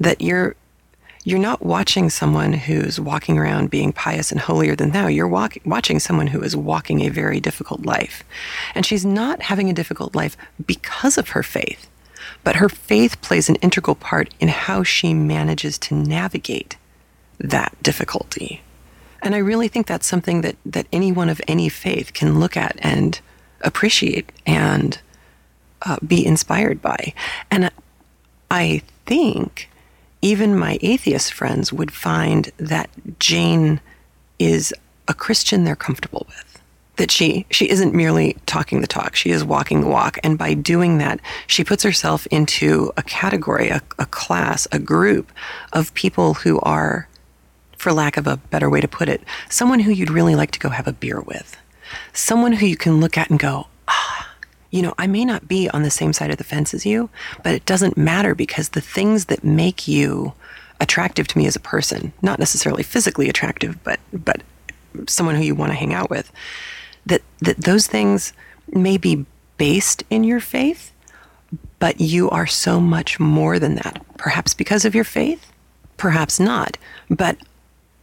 that 0.00 0.20
you're 0.20 0.56
you're 1.24 1.38
not 1.38 1.64
watching 1.64 2.10
someone 2.10 2.52
who's 2.52 2.98
walking 2.98 3.38
around 3.38 3.70
being 3.70 3.92
pious 3.92 4.32
and 4.32 4.40
holier 4.40 4.74
than 4.74 4.90
thou. 4.90 5.06
You're 5.06 5.28
walk, 5.28 5.56
watching 5.64 6.00
someone 6.00 6.26
who 6.26 6.42
is 6.42 6.56
walking 6.56 7.02
a 7.02 7.10
very 7.10 7.38
difficult 7.38 7.86
life. 7.86 8.24
And 8.74 8.84
she's 8.84 9.04
not 9.04 9.42
having 9.42 9.70
a 9.70 9.74
difficult 9.74 10.16
life 10.16 10.36
because 10.66 11.16
of 11.18 11.30
her 11.30 11.44
faith, 11.44 11.88
but 12.42 12.56
her 12.56 12.68
faith 12.68 13.20
plays 13.20 13.48
an 13.48 13.54
integral 13.56 13.94
part 13.94 14.34
in 14.40 14.48
how 14.48 14.82
she 14.82 15.14
manages 15.14 15.78
to 15.78 15.94
navigate 15.94 16.76
that 17.38 17.76
difficulty. 17.82 18.60
And 19.22 19.36
I 19.36 19.38
really 19.38 19.68
think 19.68 19.86
that's 19.86 20.06
something 20.06 20.40
that, 20.40 20.56
that 20.66 20.88
anyone 20.92 21.28
of 21.28 21.40
any 21.46 21.68
faith 21.68 22.12
can 22.12 22.40
look 22.40 22.56
at 22.56 22.76
and 22.80 23.20
appreciate 23.60 24.32
and 24.44 25.00
uh, 25.82 25.98
be 26.04 26.26
inspired 26.26 26.82
by. 26.82 27.14
And 27.48 27.70
I 28.50 28.82
think 29.06 29.68
even 30.22 30.56
my 30.56 30.78
atheist 30.80 31.34
friends 31.34 31.72
would 31.72 31.90
find 31.90 32.50
that 32.56 32.88
Jane 33.18 33.80
is 34.38 34.72
a 35.08 35.14
Christian 35.14 35.64
they're 35.64 35.76
comfortable 35.76 36.26
with. 36.28 36.60
That 36.96 37.10
she 37.10 37.46
she 37.50 37.68
isn't 37.68 37.94
merely 37.94 38.36
talking 38.46 38.80
the 38.80 38.86
talk; 38.86 39.16
she 39.16 39.30
is 39.30 39.42
walking 39.42 39.80
the 39.80 39.88
walk, 39.88 40.18
and 40.22 40.38
by 40.38 40.54
doing 40.54 40.98
that, 40.98 41.20
she 41.46 41.64
puts 41.64 41.82
herself 41.82 42.26
into 42.26 42.92
a 42.96 43.02
category, 43.02 43.68
a, 43.70 43.80
a 43.98 44.06
class, 44.06 44.68
a 44.70 44.78
group 44.78 45.32
of 45.72 45.92
people 45.94 46.34
who 46.34 46.60
are, 46.60 47.08
for 47.78 47.92
lack 47.92 48.16
of 48.16 48.26
a 48.26 48.36
better 48.36 48.68
way 48.68 48.80
to 48.80 48.88
put 48.88 49.08
it, 49.08 49.22
someone 49.48 49.80
who 49.80 49.90
you'd 49.90 50.10
really 50.10 50.34
like 50.34 50.50
to 50.52 50.58
go 50.60 50.68
have 50.68 50.86
a 50.86 50.92
beer 50.92 51.20
with, 51.20 51.56
someone 52.12 52.52
who 52.52 52.66
you 52.66 52.76
can 52.76 53.00
look 53.00 53.16
at 53.16 53.30
and 53.30 53.38
go, 53.38 53.66
you 54.72 54.80
know, 54.82 54.94
I 54.98 55.06
may 55.06 55.24
not 55.24 55.46
be 55.46 55.68
on 55.68 55.82
the 55.82 55.90
same 55.90 56.12
side 56.12 56.30
of 56.30 56.38
the 56.38 56.44
fence 56.44 56.74
as 56.74 56.84
you, 56.84 57.10
but 57.44 57.54
it 57.54 57.64
doesn't 57.66 57.96
matter 57.96 58.34
because 58.34 58.70
the 58.70 58.80
things 58.80 59.26
that 59.26 59.44
make 59.44 59.86
you 59.86 60.32
attractive 60.80 61.28
to 61.28 61.38
me 61.38 61.46
as 61.46 61.54
a 61.54 61.60
person, 61.60 62.12
not 62.22 62.38
necessarily 62.40 62.82
physically 62.82 63.28
attractive, 63.28 63.78
but 63.84 64.00
but 64.12 64.42
someone 65.06 65.36
who 65.36 65.42
you 65.42 65.54
want 65.54 65.70
to 65.70 65.78
hang 65.78 65.94
out 65.94 66.10
with, 66.10 66.32
that 67.06 67.22
that 67.40 67.58
those 67.58 67.86
things 67.86 68.32
may 68.72 68.96
be 68.96 69.26
based 69.58 70.02
in 70.08 70.24
your 70.24 70.40
faith, 70.40 70.90
but 71.78 72.00
you 72.00 72.30
are 72.30 72.46
so 72.46 72.80
much 72.80 73.20
more 73.20 73.58
than 73.58 73.74
that. 73.76 74.02
Perhaps 74.16 74.54
because 74.54 74.84
of 74.86 74.94
your 74.94 75.04
faith, 75.04 75.52
perhaps 75.98 76.40
not. 76.40 76.78
But 77.10 77.36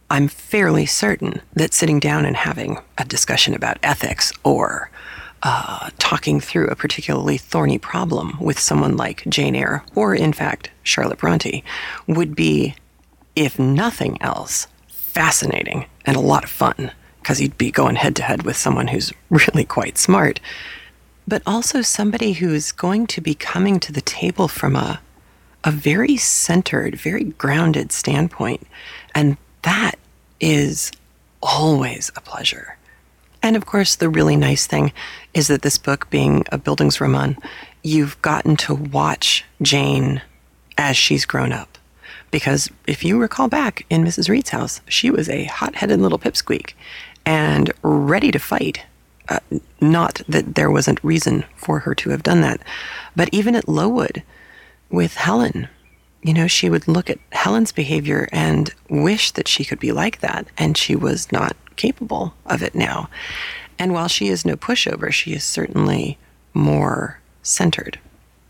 I'm 0.08 0.28
fairly 0.28 0.86
certain 0.86 1.42
that 1.54 1.74
sitting 1.74 1.98
down 1.98 2.24
and 2.24 2.36
having 2.36 2.78
a 2.96 3.04
discussion 3.04 3.54
about 3.54 3.78
ethics 3.82 4.32
or 4.44 4.89
uh, 5.42 5.90
talking 5.98 6.40
through 6.40 6.68
a 6.68 6.76
particularly 6.76 7.38
thorny 7.38 7.78
problem 7.78 8.36
with 8.40 8.58
someone 8.58 8.96
like 8.96 9.24
Jane 9.28 9.56
Eyre, 9.56 9.84
or 9.94 10.14
in 10.14 10.32
fact, 10.32 10.70
Charlotte 10.82 11.18
Bronte, 11.18 11.64
would 12.06 12.34
be, 12.34 12.74
if 13.34 13.58
nothing 13.58 14.20
else, 14.20 14.66
fascinating 14.88 15.86
and 16.04 16.16
a 16.16 16.20
lot 16.20 16.44
of 16.44 16.50
fun, 16.50 16.92
because 17.20 17.40
you'd 17.40 17.58
be 17.58 17.70
going 17.70 17.96
head 17.96 18.16
to 18.16 18.22
head 18.22 18.42
with 18.42 18.56
someone 18.56 18.88
who's 18.88 19.12
really 19.30 19.64
quite 19.64 19.96
smart, 19.96 20.40
but 21.26 21.42
also 21.46 21.80
somebody 21.80 22.32
who's 22.32 22.72
going 22.72 23.06
to 23.06 23.20
be 23.20 23.34
coming 23.34 23.80
to 23.80 23.92
the 23.92 24.00
table 24.00 24.48
from 24.48 24.76
a, 24.76 25.00
a 25.64 25.70
very 25.70 26.16
centered, 26.16 26.96
very 26.96 27.24
grounded 27.24 27.92
standpoint. 27.92 28.66
And 29.14 29.36
that 29.62 29.94
is 30.40 30.90
always 31.42 32.10
a 32.16 32.20
pleasure. 32.20 32.76
And 33.42 33.56
of 33.56 33.66
course, 33.66 33.96
the 33.96 34.08
really 34.08 34.36
nice 34.36 34.66
thing 34.66 34.92
is 35.32 35.48
that 35.48 35.62
this 35.62 35.78
book, 35.78 36.10
being 36.10 36.44
a 36.52 36.58
Bildungsroman, 36.58 37.38
you've 37.82 38.20
gotten 38.22 38.56
to 38.56 38.74
watch 38.74 39.44
Jane 39.62 40.22
as 40.76 40.96
she's 40.96 41.24
grown 41.24 41.52
up. 41.52 41.78
Because 42.30 42.70
if 42.86 43.04
you 43.04 43.18
recall 43.18 43.48
back 43.48 43.84
in 43.90 44.04
Mrs. 44.04 44.28
Reed's 44.28 44.50
house, 44.50 44.80
she 44.88 45.10
was 45.10 45.28
a 45.28 45.44
hot 45.44 45.76
headed 45.76 46.00
little 46.00 46.18
pipsqueak 46.18 46.74
and 47.24 47.72
ready 47.82 48.30
to 48.30 48.38
fight. 48.38 48.82
Uh, 49.28 49.40
not 49.80 50.22
that 50.28 50.54
there 50.54 50.70
wasn't 50.70 51.02
reason 51.02 51.44
for 51.56 51.80
her 51.80 51.94
to 51.94 52.10
have 52.10 52.22
done 52.22 52.40
that, 52.40 52.60
but 53.16 53.28
even 53.32 53.54
at 53.54 53.68
Lowood 53.68 54.22
with 54.90 55.14
Helen, 55.14 55.68
you 56.22 56.34
know, 56.34 56.46
she 56.46 56.68
would 56.68 56.86
look 56.86 57.08
at 57.08 57.18
Helen's 57.32 57.72
behavior 57.72 58.28
and 58.32 58.72
wish 58.88 59.30
that 59.32 59.48
she 59.48 59.64
could 59.64 59.80
be 59.80 59.92
like 59.92 60.20
that, 60.20 60.46
and 60.58 60.76
she 60.76 60.94
was 60.94 61.32
not 61.32 61.56
capable 61.76 62.34
of 62.46 62.62
it 62.62 62.74
now. 62.74 63.08
And 63.78 63.92
while 63.92 64.08
she 64.08 64.28
is 64.28 64.44
no 64.44 64.56
pushover, 64.56 65.10
she 65.10 65.32
is 65.32 65.44
certainly 65.44 66.18
more 66.52 67.20
centered 67.42 67.98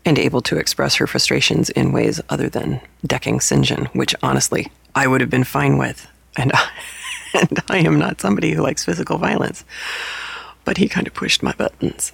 and 0.03 0.19
able 0.19 0.41
to 0.41 0.57
express 0.57 0.95
her 0.95 1.07
frustrations 1.07 1.69
in 1.69 1.93
ways 1.93 2.19
other 2.29 2.49
than 2.49 2.81
decking 3.05 3.39
St. 3.39 3.63
John, 3.63 3.85
which 3.93 4.15
honestly 4.21 4.71
I 4.95 5.07
would 5.07 5.21
have 5.21 5.29
been 5.29 5.43
fine 5.43 5.77
with. 5.77 6.07
And 6.35 6.51
I, 6.53 6.69
and 7.33 7.63
I 7.69 7.77
am 7.77 7.97
not 7.97 8.19
somebody 8.19 8.51
who 8.51 8.61
likes 8.61 8.83
physical 8.83 9.17
violence. 9.17 9.63
But 10.65 10.77
he 10.77 10.89
kind 10.89 11.07
of 11.07 11.13
pushed 11.13 11.41
my 11.41 11.53
buttons. 11.53 12.11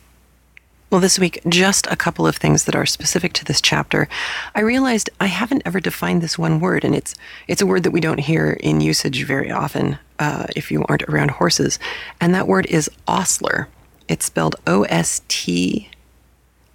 Well, 0.89 1.01
this 1.01 1.19
week, 1.19 1.41
just 1.49 1.85
a 1.87 1.97
couple 1.97 2.25
of 2.25 2.37
things 2.37 2.63
that 2.63 2.75
are 2.75 2.85
specific 2.85 3.33
to 3.33 3.43
this 3.43 3.59
chapter. 3.59 4.07
I 4.55 4.61
realized 4.61 5.09
I 5.19 5.25
haven't 5.25 5.63
ever 5.65 5.81
defined 5.81 6.21
this 6.21 6.39
one 6.39 6.61
word, 6.61 6.85
and 6.85 6.95
it's 6.95 7.13
it's 7.45 7.61
a 7.61 7.65
word 7.65 7.83
that 7.83 7.91
we 7.91 7.99
don't 7.99 8.19
hear 8.19 8.51
in 8.61 8.79
usage 8.79 9.25
very 9.25 9.51
often 9.51 9.99
uh, 10.17 10.45
if 10.55 10.71
you 10.71 10.85
aren't 10.87 11.03
around 11.03 11.31
horses, 11.31 11.77
and 12.21 12.33
that 12.33 12.47
word 12.47 12.67
is 12.67 12.89
ostler. 13.05 13.67
It's 14.07 14.27
spelled 14.27 14.55
O 14.65 14.83
S 14.83 15.23
T 15.27 15.89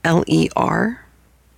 L 0.05 0.25
E 0.27 0.51
R. 0.57 1.07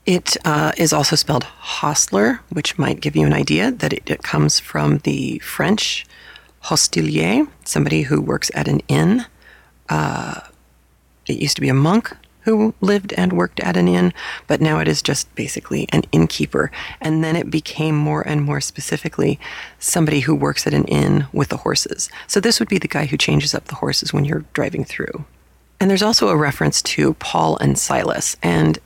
It 0.07 0.37
uh, 0.45 0.71
is 0.77 0.93
also 0.93 1.17
spelled 1.17 1.45
hostler, 1.45 2.41
which 2.51 2.79
might 2.79 3.01
give 3.01 3.17
you 3.17 3.27
an 3.27 3.33
idea 3.33 3.73
that 3.73 3.93
it, 3.93 4.09
it 4.09 4.23
comes 4.23 4.61
from 4.61 4.99
the 4.99 5.41
French 5.41 6.07
hostelier, 6.61 7.49
somebody 7.65 8.03
who 8.03 8.21
works 8.21 8.53
at 8.55 8.69
an 8.69 8.81
inn, 8.87 9.27
uh, 9.89 10.41
it 11.27 11.39
used 11.39 11.57
to 11.57 11.61
be 11.61 11.69
a 11.69 11.75
monk 11.75 12.17
who 12.45 12.75
lived 12.81 13.13
and 13.15 13.33
worked 13.33 13.61
at 13.61 13.77
an 13.77 13.89
inn, 13.89 14.13
but 14.47 14.61
now 14.61 14.79
it 14.79 14.89
is 14.89 15.03
just 15.03 15.33
basically 15.35 15.87
an 15.91 16.03
innkeeper. 16.13 16.71
And 17.01 17.25
then 17.25 17.37
it 17.37 17.51
became 17.51 17.97
more 17.97 18.23
and 18.27 18.43
more 18.43 18.61
specifically 18.61 19.41
somebody 19.79 20.21
who 20.21 20.35
works 20.35 20.67
at 20.67 20.75
an 20.75 20.85
inn 20.85 21.27
with 21.33 21.49
the 21.49 21.59
horses. 21.59 22.11
So 22.27 22.41
this 22.41 22.61
would 22.61 22.69
be 22.69 22.79
the 22.79 22.89
guy 22.89 23.07
who 23.07 23.17
changes 23.17 23.55
up 23.55 23.67
the 23.67 23.77
horses 23.77 24.13
when 24.13 24.25
you're 24.25 24.45
driving 24.53 24.85
through. 24.85 25.25
And 25.81 25.91
there's 25.91 26.03
also 26.03 26.29
a 26.29 26.37
reference 26.37 26.81
to 26.83 27.15
Paul 27.15 27.59
and 27.59 27.79
Silas. 27.79 28.37
And 28.43 28.79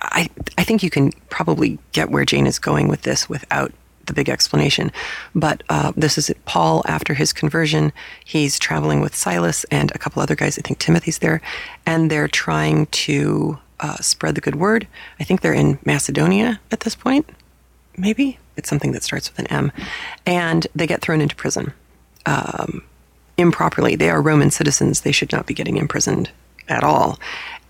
I, 0.00 0.28
I 0.58 0.64
think 0.64 0.82
you 0.82 0.90
can 0.90 1.12
probably 1.30 1.78
get 1.92 2.10
where 2.10 2.24
Jane 2.24 2.46
is 2.46 2.58
going 2.58 2.88
with 2.88 3.02
this 3.02 3.28
without 3.28 3.72
the 4.06 4.12
big 4.12 4.28
explanation. 4.28 4.90
But 5.34 5.62
uh, 5.68 5.92
this 5.96 6.18
is 6.18 6.32
Paul 6.44 6.82
after 6.86 7.14
his 7.14 7.32
conversion. 7.32 7.92
He's 8.24 8.58
traveling 8.58 9.00
with 9.00 9.14
Silas 9.14 9.64
and 9.64 9.90
a 9.92 9.98
couple 9.98 10.22
other 10.22 10.36
guys. 10.36 10.58
I 10.58 10.62
think 10.62 10.78
Timothy's 10.78 11.18
there. 11.18 11.40
And 11.84 12.10
they're 12.10 12.28
trying 12.28 12.86
to 12.86 13.58
uh, 13.80 13.96
spread 13.96 14.34
the 14.34 14.40
good 14.40 14.56
word. 14.56 14.86
I 15.20 15.24
think 15.24 15.40
they're 15.40 15.52
in 15.52 15.78
Macedonia 15.84 16.60
at 16.72 16.80
this 16.80 16.94
point. 16.94 17.28
Maybe 17.96 18.38
it's 18.56 18.68
something 18.68 18.92
that 18.92 19.02
starts 19.02 19.30
with 19.30 19.38
an 19.38 19.46
M. 19.48 19.72
And 20.24 20.66
they 20.74 20.86
get 20.86 21.02
thrown 21.02 21.20
into 21.20 21.36
prison 21.36 21.72
um, 22.24 22.82
improperly. 23.36 23.96
They 23.96 24.10
are 24.10 24.22
Roman 24.22 24.50
citizens. 24.50 25.00
They 25.00 25.12
should 25.12 25.32
not 25.32 25.46
be 25.46 25.54
getting 25.54 25.76
imprisoned 25.76 26.30
at 26.68 26.84
all. 26.84 27.18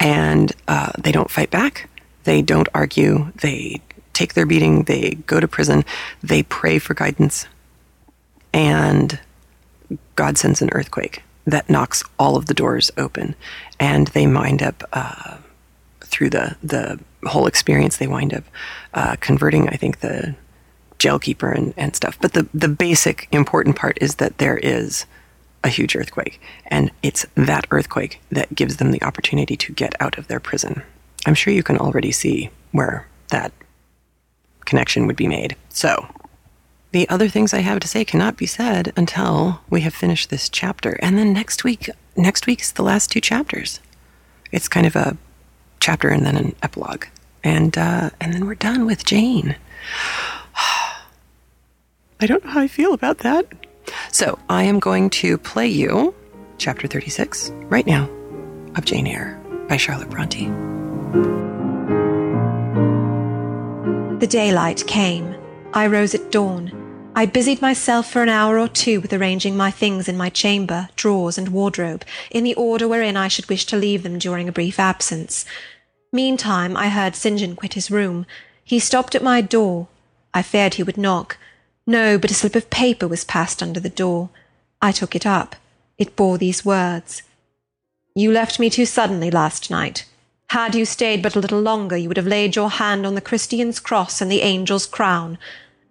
And 0.01 0.53
uh, 0.69 0.93
they 0.99 1.13
don't 1.13 1.31
fight 1.31 1.51
back. 1.51 1.89
They 2.25 2.43
don't 2.43 2.69
argue. 2.75 3.33
They 3.37 3.81
take 4.17 4.35
their 4.35 4.47
beating, 4.47 4.85
they 4.85 5.11
go 5.27 5.41
to 5.41 5.49
prison, 5.49 5.85
they 6.23 6.43
pray 6.43 6.79
for 6.79 6.95
guidance, 6.95 7.47
and 8.53 9.21
God 10.17 10.39
sends 10.39 10.63
an 10.63 10.71
earthquake 10.73 11.23
that 11.47 11.71
knocks 11.71 12.03
all 12.19 12.37
of 12.37 12.47
the 12.47 12.55
doors 12.55 12.91
open, 12.97 13.35
and 13.79 14.09
they 14.09 14.27
wind 14.27 14.63
up 14.63 14.83
uh, 14.93 15.39
through 16.01 16.31
the 16.31 16.57
the 16.63 16.99
whole 17.25 17.47
experience. 17.47 17.97
They 17.97 18.09
wind 18.09 18.35
up 18.35 18.45
uh, 18.95 19.17
converting, 19.21 19.69
I 19.69 19.77
think, 19.77 20.01
the 20.01 20.35
jailkeeper 20.99 21.55
and, 21.55 21.75
and 21.77 21.95
stuff. 21.95 22.19
But 22.21 22.33
the 22.33 22.49
the 22.53 22.69
basic 22.69 23.29
important 23.33 23.77
part 23.77 23.99
is 24.01 24.17
that 24.17 24.39
there 24.39 24.57
is 24.57 25.07
a 25.63 25.69
huge 25.69 25.97
earthquake, 25.97 26.41
and 26.67 26.91
it's 27.03 27.27
that 27.35 27.67
earthquake 27.71 28.21
that 28.31 28.55
gives 28.55 28.77
them 28.77 28.91
the 28.91 29.03
opportunity 29.03 29.57
to 29.57 29.73
get 29.73 30.01
out 30.01 30.19
of 30.19 30.27
their 30.29 30.41
prison. 30.41 30.83
I'm 31.27 31.35
sure 31.35 31.53
you 31.53 31.63
can 31.63 31.79
already 31.79 32.13
see 32.13 32.51
where 32.73 33.07
that 33.31 33.53
connection 34.67 35.07
would 35.07 35.17
be 35.17 35.29
made. 35.29 35.57
So, 35.71 36.07
the 36.93 37.09
other 37.09 37.29
things 37.29 37.53
I 37.53 37.61
have 37.61 37.81
to 37.81 37.89
say 37.89 38.05
cannot 38.05 38.37
be 38.37 38.47
said 38.47 38.93
until 38.97 39.61
we 39.69 39.83
have 39.83 39.95
finished 39.95 40.31
this 40.31 40.49
chapter. 40.49 40.99
And 41.03 41.19
then 41.19 41.33
next 41.33 41.65
week, 41.65 41.91
next 42.17 42.47
week's 42.47 42.73
the 42.73 42.83
last 42.83 43.11
two 43.11 43.21
chapters. 43.21 43.81
It's 44.53 44.69
kind 44.69 44.87
of 44.87 44.97
a 44.97 45.17
chapter 45.81 46.09
and 46.09 46.25
then 46.25 46.37
an 46.37 46.55
epilogue, 46.63 47.07
and 47.45 47.77
uh, 47.77 48.11
and 48.21 48.33
then 48.33 48.47
we're 48.47 48.55
done 48.55 48.87
with 48.87 49.05
Jane. 49.05 49.57
I 52.21 52.27
don't 52.27 52.45
know 52.45 52.51
how 52.51 52.61
I 52.61 52.69
feel 52.69 52.95
about 52.95 53.19
that. 53.19 53.47
So 54.11 54.39
I 54.49 54.63
am 54.63 54.79
going 54.79 55.11
to 55.11 55.39
play 55.39 55.69
you 55.69 56.15
chapter 56.59 56.87
36 56.87 57.51
right 57.65 57.87
now 57.87 58.09
of 58.75 58.85
Jane 58.85 59.07
Eyre 59.07 59.39
by 59.69 59.77
Charlotte 59.77 60.11
Bronte. 60.11 61.46
The 64.19 64.27
daylight 64.27 64.87
came. 64.87 65.37
I 65.75 65.87
rose 65.87 66.15
at 66.15 66.33
dawn. 66.33 67.13
I 67.15 67.27
busied 67.27 67.61
myself 67.61 68.11
for 68.11 68.23
an 68.23 68.31
hour 68.31 68.59
or 68.59 68.67
two 68.67 68.99
with 69.03 69.13
arranging 69.13 69.59
my 69.59 69.71
things 69.71 70.09
in 70.09 70.17
my 70.17 70.31
chamber, 70.31 70.89
drawers, 70.97 71.37
and 71.37 71.51
wardrobe, 71.51 72.03
in 72.31 72.43
the 72.43 72.55
order 72.55 72.89
wherein 72.89 73.19
I 73.19 73.29
should 73.29 73.47
wish 73.51 73.67
to 73.67 73.77
leave 73.77 74.03
them 74.03 74.19
during 74.19 74.49
a 74.49 74.53
brief 74.53 74.81
absence. 74.81 75.45
Meantime 76.15 76.79
I 76.79 76.89
heard 76.89 77.15
St. 77.15 77.39
John 77.39 77.57
quit 77.57 77.75
his 77.75 77.91
room. 77.91 78.25
He 78.65 78.79
stopped 78.79 79.15
at 79.15 79.23
my 79.23 79.43
door. 79.43 79.87
I 80.33 80.41
feared 80.41 80.75
he 80.75 80.83
would 80.83 80.97
knock. 80.97 81.37
No, 81.87 82.17
but 82.17 82.31
a 82.31 82.35
slip 82.35 82.57
of 82.57 82.71
paper 82.71 83.07
was 83.07 83.23
passed 83.23 83.63
under 83.63 83.81
the 83.81 83.91
door. 83.91 84.31
I 84.81 84.93
took 84.93 85.15
it 85.15 85.27
up. 85.27 85.57
It 85.99 86.17
bore 86.17 86.39
these 86.39 86.65
words. 86.65 87.23
You 88.15 88.33
left 88.33 88.59
me 88.59 88.71
too 88.71 88.87
suddenly 88.87 89.31
last 89.31 89.71
night. 89.71 90.07
Had 90.51 90.75
you 90.75 90.85
stayed 90.85 91.23
but 91.23 91.35
a 91.35 91.41
little 91.41 91.61
longer, 91.61 91.97
you 91.97 92.09
would 92.09 92.17
have 92.17 92.27
laid 92.27 92.55
your 92.55 92.71
hand 92.71 93.05
on 93.05 93.15
the 93.15 93.21
Christian's 93.21 93.81
cross 93.81 94.21
and 94.21 94.31
the 94.31 94.43
angel's 94.43 94.87
crown. 94.87 95.39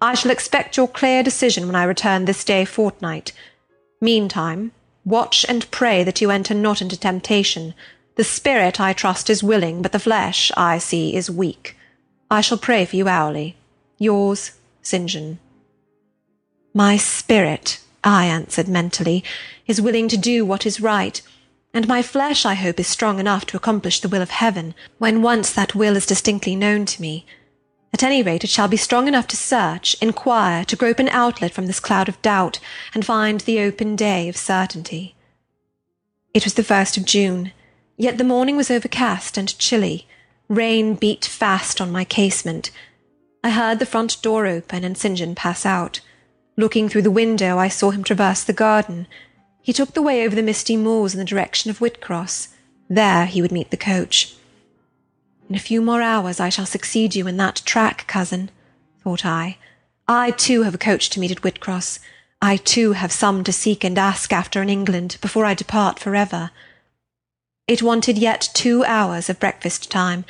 I 0.01 0.13
shall 0.13 0.31
expect 0.31 0.77
your 0.77 0.87
clear 0.87 1.23
decision 1.23 1.67
when 1.67 1.75
I 1.75 1.83
return 1.83 2.25
this 2.25 2.43
day 2.43 2.63
fortnight. 2.63 3.33
Meantime, 3.99 4.71
watch 5.03 5.45
and 5.49 5.69
pray 5.71 6.03
that 6.03 6.21
you 6.21 6.31
enter 6.31 6.53
not 6.53 6.81
into 6.81 6.97
temptation. 6.97 7.73
The 8.15 8.23
spirit, 8.23 8.79
I 8.79 8.93
trust, 8.93 9.29
is 9.29 9.43
willing, 9.43 9.81
but 9.81 9.91
the 9.91 9.99
flesh, 9.99 10.51
I 10.55 10.77
see, 10.77 11.15
is 11.15 11.29
weak. 11.29 11.77
I 12.31 12.41
shall 12.41 12.57
pray 12.57 12.85
for 12.85 12.95
you 12.95 13.07
hourly. 13.07 13.57
Yours, 13.97 14.51
St. 14.81 15.09
John. 15.09 15.39
My 16.73 16.97
spirit, 16.97 17.79
I 18.03 18.25
answered 18.25 18.67
mentally, 18.67 19.23
is 19.67 19.81
willing 19.81 20.07
to 20.09 20.17
do 20.17 20.45
what 20.45 20.65
is 20.65 20.79
right 20.79 21.21
and 21.76 21.89
my 21.89 22.01
flesh, 22.01 22.45
I 22.45 22.53
hope, 22.53 22.80
is 22.80 22.88
strong 22.88 23.19
enough 23.19 23.45
to 23.47 23.57
accomplish 23.57 23.99
the 23.99 24.07
will 24.07 24.21
of 24.21 24.30
heaven, 24.30 24.73
when 24.97 25.21
once 25.21 25.51
that 25.51 25.76
will 25.76 25.97
is 25.97 26.05
distinctly 26.05 26.55
known 26.55 26.86
to 26.86 27.01
me. 27.01 27.26
At 27.93 28.01
any 28.01 28.23
rate, 28.23 28.45
it 28.45 28.49
shall 28.49 28.69
be 28.69 28.78
strong 28.78 29.09
enough 29.09 29.28
to 29.28 29.38
search, 29.38 29.93
inquire, 30.01 30.63
to 30.65 30.76
grope 30.78 30.99
an 30.99 31.09
outlet 31.09 31.53
from 31.53 31.67
this 31.67 31.82
cloud 31.82 32.07
of 32.07 32.21
doubt, 32.21 32.59
and 32.93 33.05
find 33.05 33.41
the 33.41 33.59
open 33.59 33.97
day 33.97 34.30
of 34.30 34.38
certainty. 34.38 35.15
It 36.34 36.45
was 36.45 36.53
the 36.53 36.63
first 36.63 36.95
of 36.95 37.03
June, 37.03 37.51
yet 37.97 38.17
the 38.17 38.23
morning 38.23 38.55
was 38.55 38.71
overcast 38.71 39.38
and 39.38 39.59
chilly. 39.59 40.07
Rain 40.47 40.95
beat 40.95 41.26
fast 41.26 41.82
on 41.82 41.91
my 41.91 42.05
casement. 42.05 42.71
I 43.43 43.49
heard 43.49 43.80
the 43.80 43.86
front 43.86 44.21
door 44.21 44.45
open 44.45 44.86
and 44.86 44.97
St. 44.97 45.17
John 45.17 45.36
pass 45.36 45.65
out. 45.65 45.99
Looking 46.55 46.88
through 46.88 47.01
the 47.01 47.11
window, 47.11 47.57
I 47.57 47.67
saw 47.67 47.91
him 47.91 48.03
traverse 48.03 48.43
the 48.43 48.53
garden. 48.53 49.07
He 49.66 49.74
took 49.74 49.95
the 49.95 50.03
way 50.03 50.24
over 50.24 50.36
the 50.36 50.43
misty 50.43 50.78
moors 50.78 51.16
in 51.16 51.18
the 51.18 51.26
direction 51.26 51.72
of 51.72 51.80
Whitcross. 51.80 52.49
There 52.88 53.26
he 53.26 53.41
would 53.41 53.51
meet 53.51 53.72
the 53.72 53.78
coach. 53.78 54.36
In 55.49 55.55
a 55.55 55.59
few 55.59 55.82
more 55.82 56.03
hours 56.03 56.39
I 56.39 56.49
shall 56.49 56.68
succeed 56.68 57.16
you 57.16 57.26
in 57.26 57.38
that 57.38 57.63
track, 57.66 58.05
cousin, 58.05 58.51
thought 59.03 59.26
I. 59.26 59.57
I 60.07 60.30
too 60.30 60.61
have 60.61 60.76
a 60.76 60.78
coach 60.78 61.09
to 61.09 61.20
meet 61.20 61.32
at 61.32 61.41
Whitcross. 61.41 61.97
I 62.43 62.57
too 62.57 62.91
have 62.91 63.11
some 63.11 63.43
to 63.43 63.51
seek 63.51 63.84
and 63.84 63.97
ask 63.97 64.32
after 64.32 64.61
in 64.61 64.70
England 64.70 65.18
before 65.20 65.45
I 65.45 65.55
depart 65.55 65.97
for 65.97 66.16
ever. 66.16 66.51
It 67.68 67.82
wanted 67.82 68.20
yet 68.20 68.51
two 68.53 68.86
hours 68.86 69.32
of 69.32 69.39
breakfast 69.39 69.89
time. 69.89 70.26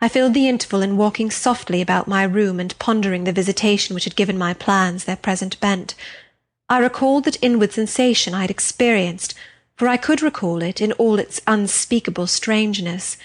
I 0.00 0.08
filled 0.08 0.32
the 0.32 0.48
interval 0.48 0.80
in 0.82 0.96
walking 0.96 1.32
softly 1.32 1.82
about 1.82 2.06
my 2.06 2.22
room 2.22 2.60
and 2.60 2.78
pondering 2.78 3.24
the 3.24 3.32
visitation 3.32 3.96
which 3.96 4.04
had 4.04 4.14
given 4.14 4.38
my 4.38 4.54
plans 4.54 5.06
their 5.06 5.16
present 5.16 5.58
bent. 5.58 5.96
I 6.68 6.78
recalled 6.78 7.24
that 7.24 7.38
inward 7.40 7.72
sensation 7.72 8.34
I 8.34 8.40
had 8.40 8.50
experienced, 8.50 9.34
for 9.76 9.86
I 9.86 9.96
could 9.96 10.20
recall 10.20 10.62
it 10.62 10.80
in 10.80 10.92
all 10.92 11.18
its 11.18 11.40
unspeakable 11.46 12.26
strangeness. 12.26 13.16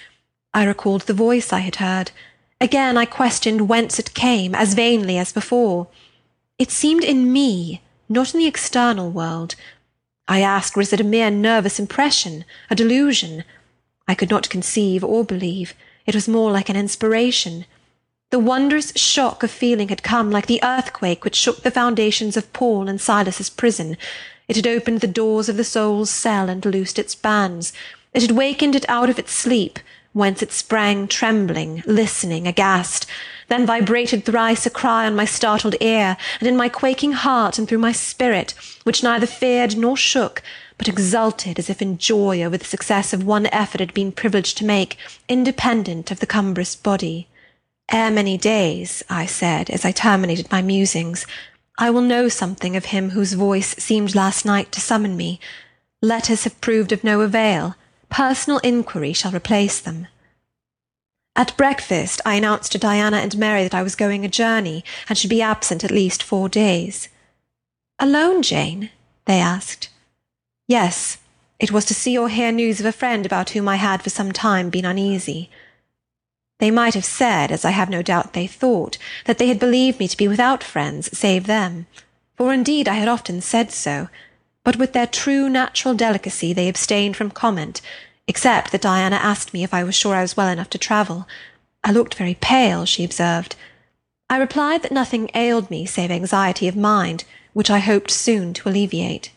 I 0.54 0.64
recalled 0.66 1.02
the 1.02 1.14
voice 1.14 1.52
I 1.52 1.60
had 1.60 1.78
heard. 1.78 2.12
Again 2.60 2.98
I 2.98 3.06
questioned 3.06 3.68
whence 3.68 3.98
it 3.98 4.14
came, 4.14 4.54
as 4.54 4.76
vainly 4.76 5.18
as 5.18 5.34
before. 5.34 5.88
It 6.60 6.70
seemed 6.70 7.04
in 7.04 7.34
me, 7.34 7.82
not 8.08 8.36
in 8.36 8.40
the 8.40 8.48
external 8.48 9.10
world. 9.10 9.56
I 10.28 10.42
asked, 10.42 10.78
was 10.78 10.94
it 10.94 11.00
a 11.00 11.04
mere 11.04 11.32
nervous 11.32 11.80
impression, 11.80 12.46
a 12.70 12.76
delusion? 12.76 13.44
I 14.08 14.14
could 14.14 14.30
not 14.30 14.50
conceive 14.50 15.04
or 15.04 15.24
believe. 15.24 15.74
It 16.06 16.14
was 16.14 16.28
more 16.28 16.52
like 16.52 16.70
an 16.70 16.76
inspiration. 16.76 17.66
The 18.32 18.40
wondrous 18.40 18.94
shock 18.96 19.44
of 19.44 19.52
feeling 19.52 19.90
had 19.90 20.04
come 20.04 20.32
like 20.32 20.46
the 20.48 20.64
earthquake 20.64 21.26
which 21.26 21.36
shook 21.36 21.64
the 21.64 21.70
foundations 21.70 22.38
of 22.38 22.54
Paul 22.54 22.88
and 22.88 23.02
Silas's 23.02 23.50
prison. 23.50 23.98
It 24.48 24.56
had 24.56 24.66
opened 24.66 25.02
the 25.02 25.08
doors 25.08 25.50
of 25.50 25.58
the 25.58 25.66
soul's 25.66 26.10
cell 26.10 26.48
and 26.48 26.66
loosed 26.66 26.98
its 26.98 27.14
bands. 27.14 27.74
It 28.14 28.22
had 28.22 28.32
wakened 28.32 28.74
it 28.74 28.88
out 28.88 29.10
of 29.10 29.20
its 29.20 29.34
sleep, 29.34 29.80
whence 30.14 30.42
it 30.42 30.54
sprang 30.54 31.10
trembling, 31.10 31.84
listening, 31.86 32.48
aghast, 32.48 33.06
then 33.50 33.66
vibrated 33.66 34.24
thrice 34.24 34.66
a 34.66 34.70
cry 34.70 35.06
on 35.06 35.14
my 35.14 35.26
startled 35.26 35.76
ear, 35.82 36.16
and 36.40 36.48
in 36.48 36.56
my 36.56 36.70
quaking 36.70 37.12
heart 37.12 37.58
and 37.58 37.68
through 37.68 37.80
my 37.80 37.92
spirit, 37.92 38.54
which 38.86 39.04
neither 39.04 39.28
feared 39.28 39.76
nor 39.76 39.98
shook, 39.98 40.42
but 40.78 40.88
exulted 40.88 41.60
as 41.60 41.70
if 41.70 41.82
in 41.82 41.98
joy 41.98 42.42
over 42.42 42.56
the 42.56 42.64
success 42.64 43.12
of 43.12 43.26
one 43.26 43.48
effort 43.48 43.82
it 43.82 43.90
had 43.90 43.94
been 43.94 44.14
privileged 44.14 44.58
to 44.58 44.64
make, 44.64 44.96
independent 45.28 46.12
of 46.12 46.22
the 46.22 46.26
cumbrous 46.26 46.78
body. 46.78 47.28
Ere 47.92 48.10
many 48.10 48.38
days, 48.38 49.04
I 49.10 49.26
said, 49.26 49.70
as 49.70 49.84
I 49.84 49.92
terminated 49.92 50.50
my 50.50 50.62
musings, 50.62 51.26
I 51.78 51.90
will 51.90 52.02
know 52.02 52.30
something 52.30 52.78
of 52.78 52.86
him 52.86 53.10
whose 53.10 53.34
voice 53.34 53.76
seemed 53.76 54.16
last 54.16 54.46
night 54.46 54.72
to 54.72 54.80
summon 54.80 55.18
me. 55.18 55.42
Letters 56.02 56.46
have 56.46 56.62
proved 56.62 56.94
of 56.94 57.04
no 57.04 57.20
avail. 57.20 57.76
Personal 58.10 58.60
inquiry 58.60 59.12
shall 59.12 59.34
replace 59.34 59.80
them. 59.82 60.08
At 61.36 61.58
breakfast, 61.58 62.22
I 62.26 62.36
announced 62.36 62.72
to 62.72 62.78
Diana 62.78 63.18
and 63.18 63.38
Mary 63.38 63.64
that 63.64 63.74
I 63.74 63.84
was 63.84 63.96
going 63.96 64.24
a 64.24 64.30
journey, 64.30 64.86
and 65.10 65.18
should 65.18 65.30
be 65.30 65.42
absent 65.42 65.84
at 65.84 65.92
least 65.92 66.24
four 66.24 66.48
days. 66.48 67.10
Alone, 68.00 68.42
Jane? 68.42 68.90
they 69.26 69.40
asked. 69.40 69.90
Yes, 70.68 71.18
It 71.60 71.72
was 71.72 71.86
to 71.86 71.94
see 71.94 72.18
or 72.18 72.28
hear 72.28 72.52
news 72.52 72.80
of 72.80 72.88
a 72.88 72.92
friend 72.92 73.24
about 73.24 73.52
whom 73.52 73.68
I 73.68 73.76
had 73.76 74.02
for 74.02 74.10
some 74.10 74.32
time 74.32 74.72
been 74.72 74.84
uneasy. 74.86 75.50
They 76.62 76.70
might 76.70 76.94
have 76.94 77.04
said, 77.04 77.52
as 77.52 77.66
I 77.66 77.72
have 77.72 77.90
no 77.90 78.04
doubt 78.04 78.34
they 78.34 78.46
thought, 78.46 79.00
that 79.26 79.40
they 79.40 79.48
had 79.48 79.58
believed 79.58 80.00
me 80.00 80.08
to 80.08 80.16
be 80.16 80.28
without 80.28 80.64
friends 80.64 81.10
save 81.18 81.48
them, 81.48 81.88
for 82.36 82.54
indeed 82.54 82.88
I 82.88 82.94
had 82.94 83.08
often 83.08 83.42
said 83.42 83.72
so, 83.72 84.10
but 84.64 84.76
with 84.76 84.94
their 84.94 85.08
true 85.08 85.50
natural 85.50 85.96
delicacy 85.96 86.54
they 86.54 86.70
abstained 86.70 87.18
from 87.18 87.32
comment, 87.32 87.82
except 88.28 88.72
that 88.72 88.82
Diana 88.82 89.16
asked 89.16 89.56
me 89.56 89.64
if 89.64 89.74
I 89.74 89.84
was 89.84 89.96
sure 89.96 90.14
I 90.14 90.22
was 90.22 90.38
well 90.38 90.50
enough 90.50 90.70
to 90.70 90.78
travel. 90.78 91.28
I 91.84 91.92
looked 91.92 92.14
very 92.14 92.36
pale, 92.36 92.86
she 92.86 93.04
observed. 93.04 93.56
I 94.30 94.38
replied 94.38 94.84
that 94.84 94.92
nothing 94.92 95.32
ailed 95.34 95.72
me 95.72 95.88
save 95.88 96.12
anxiety 96.12 96.68
of 96.68 96.76
mind, 96.76 97.24
which 97.54 97.72
I 97.72 97.80
hoped 97.80 98.12
soon 98.12 98.54
to 98.54 98.70
alleviate. 98.70 99.32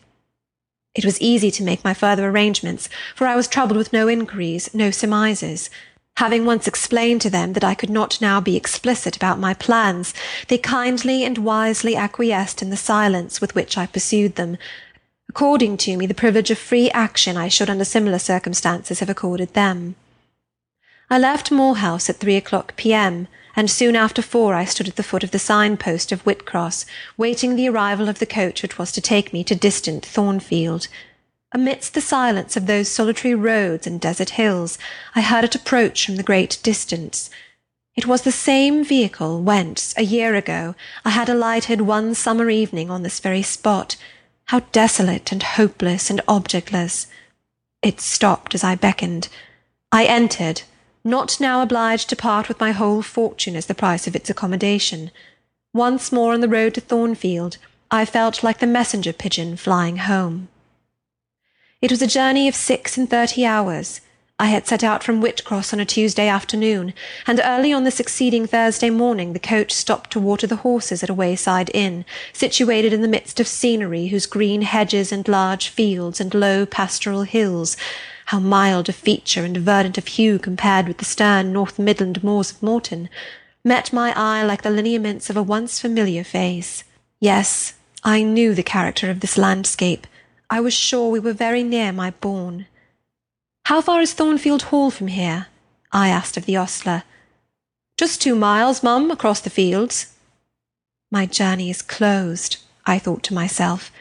It 0.93 1.05
was 1.05 1.19
easy 1.19 1.49
to 1.49 1.63
make 1.63 1.83
my 1.83 1.95
further 1.95 2.29
arrangements, 2.29 2.87
for 3.15 3.25
I 3.25 3.35
was 3.35 3.47
troubled 3.47 3.77
with 3.77 3.91
no 3.91 4.07
inquiries, 4.07 4.71
no 4.75 4.91
surmises. 4.91 5.71
Having 6.17 6.45
once 6.45 6.65
explained 6.65 7.21
to 7.21 7.29
them 7.29 7.53
that 7.53 7.63
I 7.63 7.75
could 7.75 7.89
not 7.89 8.21
now 8.21 8.39
be 8.39 8.55
explicit 8.55 9.17
about 9.17 9.37
my 9.37 9.53
plans, 9.53 10.13
they 10.47 10.57
kindly 10.57 11.25
and 11.25 11.37
wisely 11.39 11.95
acquiesced 11.95 12.61
in 12.61 12.69
the 12.69 12.77
silence 12.77 13.41
with 13.41 13.53
which 13.53 13.77
I 13.77 13.85
pursued 13.85 14.35
them, 14.35 14.57
according 15.27 15.75
to 15.77 15.97
me 15.97 16.05
the 16.05 16.13
privilege 16.13 16.49
of 16.51 16.57
free 16.57 16.89
action 16.91 17.35
I 17.35 17.49
should 17.49 17.69
under 17.69 17.83
similar 17.83 18.17
circumstances 18.17 19.01
have 19.01 19.09
accorded 19.09 19.53
them. 19.53 19.95
I 21.09 21.19
left 21.19 21.51
Moor 21.51 21.75
House 21.75 22.09
at 22.09 22.15
three 22.15 22.37
o'clock 22.37 22.77
p.m., 22.77 23.27
and 23.57 23.69
soon 23.69 23.97
after 23.97 24.21
four 24.21 24.53
I 24.53 24.63
stood 24.63 24.87
at 24.87 24.95
the 24.95 25.03
foot 25.03 25.23
of 25.23 25.31
the 25.31 25.39
sign-post 25.39 26.13
of 26.13 26.23
Whitcross, 26.23 26.85
waiting 27.17 27.55
the 27.55 27.67
arrival 27.67 28.07
of 28.07 28.19
the 28.19 28.25
coach 28.25 28.61
which 28.61 28.77
was 28.77 28.91
to 28.93 29.01
take 29.01 29.33
me 29.33 29.43
to 29.43 29.53
distant 29.53 30.05
Thornfield. 30.05 30.87
Amidst 31.55 31.93
the 31.93 32.01
silence 32.01 32.57
of 32.57 32.65
those 32.65 32.91
solitary 32.91 33.33
roads 33.33 33.87
and 33.87 34.01
desert 34.01 34.31
hills, 34.31 34.77
I 35.15 35.21
heard 35.21 35.45
it 35.45 35.55
approach 35.55 36.05
from 36.05 36.17
the 36.17 36.21
great 36.31 36.59
distance. 36.63 37.29
It 37.95 38.05
was 38.05 38.23
the 38.23 38.31
same 38.33 38.83
vehicle 38.83 39.41
whence, 39.41 39.93
a 39.95 40.03
year 40.03 40.35
ago, 40.35 40.75
I 41.05 41.11
had 41.11 41.29
alighted 41.29 41.79
one 41.79 42.13
summer 42.13 42.49
evening 42.49 42.91
on 42.91 43.03
this 43.03 43.21
very 43.21 43.41
spot. 43.41 43.95
How 44.47 44.63
desolate 44.73 45.31
and 45.31 45.41
hopeless 45.41 46.09
and 46.09 46.19
objectless! 46.27 47.07
It 47.81 48.01
stopped 48.01 48.53
as 48.53 48.65
I 48.65 48.75
beckoned. 48.75 49.29
I 49.93 50.03
entered, 50.03 50.63
not 51.05 51.39
now 51.39 51.61
obliged 51.61 52.09
to 52.09 52.17
part 52.17 52.49
with 52.49 52.59
my 52.59 52.73
whole 52.73 53.01
fortune 53.01 53.55
as 53.55 53.67
the 53.67 53.73
price 53.73 54.07
of 54.07 54.15
its 54.17 54.29
accommodation. 54.29 55.09
Once 55.73 56.11
more 56.11 56.33
on 56.33 56.41
the 56.41 56.49
road 56.49 56.73
to 56.73 56.81
Thornfield, 56.81 57.55
I 57.89 58.03
felt 58.03 58.43
like 58.43 58.59
the 58.59 58.67
messenger 58.67 59.13
pigeon 59.13 59.55
flying 59.55 59.99
home. 59.99 60.49
It 61.81 61.91
was 61.91 62.01
a 62.01 62.07
journey 62.07 62.47
of 62.47 62.55
six 62.55 62.97
and 62.97 63.09
thirty 63.09 63.45
hours. 63.45 64.01
I 64.39 64.47
had 64.47 64.65
set 64.65 64.83
out 64.83 65.03
from 65.03 65.21
Whitcross 65.21 65.73
on 65.73 65.79
a 65.79 65.85
Tuesday 65.85 66.27
afternoon, 66.27 66.93
and 67.27 67.41
early 67.43 67.71
on 67.71 67.83
the 67.83 67.91
succeeding 67.91 68.47
Thursday 68.47 68.89
morning 68.89 69.33
the 69.33 69.39
coach 69.39 69.71
stopped 69.71 70.11
to 70.11 70.19
water 70.19 70.47
the 70.47 70.57
horses 70.57 71.03
at 71.03 71.09
a 71.09 71.13
wayside 71.13 71.69
inn, 71.73 72.05
situated 72.33 72.93
in 72.93 73.01
the 73.01 73.07
midst 73.07 73.39
of 73.39 73.47
scenery 73.47 74.07
whose 74.07 74.25
green 74.25 74.61
hedges 74.61 75.11
and 75.11 75.27
large 75.27 75.67
fields 75.67 76.19
and 76.19 76.33
low 76.33 76.65
pastoral 76.65 77.23
hills 77.23 77.77
how 78.25 78.39
mild 78.39 78.89
of 78.89 78.95
feature 78.95 79.43
and 79.43 79.57
verdant 79.57 79.97
of 79.97 80.07
hue 80.07 80.39
compared 80.39 80.87
with 80.87 80.97
the 80.97 81.05
stern 81.05 81.53
North 81.53 81.77
Midland 81.77 82.23
moors 82.23 82.51
of 82.51 82.63
Morton, 82.63 83.09
met 83.63 83.93
my 83.93 84.13
eye 84.15 84.43
like 84.43 84.63
the 84.63 84.71
lineaments 84.71 85.29
of 85.29 85.37
a 85.37 85.43
once 85.43 85.79
familiar 85.79 86.23
face. 86.23 86.83
Yes, 87.19 87.73
I 88.03 88.23
knew 88.23 88.55
the 88.55 88.63
character 88.63 89.09
of 89.09 89.19
this 89.19 89.37
landscape. 89.37 90.07
I 90.55 90.61
was 90.61 90.73
sure 90.73 91.09
we 91.09 91.19
were 91.19 91.33
very 91.33 91.63
near 91.63 91.91
my 91.91 92.11
bourne. 92.11 92.67
How 93.65 93.81
far 93.81 93.99
is 93.99 94.13
Thornfield 94.13 94.61
Hall 94.61 94.89
from 94.89 95.07
here? 95.07 95.47
I 95.91 96.07
asked 96.07 96.37
of 96.37 96.45
the 96.45 96.55
ostler. 96.55 97.03
Just 97.97 98.21
two 98.21 98.35
miles, 98.35 98.81
mum, 98.81 99.11
across 99.11 99.41
the 99.41 99.49
fields. 99.49 100.13
My 101.11 101.25
journey 101.25 101.69
is 101.69 101.81
closed, 101.81 102.55
I 102.85 102.99
thought 102.99 103.21
to 103.23 103.33
myself. 103.33 103.91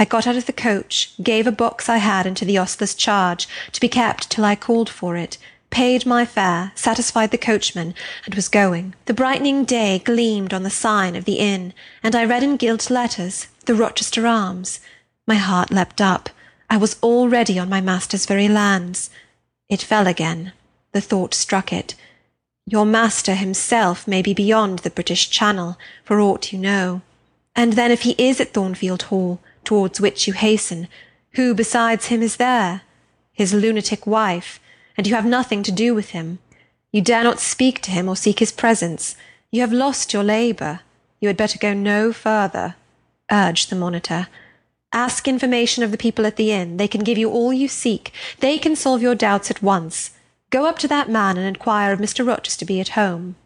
I 0.00 0.04
got 0.04 0.26
out 0.26 0.34
of 0.34 0.46
the 0.46 0.52
coach, 0.52 1.12
gave 1.22 1.46
a 1.46 1.52
box 1.52 1.88
I 1.88 1.98
had 1.98 2.26
into 2.26 2.44
the 2.44 2.58
ostler's 2.58 2.96
charge, 2.96 3.46
to 3.70 3.80
be 3.80 3.88
kept 3.88 4.30
till 4.30 4.44
I 4.44 4.56
called 4.56 4.90
for 4.90 5.16
it, 5.16 5.38
paid 5.70 6.04
my 6.06 6.26
fare, 6.26 6.72
satisfied 6.74 7.30
the 7.30 7.38
coachman, 7.38 7.94
and 8.26 8.34
was 8.34 8.48
going. 8.48 8.94
The 9.04 9.14
brightening 9.14 9.64
day 9.64 10.00
gleamed 10.00 10.52
on 10.52 10.64
the 10.64 10.70
sign 10.70 11.14
of 11.14 11.24
the 11.24 11.38
inn, 11.38 11.72
and 12.02 12.16
I 12.16 12.24
read 12.24 12.42
in 12.42 12.56
gilt 12.56 12.90
letters, 12.90 13.46
The 13.66 13.76
Rochester 13.76 14.26
Arms. 14.26 14.80
My 15.30 15.36
heart 15.36 15.70
leapt 15.70 16.00
up. 16.00 16.28
I 16.68 16.76
was 16.76 16.96
already 17.04 17.56
on 17.56 17.68
my 17.68 17.80
master's 17.80 18.26
very 18.26 18.48
lands. 18.48 19.10
It 19.68 19.80
fell 19.80 20.08
again. 20.08 20.52
The 20.90 21.00
thought 21.00 21.34
struck 21.34 21.72
it. 21.72 21.94
Your 22.66 22.84
master 22.84 23.36
himself 23.36 24.08
may 24.08 24.22
be 24.22 24.34
beyond 24.34 24.80
the 24.80 24.90
British 24.90 25.30
Channel, 25.30 25.78
for 26.02 26.18
aught 26.18 26.52
you 26.52 26.58
know. 26.58 27.02
And 27.54 27.74
then 27.74 27.92
if 27.92 28.00
he 28.00 28.16
is 28.18 28.40
at 28.40 28.52
Thornfield 28.52 29.02
Hall, 29.02 29.38
towards 29.62 30.00
which 30.00 30.26
you 30.26 30.32
hasten, 30.32 30.88
who 31.34 31.54
besides 31.54 32.06
him 32.06 32.22
is 32.22 32.34
there? 32.34 32.82
His 33.32 33.54
lunatic 33.54 34.08
wife, 34.08 34.58
and 34.96 35.06
you 35.06 35.14
have 35.14 35.24
nothing 35.24 35.62
to 35.62 35.70
do 35.70 35.94
with 35.94 36.10
him. 36.10 36.40
You 36.90 37.02
dare 37.02 37.22
not 37.22 37.38
speak 37.38 37.80
to 37.82 37.92
him 37.92 38.08
or 38.08 38.16
seek 38.16 38.40
his 38.40 38.50
presence. 38.50 39.14
You 39.52 39.60
have 39.60 39.72
lost 39.72 40.12
your 40.12 40.24
labour. 40.24 40.80
You 41.20 41.28
had 41.28 41.36
better 41.36 41.56
go 41.56 41.72
no 41.72 42.12
further, 42.12 42.74
urged 43.30 43.70
the 43.70 43.76
monitor. 43.76 44.26
Ask 44.92 45.28
information 45.28 45.84
of 45.84 45.92
the 45.92 45.98
people 45.98 46.26
at 46.26 46.36
the 46.36 46.50
inn. 46.50 46.76
They 46.76 46.88
can 46.88 47.04
give 47.04 47.16
you 47.16 47.30
all 47.30 47.52
you 47.52 47.68
seek. 47.68 48.12
They 48.40 48.58
can 48.58 48.74
solve 48.74 49.02
your 49.02 49.14
doubts 49.14 49.50
at 49.50 49.62
once. 49.62 50.10
Go 50.50 50.66
up 50.66 50.78
to 50.80 50.88
that 50.88 51.08
man 51.08 51.36
and 51.36 51.46
inquire 51.46 51.92
if 51.92 52.00
Mr. 52.00 52.26
Rochester 52.26 52.66
be 52.66 52.80
at 52.80 52.90
home. 52.90 53.36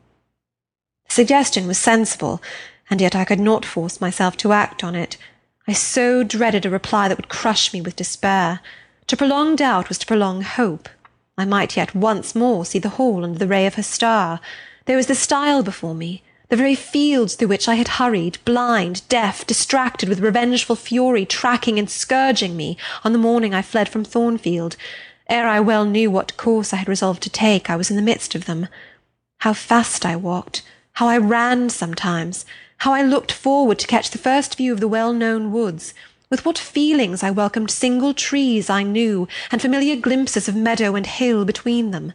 The 1.09 1.15
suggestion 1.15 1.67
was 1.67 1.77
sensible, 1.79 2.41
and 2.89 3.01
yet 3.01 3.15
I 3.15 3.27
could 3.27 3.41
not 3.41 3.67
force 3.67 4.01
myself 4.01 4.39
to 4.39 4.53
act 4.53 4.83
on 4.83 4.95
it. 4.95 5.19
I 5.69 5.75
so 5.75 6.23
dreaded 6.23 6.65
a 6.65 6.71
reply 6.71 7.09
that 7.09 7.19
would 7.19 7.29
crush 7.29 7.75
me 7.75 7.83
with 7.83 7.97
despair. 7.97 8.61
To 9.09 9.17
prolong 9.17 9.57
doubt 9.57 9.91
was 9.91 9.99
to 9.99 10.07
prolong 10.07 10.41
hope. 10.43 10.89
I 11.37 11.45
might 11.45 11.77
yet 11.77 11.95
once 11.95 12.35
more 12.35 12.65
see 12.65 12.79
the 12.79 12.91
Hall 12.91 13.23
under 13.23 13.39
the 13.39 13.47
ray 13.47 13.67
of 13.67 13.75
her 13.75 13.83
star. 13.83 14.41
There 14.87 14.97
was 14.97 15.09
the 15.09 15.15
stile 15.15 15.63
before 15.63 15.95
me, 15.95 16.23
the 16.55 16.59
very 16.59 16.77
fields 16.77 17.35
through 17.35 17.49
which 17.49 17.67
I 17.67 17.75
had 17.75 17.89
hurried, 17.99 18.39
blind, 18.45 19.03
deaf, 19.09 19.45
distracted 19.45 20.09
with 20.09 20.21
revengeful 20.21 20.77
fury, 20.77 21.27
tracking 21.27 21.81
and 21.81 21.91
scourging 21.91 22.57
me 22.57 22.77
on 23.03 23.13
the 23.13 23.19
morning 23.19 23.53
I 23.53 23.61
fled 23.61 23.89
from 23.89 24.05
Thornfield. 24.05 24.77
Ere 25.29 25.49
I 25.49 25.59
well 25.59 25.85
knew 25.85 26.13
what 26.13 26.37
course 26.37 26.73
I 26.73 26.77
had 26.77 26.87
resolved 26.87 27.25
to 27.25 27.29
take, 27.29 27.69
I 27.69 27.75
was 27.75 27.91
in 27.91 27.97
the 27.97 28.03
midst 28.03 28.37
of 28.37 28.45
them. 28.45 28.69
How 29.41 29.53
fast 29.53 30.07
I 30.07 30.15
walked, 30.15 30.63
how 30.93 31.09
I 31.09 31.19
ran 31.19 31.71
sometimes, 31.71 32.47
how 32.79 32.93
I 32.93 33.03
looked 33.03 33.33
forward 33.33 33.81
to 33.81 33.89
catch 33.89 34.13
the 34.13 34.19
first 34.19 34.57
view 34.57 34.73
of 34.73 34.79
the 34.79 34.87
well-known 34.87 35.51
woods, 35.51 35.93
with 36.31 36.45
what 36.45 36.57
feelings 36.57 37.25
I 37.25 37.33
welcomed 37.33 37.73
single 37.73 38.15
trees 38.15 38.71
I 38.71 38.85
knew, 38.85 39.27
and 39.51 39.61
familiar 39.61 39.97
glimpses 39.97 40.49
of 40.49 40.55
meadow 40.55 40.95
and 40.95 41.05
hill 41.05 41.45
between 41.45 41.91
them. 41.91 42.13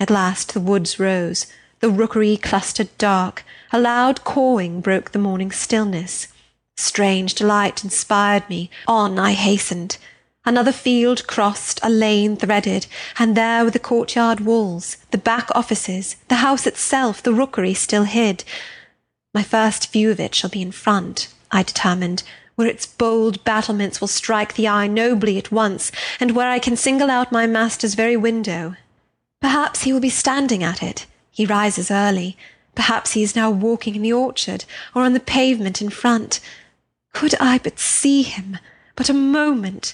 At 0.00 0.10
last 0.10 0.52
the 0.52 0.58
woods 0.58 0.98
rose, 0.98 1.46
the 1.80 1.90
rookery 1.90 2.36
clustered 2.36 2.88
dark, 2.98 3.44
a 3.72 3.78
loud 3.78 4.24
cawing 4.24 4.80
broke 4.80 5.12
the 5.12 5.18
morning 5.18 5.50
stillness. 5.50 6.28
Strange 6.76 7.34
delight 7.34 7.84
inspired 7.84 8.48
me, 8.48 8.70
on 8.86 9.18
I 9.18 9.32
hastened. 9.32 9.98
Another 10.44 10.72
field 10.72 11.26
crossed, 11.26 11.80
a 11.82 11.90
lane 11.90 12.36
threaded, 12.36 12.86
and 13.18 13.36
there 13.36 13.64
were 13.64 13.70
the 13.70 13.78
courtyard 13.78 14.40
walls, 14.40 14.96
the 15.10 15.18
back 15.18 15.48
offices, 15.54 16.16
the 16.28 16.36
house 16.36 16.66
itself, 16.66 17.22
the 17.22 17.34
rookery 17.34 17.74
still 17.74 18.04
hid, 18.04 18.44
my 19.36 19.42
first 19.42 19.92
view 19.92 20.10
of 20.10 20.18
it 20.18 20.34
shall 20.34 20.48
be 20.48 20.62
in 20.62 20.72
front, 20.72 21.28
I 21.50 21.62
determined, 21.62 22.22
where 22.54 22.66
its 22.66 22.86
bold 22.86 23.44
battlements 23.44 24.00
will 24.00 24.08
strike 24.08 24.54
the 24.54 24.66
eye 24.66 24.86
nobly 24.86 25.36
at 25.36 25.52
once, 25.52 25.92
and 26.18 26.30
where 26.30 26.48
I 26.48 26.58
can 26.58 26.74
single 26.74 27.10
out 27.10 27.30
my 27.30 27.46
master's 27.46 27.92
very 27.92 28.16
window. 28.16 28.76
Perhaps 29.42 29.82
he 29.82 29.92
will 29.92 30.00
be 30.00 30.08
standing 30.08 30.64
at 30.64 30.82
it. 30.82 31.04
He 31.36 31.44
rises 31.44 31.90
early. 31.90 32.34
Perhaps 32.74 33.12
he 33.12 33.22
is 33.22 33.36
now 33.36 33.50
walking 33.50 33.94
in 33.94 34.00
the 34.00 34.12
orchard, 34.14 34.64
or 34.94 35.02
on 35.02 35.12
the 35.12 35.20
pavement 35.20 35.82
in 35.82 35.90
front. 35.90 36.40
Could 37.12 37.34
I 37.38 37.58
but 37.58 37.78
see 37.78 38.22
him, 38.22 38.58
but 38.94 39.10
a 39.10 39.14
moment! 39.14 39.92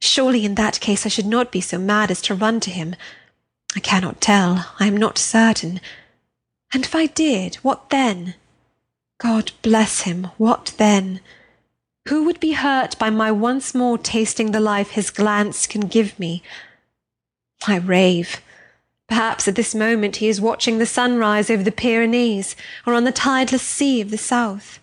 Surely 0.00 0.44
in 0.44 0.56
that 0.56 0.80
case 0.80 1.06
I 1.06 1.08
should 1.08 1.26
not 1.26 1.52
be 1.52 1.60
so 1.60 1.78
mad 1.78 2.10
as 2.10 2.20
to 2.22 2.34
run 2.34 2.58
to 2.60 2.70
him. 2.70 2.96
I 3.76 3.80
cannot 3.80 4.20
tell. 4.20 4.72
I 4.80 4.88
am 4.88 4.96
not 4.96 5.18
certain. 5.18 5.80
And 6.74 6.84
if 6.84 6.96
I 6.96 7.06
did, 7.06 7.56
what 7.56 7.90
then? 7.90 8.34
God 9.18 9.52
bless 9.62 10.00
him! 10.00 10.32
What 10.36 10.74
then? 10.78 11.20
Who 12.08 12.24
would 12.24 12.40
be 12.40 12.54
hurt 12.54 12.98
by 12.98 13.08
my 13.08 13.30
once 13.30 13.72
more 13.72 13.98
tasting 13.98 14.50
the 14.50 14.58
life 14.58 14.90
his 14.90 15.10
glance 15.10 15.68
can 15.68 15.82
give 15.82 16.18
me? 16.18 16.42
I 17.68 17.76
rave. 17.76 18.40
Perhaps 19.12 19.46
at 19.46 19.56
this 19.56 19.74
moment 19.74 20.16
he 20.16 20.28
is 20.30 20.40
watching 20.40 20.78
the 20.78 20.86
sunrise 20.86 21.50
over 21.50 21.62
the 21.62 21.70
Pyrenees, 21.70 22.56
or 22.86 22.94
on 22.94 23.04
the 23.04 23.12
tideless 23.12 23.60
sea 23.60 24.00
of 24.00 24.10
the 24.10 24.16
south. 24.16 24.78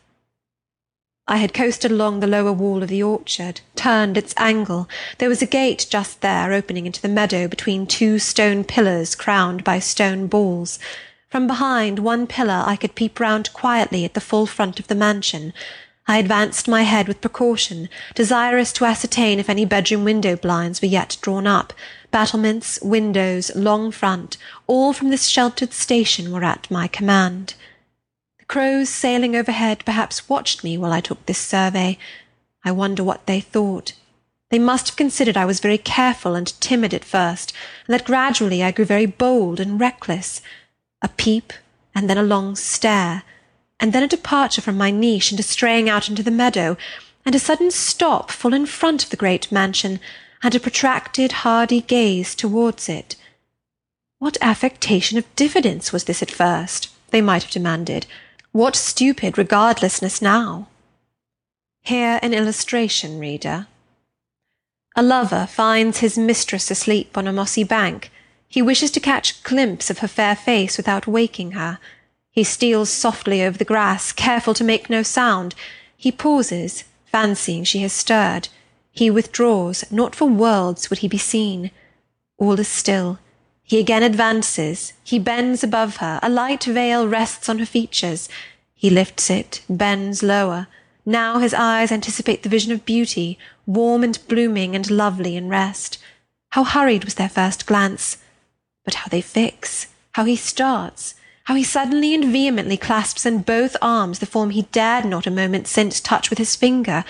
I 1.28 1.38
had 1.38 1.52
coasted 1.52 1.90
along 1.90 2.20
the 2.20 2.28
lower 2.28 2.54
wall 2.54 2.84
of 2.84 2.90
the 2.90 3.02
orchard, 3.02 3.62
turned 3.76 4.18
its 4.18 4.36
angle. 4.38 4.88
There 5.18 5.30
was 5.30 5.42
a 5.42 5.48
gate 5.48 5.88
just 5.90 6.22
there, 6.22 6.54
opening 6.54 6.86
into 6.86 7.02
the 7.02 7.08
meadow 7.08 7.48
between 7.48 7.88
two 7.88 8.20
stone 8.20 8.64
pillars 8.64 9.16
crowned 9.16 9.64
by 9.64 9.80
stone 9.80 10.28
balls. 10.28 10.78
From 11.30 11.48
behind 11.48 11.98
one 11.98 12.28
pillar 12.28 12.64
I 12.68 12.76
could 12.76 12.94
peep 12.94 13.20
round 13.20 13.52
quietly 13.52 14.06
at 14.06 14.14
the 14.14 14.22
full 14.22 14.46
front 14.46 14.80
of 14.80 14.86
the 14.86 14.94
mansion. 14.94 15.54
I 16.10 16.18
advanced 16.18 16.68
my 16.68 16.82
head 16.82 17.08
with 17.08 17.22
precaution, 17.22 17.88
desirous 18.16 18.74
to 18.74 18.86
ascertain 18.86 19.40
if 19.40 19.48
any 19.48 19.64
bedroom 19.64 20.04
window 20.04 20.36
blinds 20.36 20.82
were 20.82 20.88
yet 20.88 21.18
drawn 21.22 21.46
up. 21.46 21.72
Battlements, 22.10 22.80
windows, 22.82 23.52
long 23.56 23.92
front, 23.92 24.36
all 24.66 24.92
from 24.92 25.12
this 25.12 25.28
sheltered 25.28 25.72
station 25.72 26.32
were 26.32 26.44
at 26.44 26.72
my 26.72 26.88
command 26.88 27.54
The 28.40 28.46
crows 28.46 28.90
sailing 28.90 29.36
overhead 29.36 29.84
perhaps 29.86 30.28
watched 30.28 30.64
me 30.64 30.80
while 30.80 30.94
I 30.94 31.00
took 31.00 31.24
this 31.28 31.38
survey. 31.38 32.00
I 32.66 32.72
wonder 32.72 33.04
what 33.04 33.28
they 33.28 33.40
thought. 33.40 33.94
They 34.50 34.58
must 34.58 34.88
have 34.88 34.96
considered 34.96 35.38
I 35.38 35.46
was 35.46 35.60
very 35.60 35.78
careful 35.78 36.34
and 36.34 36.60
timid 36.60 36.96
at 36.96 37.06
first, 37.06 37.54
and 37.86 37.94
that 37.94 38.08
gradually 38.08 38.64
I 38.64 38.72
grew 38.72 38.86
very 38.86 39.06
bold 39.06 39.60
and 39.60 39.80
reckless. 39.80 40.42
A 41.04 41.08
peep, 41.08 41.54
and 41.94 42.10
then 42.10 42.18
a 42.18 42.24
long 42.24 42.56
stare, 42.56 43.22
and 43.80 43.94
then 43.94 44.04
a 44.04 44.08
departure 44.08 44.62
from 44.62 44.78
my 44.78 44.92
niche 44.92 45.32
and 45.32 45.40
a 45.40 45.44
straying 45.44 45.90
out 45.90 46.10
into 46.10 46.24
the 46.24 46.32
meadow, 46.32 46.78
and 47.26 47.36
a 47.36 47.40
sudden 47.40 47.72
stop 47.72 48.32
full 48.32 48.54
in 48.54 48.66
front 48.66 49.04
of 49.04 49.10
the 49.10 49.18
great 49.18 49.52
mansion, 49.52 50.00
and 50.42 50.56
a 50.56 50.60
protracted, 50.60 51.32
hardy 51.44 51.82
gaze 51.82 52.36
towards 52.36 52.90
it. 52.90 53.16
What 54.20 54.38
affectation 54.42 55.18
of 55.18 55.36
diffidence 55.36 55.94
was 55.94 56.06
this 56.06 56.22
at 56.22 56.32
first? 56.32 56.90
they 57.12 57.22
might 57.22 57.44
have 57.44 57.52
demanded. 57.52 58.06
What 58.52 58.76
stupid 58.76 59.38
regardlessness 59.38 60.22
now! 60.22 60.68
Here 61.82 62.20
an 62.22 62.34
illustration, 62.34 63.20
reader. 63.20 63.68
A 64.96 65.02
lover 65.02 65.48
finds 65.48 66.00
his 66.00 66.18
mistress 66.18 66.70
asleep 66.70 67.18
on 67.18 67.28
a 67.28 67.34
mossy 67.34 67.64
bank. 67.64 68.12
He 68.48 68.62
wishes 68.62 68.92
to 68.92 69.00
catch 69.00 69.32
a 69.32 69.44
glimpse 69.44 69.90
of 69.90 70.00
her 70.00 70.08
fair 70.08 70.36
face 70.36 70.78
without 70.78 71.08
waking 71.08 71.52
her. 71.52 71.80
He 72.32 72.44
steals 72.44 72.90
softly 72.90 73.44
over 73.44 73.58
the 73.58 73.66
grass, 73.66 74.12
careful 74.12 74.54
to 74.54 74.64
make 74.64 74.90
no 74.90 75.04
sound. 75.04 75.56
He 75.98 76.12
pauses, 76.12 76.84
fancying 77.06 77.64
she 77.64 77.80
has 77.80 77.94
stirred. 77.94 78.50
He 78.92 79.10
withdraws, 79.10 79.84
not 79.92 80.16
for 80.16 80.28
worlds 80.28 80.90
would 80.90 81.00
he 81.00 81.08
be 81.08 81.18
seen. 81.18 81.72
All 82.38 82.60
is 82.60 82.68
still. 82.68 83.20
He 83.64 83.80
again 83.80 84.04
advances, 84.04 84.94
he 85.04 85.20
bends 85.20 85.64
above 85.64 85.98
her, 85.98 86.20
a 86.24 86.30
light 86.30 86.64
veil 86.64 87.08
rests 87.08 87.50
on 87.50 87.60
her 87.60 87.66
features. 87.66 88.28
He 88.74 88.90
lifts 88.90 89.30
it, 89.30 89.62
bends 89.70 90.24
lower. 90.24 90.68
Now 91.06 91.40
his 91.40 91.54
eyes 91.54 91.92
anticipate 91.92 92.44
the 92.44 92.50
vision 92.50 92.72
of 92.72 92.86
beauty, 92.86 93.38
warm 93.66 94.04
and 94.04 94.20
blooming 94.28 94.76
and 94.76 94.90
lovely 94.90 95.36
in 95.36 95.50
rest. 95.50 95.98
How 96.52 96.64
hurried 96.64 97.06
was 97.06 97.16
their 97.16 97.30
first 97.30 97.66
glance! 97.66 98.18
But 98.86 98.96
how 98.96 99.08
they 99.10 99.22
fix, 99.22 99.88
how 100.14 100.26
he 100.26 100.36
starts, 100.36 101.14
how 101.50 101.56
he 101.56 101.64
suddenly 101.64 102.14
and 102.14 102.26
vehemently 102.26 102.78
clasps 102.78 103.26
in 103.26 103.42
both 103.42 103.76
arms 103.82 104.20
the 104.20 104.26
form 104.28 104.52
he 104.52 104.62
dared 104.72 105.04
not 105.04 105.26
a 105.26 105.32
moment 105.32 105.66
since 105.66 106.00
touch 106.00 106.30
with 106.30 106.38
his 106.38 106.56
finger, 106.56 107.04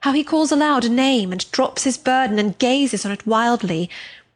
how 0.00 0.10
he 0.10 0.24
calls 0.24 0.50
aloud 0.50 0.84
a 0.84 0.88
name 0.88 1.30
and 1.30 1.48
drops 1.52 1.84
his 1.84 1.96
burden 1.96 2.36
and 2.36 2.58
gazes 2.58 3.06
on 3.06 3.12
it 3.12 3.24
wildly, 3.24 3.88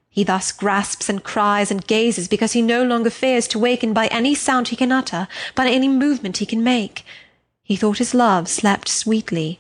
he 0.09 0.23
thus 0.23 0.53
grasps 0.53 1.09
and 1.09 1.25
cries 1.25 1.73
and 1.73 1.89
gazes 1.89 2.29
because 2.29 2.53
he 2.53 2.63
no 2.63 2.85
longer 2.85 3.11
fears 3.11 3.49
to 3.49 3.59
waken 3.59 3.93
by 3.93 4.07
any 4.07 4.33
sound 4.33 4.69
he 4.69 4.77
can 4.77 4.93
utter, 4.93 5.27
by 5.57 5.67
any 5.69 5.89
movement 5.89 6.37
he 6.37 6.47
can 6.47 6.63
make. 6.63 7.05
He 7.65 7.75
thought 7.75 7.99
his 7.99 8.15
love 8.15 8.47
slept 8.47 8.87
sweetly. 8.87 9.59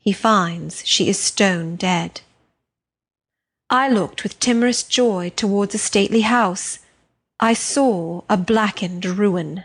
He 0.00 0.12
finds 0.12 0.84
she 0.84 1.08
is 1.08 1.20
stone 1.20 1.76
dead. 1.76 2.22
I 3.70 3.88
looked 3.88 4.24
with 4.24 4.40
timorous 4.40 4.82
joy 4.82 5.30
towards 5.36 5.72
a 5.72 5.78
stately 5.78 6.22
house. 6.22 6.80
I 7.38 7.52
saw 7.52 8.22
a 8.30 8.38
blackened 8.38 9.04
ruin. 9.04 9.64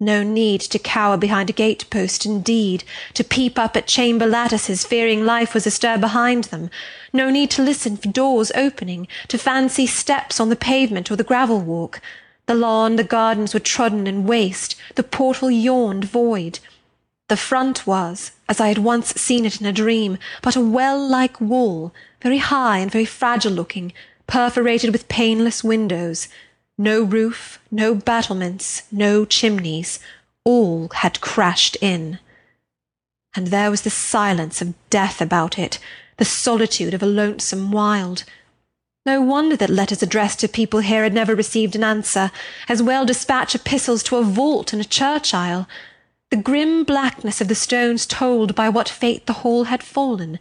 No 0.00 0.22
need 0.22 0.62
to 0.62 0.78
cower 0.78 1.18
behind 1.18 1.50
a 1.50 1.52
gate 1.52 1.84
post, 1.90 2.24
indeed, 2.24 2.82
to 3.12 3.24
peep 3.24 3.58
up 3.58 3.76
at 3.76 3.86
chamber 3.86 4.26
lattices, 4.26 4.82
fearing 4.82 5.26
life 5.26 5.52
was 5.52 5.66
astir 5.66 5.98
behind 5.98 6.44
them. 6.44 6.70
No 7.12 7.28
need 7.28 7.50
to 7.52 7.62
listen 7.62 7.98
for 7.98 8.08
doors 8.08 8.50
opening, 8.54 9.06
to 9.28 9.36
fancy 9.36 9.86
steps 9.86 10.40
on 10.40 10.48
the 10.48 10.56
pavement 10.56 11.10
or 11.10 11.16
the 11.16 11.24
gravel 11.24 11.60
walk. 11.60 12.00
The 12.46 12.54
lawn, 12.54 12.96
the 12.96 13.04
gardens 13.04 13.52
were 13.52 13.60
trodden 13.60 14.06
and 14.06 14.26
waste, 14.26 14.76
the 14.94 15.02
portal 15.02 15.50
yawned 15.50 16.04
void. 16.06 16.60
The 17.28 17.36
front 17.36 17.86
was, 17.86 18.32
as 18.48 18.60
I 18.60 18.68
had 18.68 18.78
once 18.78 19.08
seen 19.20 19.44
it 19.44 19.60
in 19.60 19.66
a 19.66 19.72
dream, 19.72 20.16
but 20.40 20.56
a 20.56 20.60
well-like 20.62 21.38
wall, 21.38 21.92
very 22.22 22.38
high 22.38 22.78
and 22.78 22.90
very 22.90 23.04
fragile 23.04 23.52
looking, 23.52 23.92
perforated 24.26 24.90
with 24.90 25.08
paneless 25.08 25.62
windows. 25.62 26.28
No 26.78 27.02
roof, 27.02 27.58
no 27.70 27.94
battlements, 27.94 28.82
no 28.92 29.24
chimneys, 29.24 29.98
all 30.44 30.88
had 30.88 31.20
crashed 31.20 31.76
in. 31.80 32.18
And 33.34 33.48
there 33.48 33.70
was 33.70 33.82
the 33.82 33.90
silence 33.90 34.60
of 34.60 34.74
death 34.90 35.20
about 35.20 35.58
it, 35.58 35.78
the 36.18 36.24
solitude 36.24 36.94
of 36.94 37.02
a 37.02 37.06
lonesome 37.06 37.72
wild. 37.72 38.24
No 39.06 39.22
wonder 39.22 39.56
that 39.56 39.70
letters 39.70 40.02
addressed 40.02 40.40
to 40.40 40.48
people 40.48 40.80
here 40.80 41.02
had 41.02 41.14
never 41.14 41.34
received 41.34 41.76
an 41.76 41.84
answer, 41.84 42.30
as 42.68 42.82
well 42.82 43.06
dispatch 43.06 43.54
epistles 43.54 44.02
to 44.04 44.16
a 44.16 44.22
vault 44.22 44.72
in 44.72 44.80
a 44.80 44.84
church 44.84 45.32
aisle. 45.32 45.68
The 46.30 46.36
grim 46.36 46.84
blackness 46.84 47.40
of 47.40 47.48
the 47.48 47.54
stones 47.54 48.04
told 48.04 48.54
by 48.54 48.68
what 48.68 48.88
fate 48.88 49.26
the 49.26 49.40
hall 49.44 49.64
had 49.64 49.82
fallen, 49.82 50.38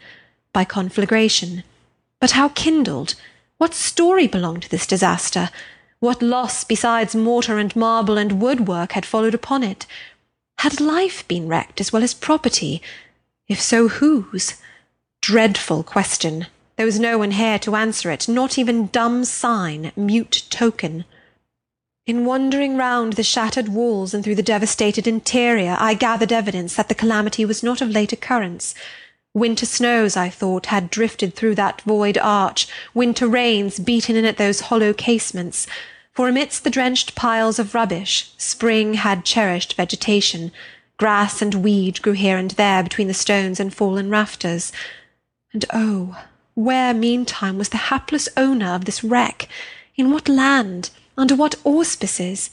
by 0.51 0.65
conflagration. 0.65 1.63
But 2.19 2.31
how 2.31 2.49
kindled? 2.49 3.15
What 3.57 3.73
story 3.73 4.27
belonged 4.27 4.63
to 4.63 4.69
this 4.69 4.87
disaster? 4.87 5.49
What 5.99 6.21
loss 6.21 6.63
besides 6.63 7.15
mortar 7.15 7.57
and 7.57 7.75
marble 7.75 8.17
and 8.17 8.41
woodwork 8.41 8.91
had 8.91 9.05
followed 9.05 9.33
upon 9.33 9.63
it? 9.63 9.85
Had 10.59 10.81
life 10.81 11.27
been 11.27 11.47
wrecked 11.47 11.79
as 11.79 11.93
well 11.93 12.03
as 12.03 12.13
property? 12.13 12.81
If 13.47 13.61
so, 13.61 13.87
whose? 13.87 14.55
Dreadful 15.21 15.83
question. 15.83 16.47
There 16.75 16.85
was 16.85 16.99
no 16.99 17.17
one 17.17 17.31
here 17.31 17.57
to 17.59 17.75
answer 17.75 18.11
it, 18.11 18.27
not 18.27 18.57
even 18.57 18.87
dumb 18.87 19.23
sign, 19.23 19.91
mute 19.95 20.43
token. 20.49 21.05
In 22.05 22.25
wandering 22.25 22.77
round 22.77 23.13
the 23.13 23.23
shattered 23.23 23.69
walls 23.69 24.13
and 24.13 24.23
through 24.23 24.35
the 24.35 24.43
devastated 24.43 25.07
interior, 25.07 25.75
I 25.79 25.93
gathered 25.93 26.31
evidence 26.31 26.75
that 26.75 26.89
the 26.89 26.95
calamity 26.95 27.45
was 27.45 27.63
not 27.63 27.81
of 27.81 27.89
late 27.89 28.13
occurrence. 28.13 28.75
Winter 29.35 29.65
snows, 29.65 30.15
I 30.15 30.29
thought, 30.29 30.67
had 30.67 30.89
drifted 30.89 31.35
through 31.35 31.55
that 31.55 31.81
void 31.81 32.17
arch, 32.17 32.67
winter 32.93 33.27
rains 33.27 33.79
beaten 33.79 34.15
in 34.15 34.23
at 34.23 34.37
those 34.37 34.61
hollow 34.61 34.93
casements 34.93 35.67
for 36.13 36.29
amidst 36.29 36.63
the 36.63 36.69
drenched 36.69 37.15
piles 37.15 37.59
of 37.59 37.75
rubbish 37.75 38.31
spring 38.37 38.93
had 38.93 39.25
cherished 39.25 39.75
vegetation, 39.75 40.53
grass 40.95 41.41
and 41.41 41.55
weed 41.55 42.01
grew 42.01 42.13
here 42.13 42.37
and 42.37 42.51
there 42.51 42.81
between 42.81 43.09
the 43.09 43.13
stones 43.13 43.59
and 43.59 43.73
fallen 43.73 44.09
rafters. 44.09 44.71
And 45.51 45.65
oh, 45.73 46.17
where 46.53 46.93
meantime 46.93 47.57
was 47.57 47.67
the 47.67 47.91
hapless 47.91 48.29
owner 48.37 48.73
of 48.73 48.85
this 48.85 49.03
wreck? 49.03 49.49
In 49.97 50.13
what 50.13 50.29
land? 50.29 50.91
Under 51.17 51.35
what 51.35 51.55
auspices? 51.65 52.51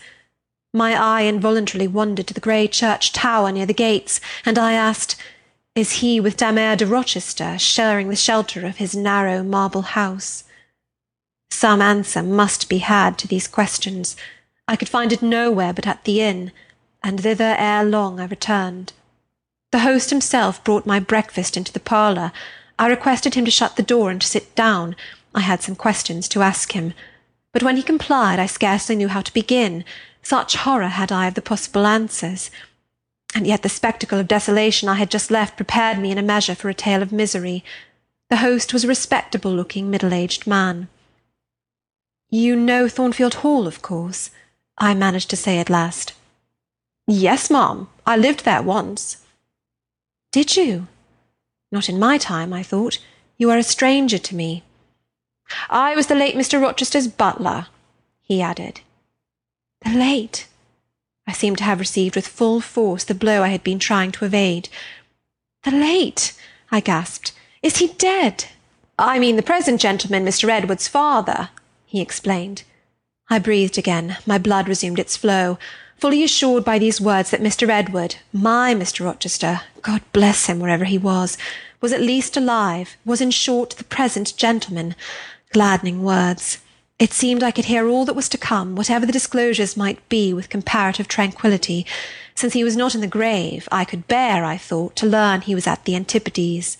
My 0.74 1.00
eye 1.00 1.22
involuntarily 1.22 1.86
wandered 1.86 2.26
to 2.26 2.34
the 2.34 2.40
grey 2.40 2.66
church 2.66 3.12
tower 3.12 3.52
near 3.52 3.66
the 3.66 3.72
gates, 3.72 4.20
and 4.44 4.58
I 4.58 4.72
asked, 4.72 5.14
Is 5.74 6.00
he 6.00 6.20
with 6.20 6.36
Damer 6.36 6.76
de 6.76 6.84
Rochester 6.84 7.58
sharing 7.58 8.10
the 8.10 8.16
shelter 8.16 8.66
of 8.66 8.76
his 8.76 8.94
narrow 8.94 9.42
marble 9.42 9.80
house? 9.80 10.44
Some 11.50 11.80
answer 11.80 12.22
must 12.22 12.68
be 12.68 12.78
had 12.78 13.16
to 13.18 13.26
these 13.26 13.48
questions. 13.48 14.14
I 14.68 14.76
could 14.76 14.90
find 14.90 15.14
it 15.14 15.22
nowhere 15.22 15.72
but 15.72 15.86
at 15.86 16.04
the 16.04 16.20
inn, 16.20 16.52
and 17.02 17.22
thither 17.22 17.56
ere 17.58 17.84
long 17.84 18.20
I 18.20 18.26
returned. 18.26 18.92
The 19.70 19.78
host 19.78 20.10
himself 20.10 20.62
brought 20.62 20.84
my 20.84 21.00
breakfast 21.00 21.56
into 21.56 21.72
the 21.72 21.80
parlour. 21.80 22.32
I 22.78 22.88
requested 22.88 23.32
him 23.32 23.46
to 23.46 23.50
shut 23.50 23.76
the 23.76 23.82
door 23.82 24.10
and 24.10 24.20
to 24.20 24.26
sit 24.26 24.54
down. 24.54 24.94
I 25.34 25.40
had 25.40 25.62
some 25.62 25.74
questions 25.74 26.28
to 26.28 26.42
ask 26.42 26.72
him. 26.72 26.92
But 27.50 27.62
when 27.62 27.78
he 27.78 27.82
complied, 27.82 28.38
I 28.38 28.44
scarcely 28.44 28.94
knew 28.94 29.08
how 29.08 29.22
to 29.22 29.32
begin, 29.32 29.86
such 30.22 30.56
horror 30.56 30.88
had 30.88 31.10
I 31.10 31.28
of 31.28 31.34
the 31.34 31.40
possible 31.40 31.86
answers. 31.86 32.50
And 33.34 33.46
yet 33.46 33.62
the 33.62 33.68
spectacle 33.68 34.18
of 34.18 34.28
desolation 34.28 34.88
I 34.88 34.94
had 34.94 35.10
just 35.10 35.30
left 35.30 35.56
prepared 35.56 35.98
me 35.98 36.10
in 36.10 36.18
a 36.18 36.22
measure 36.22 36.54
for 36.54 36.68
a 36.68 36.74
tale 36.74 37.02
of 37.02 37.12
misery. 37.12 37.64
The 38.28 38.36
host 38.36 38.72
was 38.72 38.84
a 38.84 38.88
respectable 38.88 39.52
looking 39.52 39.90
middle 39.90 40.12
aged 40.12 40.46
man. 40.46 40.88
You 42.30 42.56
know 42.56 42.88
Thornfield 42.88 43.34
Hall, 43.34 43.66
of 43.66 43.82
course, 43.82 44.30
I 44.78 44.94
managed 44.94 45.30
to 45.30 45.36
say 45.36 45.58
at 45.58 45.70
last. 45.70 46.14
Yes, 47.06 47.50
ma'am. 47.50 47.88
I 48.06 48.16
lived 48.16 48.44
there 48.44 48.62
once. 48.62 49.18
Did 50.30 50.56
you? 50.56 50.88
Not 51.70 51.88
in 51.88 51.98
my 51.98 52.18
time, 52.18 52.52
I 52.52 52.62
thought. 52.62 52.98
You 53.36 53.50
are 53.50 53.58
a 53.58 53.62
stranger 53.62 54.18
to 54.18 54.34
me. 54.34 54.62
I 55.68 55.94
was 55.94 56.06
the 56.06 56.14
late 56.14 56.34
Mr. 56.34 56.60
Rochester's 56.60 57.08
butler, 57.08 57.66
he 58.22 58.40
added. 58.40 58.80
The 59.84 59.90
late? 59.90 60.46
I 61.26 61.32
seemed 61.32 61.58
to 61.58 61.64
have 61.64 61.80
received 61.80 62.16
with 62.16 62.26
full 62.26 62.60
force 62.60 63.04
the 63.04 63.14
blow 63.14 63.42
I 63.42 63.48
had 63.48 63.62
been 63.62 63.78
trying 63.78 64.12
to 64.12 64.24
evade. 64.24 64.68
The 65.62 65.70
late? 65.70 66.32
I 66.70 66.80
gasped. 66.80 67.32
Is 67.62 67.76
he 67.76 67.88
dead? 67.88 68.46
I 68.98 69.18
mean 69.18 69.36
the 69.36 69.42
present 69.42 69.80
gentleman, 69.80 70.24
Mr. 70.24 70.48
Edward's 70.48 70.88
father, 70.88 71.50
he 71.86 72.00
explained. 72.00 72.64
I 73.30 73.38
breathed 73.38 73.78
again. 73.78 74.16
My 74.26 74.38
blood 74.38 74.68
resumed 74.68 74.98
its 74.98 75.16
flow, 75.16 75.58
fully 75.96 76.24
assured 76.24 76.64
by 76.64 76.78
these 76.78 77.00
words 77.00 77.30
that 77.30 77.40
Mr. 77.40 77.68
Edward, 77.68 78.16
my 78.32 78.74
Mr. 78.74 79.04
Rochester, 79.04 79.60
God 79.82 80.02
bless 80.12 80.46
him 80.46 80.58
wherever 80.58 80.84
he 80.84 80.98
was, 80.98 81.38
was 81.80 81.92
at 81.92 82.00
least 82.00 82.36
alive, 82.36 82.96
was 83.04 83.20
in 83.20 83.30
short 83.30 83.70
the 83.70 83.84
present 83.84 84.36
gentleman. 84.36 84.94
Gladdening 85.52 86.02
words. 86.02 86.58
It 87.02 87.12
seemed 87.12 87.42
I 87.42 87.50
could 87.50 87.64
hear 87.64 87.88
all 87.88 88.04
that 88.04 88.14
was 88.14 88.28
to 88.28 88.38
come, 88.38 88.76
whatever 88.76 89.04
the 89.04 89.10
disclosures 89.10 89.76
might 89.76 90.08
be, 90.08 90.32
with 90.32 90.48
comparative 90.48 91.08
tranquillity. 91.08 91.84
Since 92.36 92.52
he 92.52 92.62
was 92.62 92.76
not 92.76 92.94
in 92.94 93.00
the 93.00 93.08
grave, 93.08 93.68
I 93.72 93.84
could 93.84 94.06
bear, 94.06 94.44
I 94.44 94.56
thought, 94.56 94.94
to 94.96 95.06
learn 95.06 95.40
he 95.40 95.56
was 95.56 95.66
at 95.66 95.84
the 95.84 95.96
Antipodes. 95.96 96.78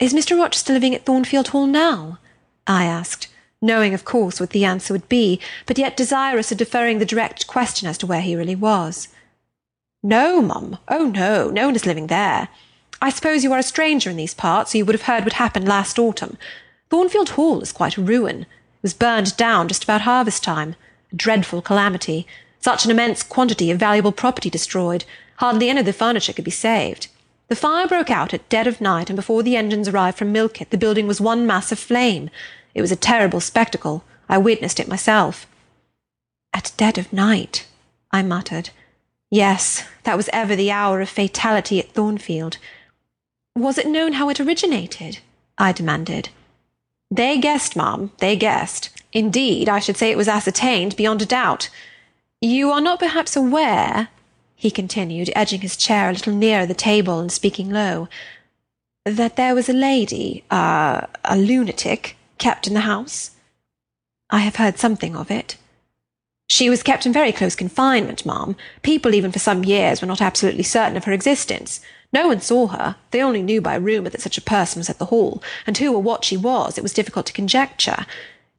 Is 0.00 0.12
Mr. 0.12 0.36
Rochester 0.36 0.72
living 0.72 0.96
at 0.96 1.06
Thornfield 1.06 1.46
Hall 1.46 1.68
now? 1.68 2.18
I 2.66 2.86
asked, 2.86 3.28
knowing, 3.62 3.94
of 3.94 4.04
course, 4.04 4.40
what 4.40 4.50
the 4.50 4.64
answer 4.64 4.92
would 4.92 5.08
be, 5.08 5.38
but 5.64 5.78
yet 5.78 5.96
desirous 5.96 6.50
of 6.50 6.58
deferring 6.58 6.98
the 6.98 7.06
direct 7.06 7.46
question 7.46 7.86
as 7.88 7.98
to 7.98 8.08
where 8.08 8.20
he 8.20 8.34
really 8.34 8.56
was. 8.56 9.06
No, 10.02 10.42
mum. 10.42 10.78
Oh, 10.88 11.06
no, 11.06 11.50
no 11.50 11.66
one 11.66 11.76
is 11.76 11.86
living 11.86 12.08
there. 12.08 12.48
I 13.00 13.10
suppose 13.10 13.44
you 13.44 13.52
are 13.52 13.60
a 13.60 13.62
stranger 13.62 14.10
in 14.10 14.16
these 14.16 14.34
parts, 14.34 14.74
or 14.74 14.78
you 14.78 14.84
would 14.84 14.96
have 14.96 15.02
heard 15.02 15.22
what 15.22 15.34
happened 15.34 15.68
last 15.68 16.00
autumn. 16.00 16.36
Thornfield 16.90 17.28
Hall 17.28 17.60
is 17.60 17.70
quite 17.70 17.96
a 17.96 18.02
ruin. 18.02 18.46
Was 18.84 18.92
burned 18.94 19.36
down 19.38 19.66
just 19.66 19.82
about 19.82 20.02
harvest 20.02 20.44
time. 20.44 20.76
A 21.10 21.16
dreadful 21.16 21.62
calamity. 21.62 22.26
Such 22.60 22.84
an 22.84 22.90
immense 22.90 23.22
quantity 23.22 23.70
of 23.70 23.80
valuable 23.80 24.12
property 24.12 24.50
destroyed. 24.50 25.06
Hardly 25.38 25.70
any 25.70 25.80
of 25.80 25.86
the 25.86 25.92
furniture 25.94 26.34
could 26.34 26.44
be 26.44 26.50
saved. 26.50 27.08
The 27.48 27.56
fire 27.56 27.88
broke 27.88 28.10
out 28.10 28.34
at 28.34 28.46
dead 28.50 28.66
of 28.66 28.82
night, 28.82 29.08
and 29.08 29.16
before 29.16 29.42
the 29.42 29.56
engines 29.56 29.88
arrived 29.88 30.18
from 30.18 30.32
Millcote, 30.32 30.68
the 30.68 30.76
building 30.78 31.06
was 31.06 31.18
one 31.18 31.46
mass 31.46 31.72
of 31.72 31.78
flame. 31.78 32.28
It 32.74 32.82
was 32.82 32.92
a 32.92 32.96
terrible 32.96 33.40
spectacle. 33.40 34.04
I 34.28 34.36
witnessed 34.36 34.78
it 34.78 34.88
myself. 34.88 35.46
At 36.52 36.72
dead 36.76 36.98
of 36.98 37.10
night, 37.10 37.66
I 38.10 38.22
muttered. 38.22 38.68
Yes, 39.30 39.88
that 40.02 40.16
was 40.16 40.28
ever 40.30 40.54
the 40.54 40.70
hour 40.70 41.00
of 41.00 41.08
fatality 41.08 41.80
at 41.80 41.92
Thornfield. 41.92 42.58
Was 43.56 43.78
it 43.78 43.88
known 43.88 44.12
how 44.12 44.28
it 44.28 44.40
originated? 44.40 45.20
I 45.56 45.72
demanded. 45.72 46.28
They 47.14 47.38
guessed, 47.38 47.76
ma'am, 47.76 48.10
they 48.18 48.34
guessed. 48.34 48.90
Indeed, 49.12 49.68
I 49.68 49.78
should 49.78 49.96
say 49.96 50.10
it 50.10 50.16
was 50.16 50.26
ascertained 50.26 50.96
beyond 50.96 51.22
a 51.22 51.26
doubt. 51.26 51.70
You 52.40 52.72
are 52.72 52.80
not 52.80 52.98
perhaps 52.98 53.36
aware, 53.36 54.08
he 54.56 54.68
continued, 54.72 55.30
edging 55.36 55.60
his 55.60 55.76
chair 55.76 56.08
a 56.08 56.12
little 56.12 56.34
nearer 56.34 56.66
the 56.66 56.74
table 56.74 57.20
and 57.20 57.30
speaking 57.30 57.70
low, 57.70 58.08
that 59.04 59.36
there 59.36 59.54
was 59.54 59.68
a 59.68 59.72
lady, 59.72 60.42
a, 60.50 61.06
a 61.24 61.36
lunatic, 61.36 62.16
kept 62.38 62.66
in 62.66 62.74
the 62.74 62.80
house? 62.80 63.30
I 64.30 64.40
have 64.40 64.56
heard 64.56 64.80
something 64.80 65.14
of 65.14 65.30
it. 65.30 65.56
She 66.54 66.70
was 66.70 66.84
kept 66.84 67.04
in 67.04 67.12
very 67.12 67.32
close 67.32 67.56
confinement, 67.56 68.24
ma'am. 68.24 68.54
People 68.82 69.12
even 69.12 69.32
for 69.32 69.40
some 69.40 69.64
years 69.64 70.00
were 70.00 70.06
not 70.06 70.22
absolutely 70.22 70.62
certain 70.62 70.96
of 70.96 71.02
her 71.02 71.10
existence. 71.10 71.80
No 72.12 72.28
one 72.28 72.40
saw 72.40 72.68
her. 72.68 72.94
They 73.10 73.20
only 73.20 73.42
knew 73.42 73.60
by 73.60 73.74
rumour 73.74 74.10
that 74.10 74.20
such 74.20 74.38
a 74.38 74.40
person 74.40 74.78
was 74.78 74.88
at 74.88 75.00
the 75.00 75.06
Hall, 75.06 75.42
and 75.66 75.76
who 75.76 75.92
or 75.92 76.00
what 76.00 76.24
she 76.24 76.36
was 76.36 76.78
it 76.78 76.82
was 76.82 76.92
difficult 76.92 77.26
to 77.26 77.32
conjecture. 77.32 78.06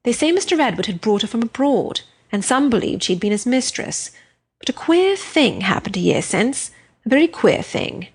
They 0.04 0.12
say 0.12 0.34
Mr. 0.34 0.60
Edward 0.60 0.88
had 0.88 1.00
brought 1.00 1.22
her 1.22 1.28
from 1.30 1.42
abroad, 1.42 2.02
and 2.34 2.44
some 2.44 2.70
believed 2.70 3.04
she 3.04 3.14
had 3.14 3.22
been 3.22 3.32
his 3.32 3.46
mistress. 3.46 4.12
But 4.60 4.68
a 4.68 4.74
queer 4.74 5.16
thing 5.16 5.62
happened 5.62 5.96
a 5.96 6.02
year 6.02 6.22
since, 6.22 6.72
a 7.06 7.08
very 7.10 7.30
queer 7.30 7.64
thing. 7.64 8.10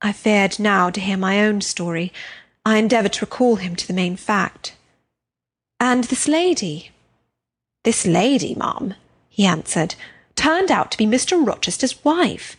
I 0.00 0.10
feared 0.10 0.58
now 0.58 0.90
to 0.90 1.00
hear 1.00 1.16
my 1.16 1.40
own 1.40 1.60
story. 1.60 2.12
I 2.66 2.78
endeavoured 2.78 3.12
to 3.12 3.26
recall 3.26 3.54
him 3.54 3.76
to 3.76 3.86
the 3.86 3.92
main 3.92 4.16
fact. 4.16 4.74
And 5.78 6.02
this 6.02 6.26
lady? 6.26 6.90
This 7.84 8.06
lady, 8.06 8.54
ma'am, 8.54 8.94
he 9.28 9.44
answered, 9.44 9.96
turned 10.36 10.70
out 10.70 10.92
to 10.92 10.98
be 10.98 11.04
Mr. 11.04 11.44
Rochester's 11.44 12.04
wife. 12.04 12.56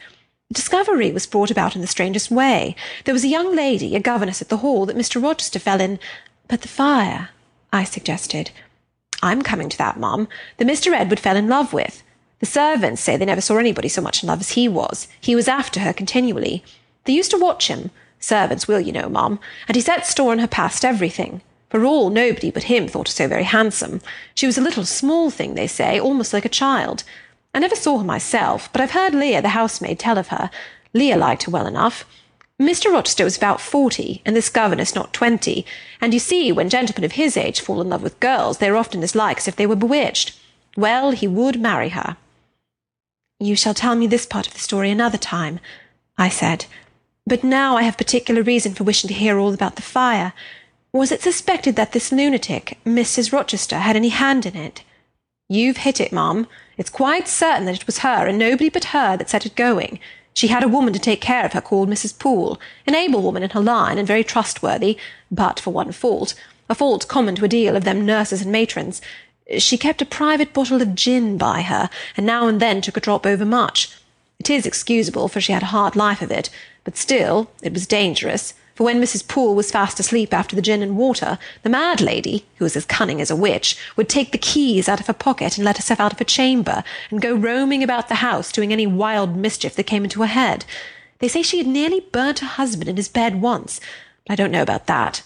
The 0.50 0.56
discovery 0.56 1.14
was 1.14 1.26
brought 1.26 1.50
about 1.50 1.76
in 1.76 1.82
the 1.82 1.88
strangest 1.88 2.30
way. 2.30 2.76
There 3.06 3.14
was 3.14 3.24
a 3.24 3.30
young 3.30 3.56
lady, 3.56 3.96
a 3.96 4.02
governess 4.02 4.42
at 4.42 4.50
the 4.50 4.58
Hall, 4.58 4.86
that 4.86 4.98
Mr. 4.98 5.24
Rochester 5.24 5.60
fell 5.60 5.80
in. 5.80 5.98
But 6.50 6.62
the 6.62 6.68
fire, 6.68 7.30
I 7.72 7.86
suggested. 7.86 8.52
I'm 9.22 9.42
coming 9.42 9.70
to 9.70 9.78
that, 9.78 9.98
ma'am. 9.98 10.28
The 10.58 10.66
Mr. 10.66 10.92
Edward 10.92 11.22
fell 11.22 11.38
in 11.38 11.48
love 11.48 11.72
with. 11.72 12.04
The 12.42 12.46
servants 12.46 13.02
say 13.02 13.16
they 13.16 13.24
never 13.24 13.40
saw 13.40 13.58
anybody 13.58 13.88
so 13.88 14.02
much 14.02 14.22
in 14.22 14.28
love 14.28 14.42
as 14.42 14.52
he 14.52 14.68
was. 14.68 15.08
He 15.22 15.36
was 15.36 15.48
after 15.48 15.80
her 15.80 15.94
continually. 15.94 16.66
They 17.06 17.14
used 17.14 17.32
to 17.32 17.38
watch 17.40 17.70
him. 17.70 17.92
Servants 18.20 18.68
will, 18.68 18.82
you 18.82 18.92
know, 18.92 19.08
ma'am. 19.08 19.40
And 19.70 19.76
he 19.76 19.82
set 19.82 20.06
store 20.06 20.34
on 20.34 20.40
her 20.40 20.48
past 20.48 20.84
everything. 20.84 21.42
For 21.74 21.86
all, 21.86 22.12
nobody 22.12 22.52
but 22.52 22.66
him 22.66 22.88
thought 22.88 23.08
her 23.08 23.12
so 23.12 23.28
very 23.28 23.46
handsome. 23.46 24.00
She 24.36 24.46
was 24.46 24.60
a 24.60 24.62
little 24.62 24.86
small 24.86 25.32
thing, 25.32 25.56
they 25.56 25.66
say, 25.66 26.00
almost 26.00 26.32
like 26.32 26.46
a 26.46 26.60
child. 26.64 27.04
I 27.52 27.58
never 27.58 27.76
saw 27.76 27.98
her 27.98 28.04
myself, 28.04 28.72
but 28.72 28.80
I've 28.80 28.92
heard 28.92 29.16
Leah, 29.16 29.42
the 29.42 29.58
housemaid, 29.58 29.98
tell 29.98 30.20
of 30.20 30.28
her. 30.28 30.52
Leah 30.94 31.18
liked 31.18 31.46
her 31.46 31.52
well 31.52 31.66
enough. 31.66 32.06
Mr. 32.62 32.92
Rochester 32.92 33.24
was 33.24 33.36
about 33.36 33.60
forty, 33.60 34.22
and 34.24 34.36
this 34.36 34.50
governess 34.52 34.94
not 34.94 35.14
twenty, 35.14 35.66
and 36.00 36.14
you 36.14 36.20
see, 36.20 36.52
when 36.52 36.70
gentlemen 36.70 37.06
of 37.06 37.14
his 37.14 37.36
age 37.36 37.60
fall 37.60 37.82
in 37.82 37.90
love 37.90 38.04
with 38.04 38.20
girls, 38.20 38.60
they 38.60 38.70
are 38.70 38.78
often 38.78 39.02
as 39.02 39.16
like 39.16 39.38
as 39.38 39.48
if 39.48 39.56
they 39.56 39.66
were 39.66 39.76
bewitched. 39.76 40.38
Well, 40.78 41.10
he 41.10 41.28
would 41.28 41.60
marry 41.60 41.90
her. 41.90 42.18
You 43.40 43.56
shall 43.56 43.74
tell 43.74 43.96
me 43.96 44.06
this 44.06 44.28
part 44.28 44.46
of 44.46 44.54
the 44.54 44.60
story 44.60 44.92
another 44.92 45.18
time, 45.18 45.60
I 46.20 46.30
said. 46.30 46.68
But 47.26 47.44
now 47.44 47.78
I 47.78 47.82
have 47.82 47.98
particular 47.98 48.44
reason 48.44 48.76
for 48.76 48.84
wishing 48.84 49.08
to 49.08 49.16
hear 49.16 49.40
all 49.40 49.56
about 49.56 49.76
the 49.76 49.82
fire. 49.82 50.34
Was 50.94 51.12
it 51.12 51.24
suspected 51.24 51.76
that 51.76 51.92
this 51.92 52.12
lunatic, 52.12 52.78
Mrs. 52.86 53.34
Rochester, 53.34 53.80
had 53.80 53.96
any 53.96 54.10
hand 54.10 54.46
in 54.46 54.56
it? 54.56 54.84
You've 55.50 55.78
hit 55.78 56.00
it, 56.00 56.12
ma'am. 56.12 56.46
It's 56.78 56.92
quite 56.92 57.28
certain 57.28 57.66
that 57.66 57.76
it 57.76 57.88
was 57.88 58.00
her, 58.00 58.28
and 58.28 58.38
nobody 58.38 58.70
but 58.70 58.86
her, 58.86 59.18
that 59.18 59.28
set 59.28 59.44
it 59.48 59.56
going. 59.56 60.00
She 60.36 60.50
had 60.50 60.62
a 60.62 60.68
woman 60.68 60.94
to 60.94 61.00
take 61.00 61.20
care 61.20 61.46
of 61.46 61.54
her 61.54 61.62
called 61.62 61.90
Mrs. 61.90 62.18
Poole, 62.20 62.60
an 62.86 62.94
able 62.94 63.24
woman 63.24 63.42
in 63.42 63.50
her 63.50 63.60
line, 63.60 63.98
and 63.98 64.08
very 64.08 64.24
trustworthy, 64.24 64.96
but 65.32 65.60
for 65.60 65.74
one 65.74 65.92
fault, 65.94 66.36
a 66.70 66.76
fault 66.76 67.08
common 67.08 67.34
to 67.38 67.46
a 67.46 67.48
deal 67.48 67.76
of 67.76 67.86
them 67.86 68.06
nurses 68.06 68.44
and 68.44 68.52
matrons. 68.52 69.02
She 69.58 69.80
kept 69.80 70.04
a 70.04 70.06
private 70.06 70.54
bottle 70.54 70.80
of 70.80 70.94
gin 70.94 71.40
by 71.40 71.64
her, 71.64 71.90
and 72.16 72.24
now 72.24 72.48
and 72.48 72.60
then 72.60 72.82
took 72.82 72.98
a 72.98 73.02
drop 73.02 73.26
overmuch. 73.26 73.90
It 74.38 74.48
is 74.48 74.68
excusable, 74.68 75.28
for 75.28 75.42
she 75.42 75.54
had 75.54 75.64
a 75.64 75.74
hard 75.74 75.96
life 75.96 76.22
of 76.22 76.30
it, 76.30 76.52
but 76.84 76.98
still 76.98 77.50
it 77.64 77.74
was 77.74 77.88
dangerous, 77.88 78.54
for 78.76 78.84
when 78.84 79.02
Mrs. 79.02 79.28
Poole 79.28 79.54
was 79.54 79.72
fast 79.72 80.00
asleep 80.00 80.34
after 80.34 80.56
the 80.56 80.62
gin 80.62 80.82
and 80.82 80.98
water, 80.98 81.38
the 81.62 81.70
mad 81.70 82.02
lady, 82.02 82.46
who 82.58 82.66
was 82.66 82.76
as 82.76 82.86
cunning 82.86 83.22
as 83.22 83.30
a 83.30 83.36
witch, 83.36 83.78
would 83.96 84.10
take 84.10 84.32
the 84.32 84.38
keys 84.38 84.90
out 84.90 85.00
of 85.00 85.08
her 85.08 85.14
pocket 85.14 85.58
and 85.58 85.66
let 85.66 85.78
herself 85.78 86.00
out 86.00 86.12
of 86.12 86.20
her 86.20 86.26
chamber, 86.26 86.84
and 87.12 87.22
go 87.22 87.36
roaming 87.36 87.84
about 87.84 88.08
the 88.10 88.16
house, 88.16 88.52
doing 88.52 88.74
any 88.74 88.88
wild 88.88 89.36
mischief 89.36 89.76
that 89.76 89.84
came 89.84 90.04
into 90.04 90.22
her 90.22 90.28
head. 90.28 90.66
They 91.20 91.28
say 91.28 91.44
she 91.44 91.60
had 91.60 91.68
nearly 91.68 92.00
burnt 92.00 92.40
her 92.40 92.48
husband 92.48 92.90
in 92.90 92.98
his 92.98 93.10
bed 93.10 93.42
once, 93.42 93.80
but 94.26 94.34
I 94.34 94.36
don't 94.36 94.52
know 94.52 94.64
about 94.64 94.88
that. 94.88 95.22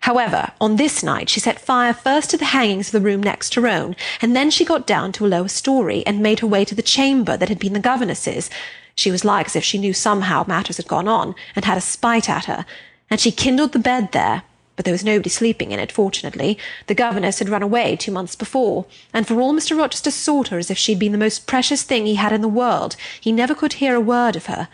However, 0.00 0.52
on 0.60 0.76
this 0.76 1.02
night 1.02 1.28
she 1.28 1.40
set 1.40 1.60
fire 1.60 1.92
first 1.92 2.30
to 2.30 2.36
the 2.36 2.46
hangings 2.46 2.88
of 2.88 2.92
the 2.92 3.00
room 3.00 3.22
next 3.22 3.54
her 3.54 3.66
own, 3.66 3.96
and 4.20 4.36
then 4.36 4.50
she 4.50 4.64
got 4.64 4.86
down 4.86 5.12
to 5.12 5.26
a 5.26 5.28
lower 5.28 5.48
story, 5.48 6.04
and 6.06 6.20
made 6.20 6.40
her 6.40 6.46
way 6.46 6.64
to 6.66 6.74
the 6.74 6.82
chamber 6.82 7.36
that 7.36 7.48
had 7.48 7.58
been 7.58 7.72
the 7.72 7.80
governess's. 7.80 8.50
She 8.94 9.10
was 9.10 9.24
like 9.24 9.46
as 9.46 9.56
if 9.56 9.64
she 9.64 9.78
knew 9.78 9.94
somehow 9.94 10.44
matters 10.46 10.76
had 10.76 10.86
gone 10.86 11.08
on, 11.08 11.34
and 11.56 11.64
had 11.64 11.78
a 11.78 11.82
spite 11.82 12.28
at 12.28 12.44
her, 12.44 12.66
and 13.10 13.20
she 13.20 13.32
kindled 13.32 13.72
the 13.72 13.78
bed 13.78 14.12
there. 14.12 14.42
But 14.76 14.86
there 14.86 14.92
was 14.92 15.04
nobody 15.04 15.28
sleeping 15.28 15.72
in 15.72 15.80
it, 15.80 15.92
fortunately. 15.92 16.56
The 16.86 16.94
governess 16.94 17.40
had 17.40 17.50
run 17.50 17.62
away 17.62 17.96
two 17.96 18.12
months 18.12 18.34
before, 18.34 18.86
and 19.12 19.26
for 19.26 19.38
all 19.38 19.52
Mr. 19.52 19.76
Rochester 19.76 20.10
sought 20.10 20.48
her 20.48 20.58
as 20.58 20.70
if 20.70 20.78
she'd 20.78 20.98
been 20.98 21.12
the 21.12 21.18
most 21.18 21.46
precious 21.46 21.82
thing 21.82 22.06
he 22.06 22.14
had 22.14 22.32
in 22.32 22.40
the 22.40 22.48
world, 22.48 22.96
he 23.20 23.30
never 23.30 23.54
could 23.54 23.74
hear 23.74 23.94
a 23.94 24.00
word 24.00 24.36
of 24.36 24.46
her. 24.46 24.68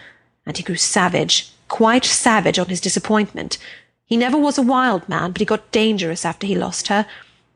And 0.45 0.57
he 0.57 0.63
grew 0.63 0.77
savage, 0.77 1.51
quite 1.67 2.05
savage 2.05 2.57
on 2.57 2.67
his 2.67 2.81
disappointment. 2.81 3.59
He 4.05 4.17
never 4.17 4.39
was 4.39 4.59
a 4.59 4.63
wild 4.63 5.09
man, 5.09 5.33
but 5.33 5.41
he 5.41 5.45
got 5.45 5.73
dangerous 5.73 6.25
after 6.25 6.47
he 6.47 6.55
lost 6.55 6.87
her. 6.87 7.07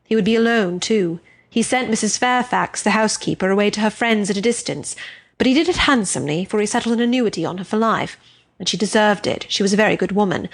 He 0.03 0.15
would 0.15 0.25
be 0.25 0.35
alone, 0.35 0.81
too. 0.81 1.21
He 1.49 1.61
sent 1.61 1.89
Mrs. 1.89 2.17
Fairfax, 2.17 2.83
the 2.83 2.91
housekeeper, 2.91 3.49
away 3.49 3.69
to 3.69 3.79
her 3.79 3.89
friends 3.89 4.29
at 4.29 4.35
a 4.35 4.41
distance, 4.41 4.97
but 5.37 5.47
he 5.47 5.53
did 5.53 5.69
it 5.69 5.77
handsomely, 5.77 6.43
for 6.43 6.59
he 6.59 6.65
settled 6.65 6.95
an 6.95 7.01
annuity 7.01 7.45
on 7.45 7.59
her 7.59 7.63
for 7.63 7.77
life, 7.77 8.17
and 8.61 8.69
she 8.69 8.77
deserved 8.77 9.25
it. 9.25 9.47
She 9.49 9.63
was 9.63 9.73
a 9.73 9.77
very 9.77 9.95
good 9.95 10.11
woman. 10.11 10.47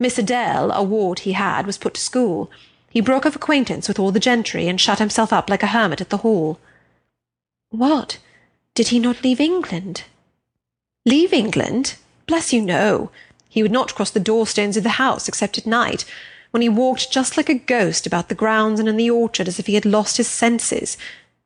Miss 0.00 0.18
Adele, 0.18 0.72
a 0.72 0.82
ward 0.82 1.20
he 1.20 1.34
had, 1.34 1.66
was 1.66 1.78
put 1.78 1.94
to 1.94 2.00
school. 2.00 2.50
He 2.90 3.00
broke 3.00 3.24
off 3.24 3.36
acquaintance 3.36 3.86
with 3.86 3.96
all 3.96 4.10
the 4.10 4.18
gentry, 4.18 4.66
and 4.66 4.80
shut 4.80 4.98
himself 4.98 5.32
up 5.32 5.48
like 5.48 5.62
a 5.62 5.68
hermit 5.68 6.00
at 6.00 6.10
the 6.10 6.16
Hall. 6.16 6.58
What? 7.70 8.18
Did 8.74 8.88
he 8.88 8.98
not 8.98 9.22
leave 9.22 9.40
England? 9.40 10.02
Leave 11.06 11.32
England? 11.32 11.94
Bless 12.26 12.52
you, 12.52 12.60
no. 12.60 13.12
He 13.48 13.62
would 13.62 13.70
not 13.70 13.94
cross 13.94 14.10
the 14.10 14.18
door-stones 14.18 14.76
of 14.76 14.82
the 14.82 14.98
house 14.98 15.28
except 15.28 15.56
at 15.56 15.64
night, 15.64 16.04
when 16.50 16.60
he 16.60 16.68
walked 16.68 17.12
just 17.12 17.36
like 17.36 17.48
a 17.48 17.54
ghost 17.54 18.04
about 18.04 18.28
the 18.28 18.34
grounds 18.34 18.80
and 18.80 18.88
in 18.88 18.96
the 18.96 19.10
orchard 19.10 19.46
as 19.46 19.60
if 19.60 19.68
he 19.68 19.74
had 19.74 19.86
lost 19.86 20.16
his 20.16 20.26
senses, 20.26 20.98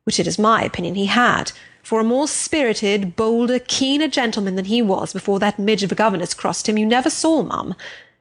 which 0.05 0.19
it 0.19 0.25
is 0.25 0.39
my 0.39 0.63
opinion 0.63 0.95
he 0.95 1.05
had, 1.05 1.51
for 1.83 1.99
a 1.99 2.03
more 2.03 2.27
spirited, 2.27 3.15
bolder, 3.15 3.59
keener 3.59 4.07
gentleman 4.07 4.55
than 4.55 4.65
he 4.65 4.81
was 4.81 5.13
before 5.13 5.39
that 5.39 5.59
midge 5.59 5.83
of 5.83 5.91
a 5.91 5.95
governess 5.95 6.33
crossed 6.33 6.69
him 6.69 6.77
you 6.77 6.85
never 6.85 7.09
saw, 7.09 7.41
mum. 7.41 7.75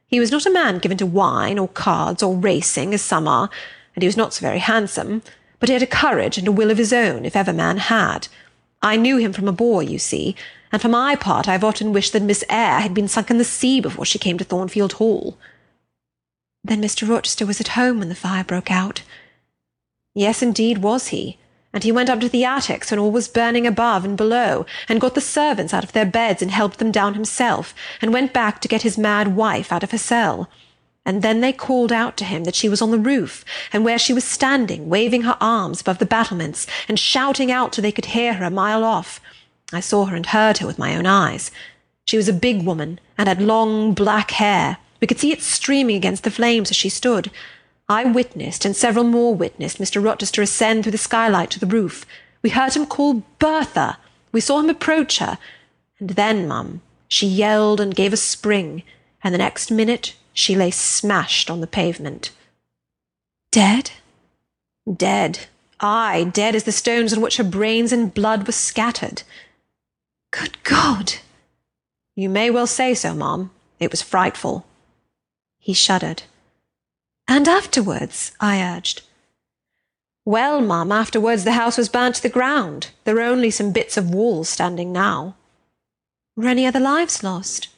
He 0.07 0.21
was 0.21 0.31
not 0.31 0.47
a 0.47 0.51
man 0.51 0.79
given 0.79 0.97
to 0.99 1.07
wine, 1.07 1.59
or 1.59 1.69
cards, 1.69 2.23
or 2.23 2.37
racing, 2.37 2.95
as 2.95 3.03
some 3.03 3.29
are, 3.29 3.51
and 3.95 4.03
he 4.03 4.09
was 4.09 4.17
not 4.17 4.33
so 4.33 4.41
very 4.41 4.59
handsome, 4.59 5.23
but 5.61 5.69
he 5.69 5.73
had 5.75 5.83
a 5.83 5.87
courage 5.87 6.39
and 6.39 6.49
a 6.49 6.53
will 6.53 6.71
of 6.71 6.79
his 6.79 6.93
own, 6.93 7.25
if 7.25 7.37
ever 7.37 7.53
man 7.53 7.77
had. 7.77 8.29
I 8.81 8.97
knew 8.97 9.17
him 9.19 9.33
from 9.33 9.49
a 9.49 9.53
boy, 9.53 9.81
you 9.81 9.99
see, 9.99 10.37
and 10.73 10.81
for 10.81 10.89
my 10.89 11.17
part 11.17 11.49
I 11.49 11.53
have 11.53 11.65
often 11.65 11.93
wished 11.93 12.13
that 12.13 12.23
Miss 12.23 12.45
Eyre 12.49 12.81
had 12.81 12.95
been 12.95 13.09
sunk 13.09 13.31
in 13.31 13.39
the 13.39 13.45
sea 13.45 13.81
before 13.81 14.05
she 14.05 14.19
came 14.19 14.39
to 14.39 14.45
Thornfield 14.45 14.95
Hall. 14.95 15.37
Then 16.63 16.83
Mr. 16.83 17.09
Rochester 17.09 17.47
was 17.47 17.61
at 17.61 17.69
home 17.69 17.99
when 17.99 18.09
the 18.09 18.15
fire 18.15 18.45
broke 18.45 18.71
out. 18.71 19.03
Yes, 20.15 20.43
indeed, 20.43 20.79
was 20.79 21.09
he. 21.09 21.39
And 21.73 21.85
he 21.85 21.93
went 21.93 22.09
up 22.09 22.21
to 22.21 22.29
the 22.29 22.45
attics 22.45 22.91
when 22.91 22.99
all 22.99 23.11
was 23.11 23.29
burning 23.29 23.67
above 23.67 24.05
and 24.05 24.17
below, 24.17 24.65
and 24.89 25.01
got 25.01 25.15
the 25.15 25.21
servants 25.21 25.75
out 25.75 25.85
of 25.85 25.93
their 25.93 26.07
beds 26.07 26.41
and 26.41 26.51
helped 26.51 26.79
them 26.79 26.91
down 26.91 27.15
himself, 27.15 27.75
and 28.01 28.13
went 28.13 28.33
back 28.33 28.61
to 28.61 28.69
get 28.69 28.83
his 28.83 28.97
mad 28.97 29.37
wife 29.37 29.71
out 29.71 29.83
of 29.83 29.91
her 29.91 29.99
cell. 29.99 30.49
And 31.05 31.23
then 31.23 31.41
they 31.41 31.53
called 31.53 31.93
out 31.93 32.17
to 32.19 32.25
him 32.25 32.45
that 32.45 32.55
she 32.55 32.69
was 32.69 32.83
on 32.83 32.91
the 32.91 32.99
roof, 32.99 33.45
and 33.73 33.85
where 33.85 33.99
she 33.99 34.13
was 34.13 34.25
standing, 34.25 34.89
waving 34.89 35.23
her 35.23 35.37
arms 35.41 35.81
above 35.81 35.99
the 35.99 36.07
battlements, 36.07 36.67
and 36.89 36.99
shouting 36.99 37.51
out 37.51 37.73
till 37.73 37.83
they 37.83 37.93
could 37.93 38.07
hear 38.07 38.35
her 38.35 38.45
a 38.45 38.51
mile 38.51 38.85
off. 38.85 39.21
I 39.73 39.81
saw 39.81 40.07
her 40.07 40.17
and 40.17 40.27
heard 40.27 40.59
her 40.59 40.67
with 40.67 40.79
my 40.79 40.97
own 40.97 41.07
eyes. 41.07 41.51
She 42.07 42.17
was 42.17 42.29
a 42.29 42.33
big 42.33 42.63
woman, 42.63 42.99
and 43.19 43.29
had 43.29 43.43
long 43.43 43.93
black 43.93 44.31
hair. 44.33 44.79
We 45.01 45.07
could 45.07 45.19
see 45.19 45.33
it 45.33 45.43
streaming 45.43 45.97
against 45.97 46.25
the 46.25 46.31
flames 46.31 46.71
as 46.71 46.77
she 46.77 46.89
stood. 46.89 47.31
I 47.89 48.05
witnessed, 48.05 48.65
and 48.65 48.77
several 48.77 49.05
more 49.05 49.35
witnessed, 49.35 49.79
Mr. 49.79 50.03
Rochester 50.03 50.43
ascend 50.43 50.83
through 50.83 50.93
the 50.93 50.99
skylight 50.99 51.51
to 51.51 51.61
the 51.61 51.67
roof. 51.67 52.05
We 52.43 52.51
heard 52.51 52.75
him 52.75 52.87
call 52.87 53.23
Bertha. 53.39 53.99
We 54.31 54.41
saw 54.41 54.61
him 54.61 54.69
approach 54.69 55.19
her. 55.19 55.39
And 55.99 56.11
then, 56.11 56.47
mum, 56.47 56.83
she 57.09 57.27
yelled 57.27 57.81
and 57.81 57.95
gave 57.95 58.13
a 58.13 58.19
spring, 58.19 58.83
and 59.25 59.33
the 59.35 59.39
next 59.39 59.71
minute 59.71 60.15
she 60.35 60.55
lay 60.55 60.71
smashed 60.71 61.51
on 61.51 61.61
the 61.61 61.67
pavement. 61.67 62.31
Dead? 63.51 63.91
Dead. 64.95 65.47
Ay, 65.81 66.31
dead 66.33 66.55
as 66.55 66.65
the 66.65 66.73
stones 66.73 67.13
on 67.13 67.21
which 67.21 67.39
her 67.39 67.45
brains 67.45 67.93
and 67.93 68.13
blood 68.13 68.47
were 68.47 68.53
scattered. 68.53 69.23
Good 70.31 70.63
God! 70.63 71.15
You 72.15 72.29
may 72.29 72.51
well 72.51 72.67
say 72.67 72.95
so, 72.95 73.15
ma'am. 73.15 73.51
It 73.81 73.91
was 73.91 74.03
frightful. 74.03 74.67
He 75.59 75.73
shuddered. 75.73 76.25
And 77.29 77.47
afterwards? 77.47 78.33
I 78.41 78.63
urged. 78.63 79.03
Well, 80.25 80.63
ma'am, 80.63 80.91
afterwards 80.91 81.45
the 81.45 81.53
house 81.53 81.77
was 81.77 81.91
burnt 81.91 82.17
to 82.17 82.23
the 82.23 82.31
ground. 82.31 82.91
There 83.05 83.19
are 83.19 83.23
only 83.23 83.51
some 83.51 83.71
bits 83.71 83.99
of 83.99 84.11
walls 84.11 84.49
standing 84.49 84.93
now. 84.93 85.37
Were 86.37 86.49
any 86.49 86.67
other 86.67 86.81
lives 86.81 87.23
lost? 87.23 87.69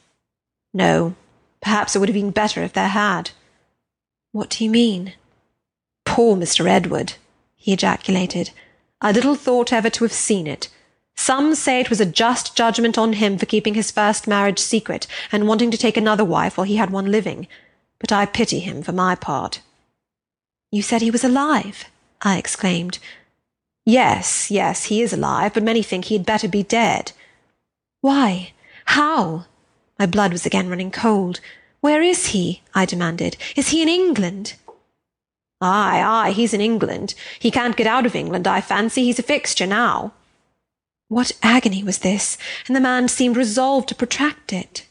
No. 0.73 1.15
Perhaps 1.61 1.95
it 1.95 1.99
would 1.99 2.07
have 2.07 2.13
been 2.13 2.31
better 2.31 2.63
if 2.63 2.71
there 2.71 2.87
had. 2.87 3.31
What 4.31 4.49
do 4.51 4.63
you 4.63 4.69
mean? 4.69 5.13
Poor 6.05 6.37
Mr. 6.37 6.67
Edward, 6.67 7.13
he 7.57 7.73
ejaculated. 7.73 8.51
I 9.01 9.11
little 9.11 9.35
thought 9.35 9.73
ever 9.73 9.89
to 9.89 10.05
have 10.05 10.13
seen 10.13 10.47
it. 10.47 10.69
Some 11.15 11.55
say 11.55 11.81
it 11.81 11.89
was 11.89 11.99
a 11.99 12.05
just 12.05 12.55
judgment 12.55 12.97
on 12.97 13.13
him 13.13 13.37
for 13.37 13.45
keeping 13.45 13.73
his 13.73 13.91
first 13.91 14.27
marriage 14.27 14.59
secret 14.59 15.07
and 15.31 15.47
wanting 15.47 15.71
to 15.71 15.77
take 15.77 15.97
another 15.97 16.25
wife 16.25 16.57
while 16.57 16.65
he 16.65 16.77
had 16.77 16.89
one 16.89 17.11
living 17.11 17.47
but 18.01 18.11
I 18.11 18.25
pity 18.25 18.59
him 18.59 18.81
for 18.83 18.91
my 18.91 19.15
part. 19.15 19.61
You 20.71 20.81
said 20.81 21.01
he 21.01 21.11
was 21.11 21.23
alive? 21.23 21.85
I 22.21 22.37
exclaimed. 22.37 22.99
Yes, 23.85 24.51
yes, 24.51 24.85
he 24.85 25.01
is 25.01 25.13
alive, 25.13 25.53
but 25.53 25.63
many 25.63 25.81
think 25.81 26.05
he 26.05 26.17
had 26.17 26.25
better 26.25 26.47
be 26.47 26.63
dead. 26.63 27.13
Why? 28.01 28.51
How? 28.85 29.45
My 29.97 30.05
blood 30.05 30.31
was 30.31 30.45
again 30.45 30.69
running 30.69 30.91
cold. 30.91 31.39
Where 31.79 32.01
is 32.01 32.27
he? 32.27 32.61
I 32.73 32.85
demanded. 32.85 33.37
Is 33.55 33.69
he 33.69 33.81
in 33.81 33.89
England? 33.89 34.55
Ay, 35.61 36.01
ay, 36.03 36.31
he's 36.31 36.53
in 36.53 36.61
England. 36.61 37.13
He 37.39 37.51
can't 37.51 37.77
get 37.77 37.87
out 37.87 38.05
of 38.05 38.15
England, 38.15 38.47
I 38.47 38.61
fancy. 38.61 39.03
He's 39.03 39.19
a 39.19 39.23
fixture 39.23 39.67
now. 39.67 40.13
What 41.07 41.33
agony 41.43 41.83
was 41.83 41.99
this? 41.99 42.37
And 42.67 42.75
the 42.75 42.79
man 42.79 43.07
seemed 43.07 43.37
resolved 43.37 43.89
to 43.89 43.95
protract 43.95 44.53
it. 44.53 44.87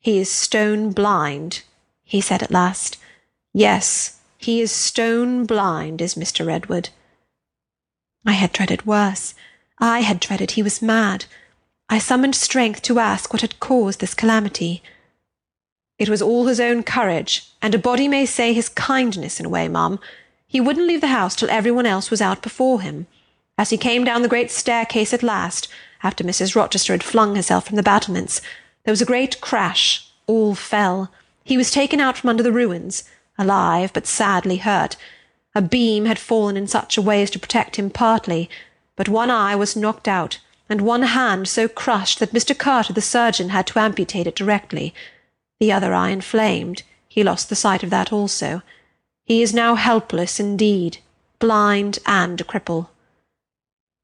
He 0.00 0.18
is 0.18 0.30
stone 0.30 0.92
blind, 0.92 1.62
he 2.08 2.22
said 2.22 2.42
at 2.42 2.50
last. 2.50 2.96
Yes, 3.52 4.18
he 4.38 4.62
is 4.62 4.72
stone 4.72 5.44
blind, 5.44 6.00
is 6.00 6.14
Mr. 6.14 6.50
Edward. 6.50 6.88
I 8.26 8.32
had 8.32 8.52
dreaded 8.52 8.86
worse. 8.86 9.34
I 9.78 10.00
had 10.00 10.18
dreaded 10.18 10.52
he 10.52 10.62
was 10.62 10.80
mad. 10.80 11.26
I 11.90 11.98
summoned 11.98 12.34
strength 12.34 12.80
to 12.82 12.98
ask 12.98 13.32
what 13.32 13.42
had 13.42 13.60
caused 13.60 14.00
this 14.00 14.14
calamity. 14.14 14.82
It 15.98 16.08
was 16.08 16.22
all 16.22 16.46
his 16.46 16.60
own 16.60 16.82
courage, 16.82 17.46
and 17.60 17.74
a 17.74 17.78
body 17.78 18.08
may 18.08 18.24
say 18.24 18.54
his 18.54 18.70
kindness 18.70 19.38
in 19.38 19.44
a 19.44 19.50
way, 19.50 19.68
ma'am. 19.68 19.98
He 20.46 20.62
wouldn't 20.62 20.86
leave 20.86 21.02
the 21.02 21.08
house 21.08 21.36
till 21.36 21.50
every 21.50 21.70
one 21.70 21.86
else 21.86 22.10
was 22.10 22.22
out 22.22 22.42
before 22.42 22.80
him. 22.80 23.06
As 23.58 23.68
he 23.68 23.76
came 23.76 24.04
down 24.04 24.22
the 24.22 24.28
great 24.28 24.50
staircase 24.50 25.12
at 25.12 25.22
last, 25.22 25.68
after 26.02 26.24
Mrs. 26.24 26.56
Rochester 26.56 26.94
had 26.94 27.02
flung 27.02 27.36
herself 27.36 27.66
from 27.66 27.76
the 27.76 27.82
battlements, 27.82 28.40
there 28.84 28.92
was 28.92 29.02
a 29.02 29.12
great 29.12 29.42
crash. 29.42 30.10
All 30.26 30.54
fell. 30.54 31.12
He 31.48 31.56
was 31.56 31.70
taken 31.70 31.98
out 31.98 32.18
from 32.18 32.28
under 32.28 32.42
the 32.42 32.52
ruins, 32.52 33.04
alive 33.38 33.90
but 33.94 34.06
sadly 34.06 34.58
hurt. 34.58 34.98
A 35.54 35.62
beam 35.62 36.04
had 36.04 36.18
fallen 36.18 36.58
in 36.58 36.66
such 36.66 36.98
a 36.98 37.00
way 37.02 37.22
as 37.22 37.30
to 37.30 37.38
protect 37.38 37.76
him 37.76 37.88
partly, 37.88 38.50
but 38.96 39.08
one 39.08 39.30
eye 39.30 39.56
was 39.56 39.74
knocked 39.74 40.06
out, 40.06 40.40
and 40.68 40.82
one 40.82 41.04
hand 41.04 41.48
so 41.48 41.66
crushed 41.66 42.18
that 42.18 42.34
Mr. 42.34 42.56
Carter, 42.56 42.92
the 42.92 43.00
surgeon, 43.00 43.48
had 43.48 43.66
to 43.68 43.78
amputate 43.78 44.26
it 44.26 44.36
directly. 44.36 44.92
The 45.58 45.72
other 45.72 45.94
eye 45.94 46.10
inflamed. 46.10 46.82
He 47.08 47.24
lost 47.24 47.48
the 47.48 47.56
sight 47.56 47.82
of 47.82 47.88
that 47.88 48.12
also. 48.12 48.60
He 49.24 49.40
is 49.40 49.54
now 49.54 49.74
helpless 49.74 50.38
indeed, 50.38 50.98
blind 51.38 51.98
and 52.04 52.38
a 52.42 52.44
cripple. 52.44 52.88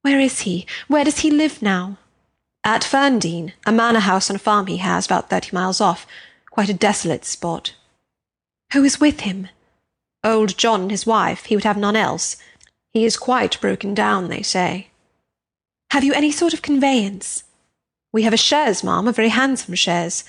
Where 0.01 0.19
is 0.19 0.41
he? 0.49 0.65
Where 0.89 1.05
does 1.05 1.19
he 1.19 1.31
live 1.31 1.61
now? 1.61 1.99
At 2.65 2.85
Ferndean, 2.85 3.53
a 3.67 3.73
manor 3.73 4.01
house 4.01 4.31
on 4.31 4.37
a 4.37 4.39
farm 4.39 4.67
he 4.67 4.79
has, 4.79 5.05
about 5.05 5.29
thirty 5.29 5.51
miles 5.53 5.83
off 5.83 6.07
quite 6.55 6.69
a 6.69 6.75
desolate 6.75 7.25
spot. 7.25 7.75
Who 8.75 8.85
is 8.85 9.01
with 9.01 9.21
him? 9.21 9.49
Old 10.23 10.57
John 10.57 10.83
and 10.83 10.91
his 10.93 11.05
wife. 11.05 11.47
He 11.47 11.57
would 11.57 11.65
have 11.65 11.77
none 11.77 11.97
else. 11.97 12.37
He 12.93 13.05
is 13.05 13.17
quite 13.17 13.61
broken 13.61 13.93
down, 13.93 14.29
they 14.29 14.43
say. 14.43 14.87
Have 15.91 16.05
you 16.05 16.13
any 16.15 16.31
sort 16.31 16.55
of 16.55 16.63
conveyance? 16.63 17.43
We 18.13 18.23
have 18.23 18.33
a 18.33 18.37
chaise, 18.37 18.85
ma'am, 18.85 19.09
a 19.09 19.13
very 19.13 19.31
handsome 19.31 19.75
chaise. 19.75 20.23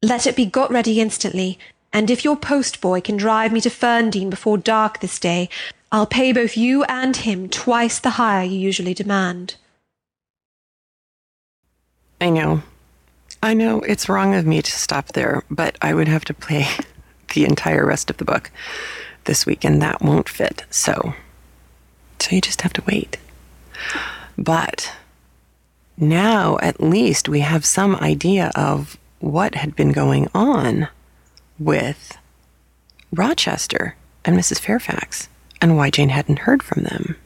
Let 0.00 0.26
it 0.26 0.34
be 0.34 0.46
got 0.46 0.70
ready 0.70 0.98
instantly, 0.98 1.58
and 1.92 2.10
if 2.10 2.24
your 2.24 2.36
post-boy 2.36 3.02
can 3.02 3.18
drive 3.18 3.52
me 3.52 3.60
to 3.60 3.68
Ferndean 3.68 4.30
before 4.30 4.56
dark 4.56 5.00
this 5.00 5.18
day, 5.18 5.50
I'll 5.92 6.06
pay 6.06 6.32
both 6.32 6.56
you 6.56 6.84
and 6.84 7.14
him 7.14 7.50
twice 7.50 7.98
the 7.98 8.16
hire 8.16 8.44
you 8.44 8.58
usually 8.58 8.94
demand. 8.94 9.56
I 12.18 12.30
know. 12.30 12.62
I 13.44 13.52
know 13.52 13.80
it's 13.80 14.08
wrong 14.08 14.34
of 14.34 14.46
me 14.46 14.62
to 14.62 14.70
stop 14.70 15.08
there, 15.08 15.42
but 15.50 15.76
I 15.82 15.92
would 15.92 16.08
have 16.08 16.24
to 16.24 16.32
play 16.32 16.66
the 17.34 17.44
entire 17.44 17.84
rest 17.84 18.08
of 18.08 18.16
the 18.16 18.24
book 18.24 18.50
this 19.24 19.44
week, 19.44 19.64
and 19.64 19.82
that 19.82 20.00
won't 20.00 20.30
fit. 20.30 20.64
So, 20.70 21.12
so 22.18 22.34
you 22.34 22.40
just 22.40 22.62
have 22.62 22.72
to 22.72 22.84
wait. 22.86 23.18
But 24.38 24.90
now 25.98 26.56
at 26.62 26.80
least 26.80 27.28
we 27.28 27.40
have 27.40 27.66
some 27.66 27.96
idea 27.96 28.50
of 28.54 28.96
what 29.20 29.56
had 29.56 29.76
been 29.76 29.92
going 29.92 30.30
on 30.34 30.88
with 31.58 32.16
Rochester 33.12 33.94
and 34.24 34.38
Mrs. 34.38 34.58
Fairfax 34.58 35.28
and 35.60 35.76
why 35.76 35.90
Jane 35.90 36.08
hadn't 36.08 36.40
heard 36.40 36.62
from 36.62 36.84
them. 36.84 37.16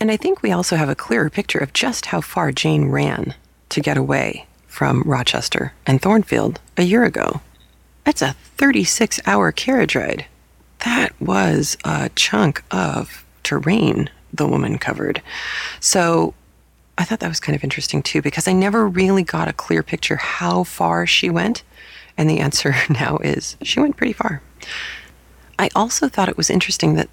And 0.00 0.10
I 0.10 0.16
think 0.16 0.42
we 0.42 0.50
also 0.50 0.74
have 0.74 0.88
a 0.88 0.96
clearer 0.96 1.30
picture 1.30 1.60
of 1.60 1.72
just 1.72 2.06
how 2.06 2.20
far 2.20 2.50
Jane 2.50 2.86
ran 2.86 3.36
to 3.68 3.80
get 3.80 3.96
away 3.96 4.48
from 4.78 5.02
Rochester 5.04 5.72
and 5.88 6.00
Thornfield 6.00 6.60
a 6.76 6.84
year 6.84 7.02
ago. 7.02 7.40
That's 8.04 8.22
a 8.22 8.36
36 8.58 9.18
hour 9.26 9.50
carriage 9.50 9.96
ride. 9.96 10.26
That 10.84 11.20
was 11.20 11.76
a 11.84 12.10
chunk 12.10 12.62
of 12.70 13.24
terrain 13.42 14.08
the 14.32 14.46
woman 14.46 14.78
covered. 14.78 15.20
So 15.80 16.32
I 16.96 17.02
thought 17.02 17.18
that 17.18 17.28
was 17.28 17.40
kind 17.40 17.56
of 17.56 17.64
interesting 17.64 18.04
too, 18.04 18.22
because 18.22 18.46
I 18.46 18.52
never 18.52 18.86
really 18.86 19.24
got 19.24 19.48
a 19.48 19.52
clear 19.52 19.82
picture 19.82 20.14
how 20.14 20.62
far 20.62 21.08
she 21.08 21.28
went. 21.28 21.64
And 22.16 22.30
the 22.30 22.38
answer 22.38 22.76
now 22.88 23.16
is 23.16 23.56
she 23.62 23.80
went 23.80 23.96
pretty 23.96 24.12
far. 24.12 24.42
I 25.58 25.70
also 25.74 26.08
thought 26.08 26.28
it 26.28 26.36
was 26.36 26.50
interesting 26.50 26.94
that 26.94 27.10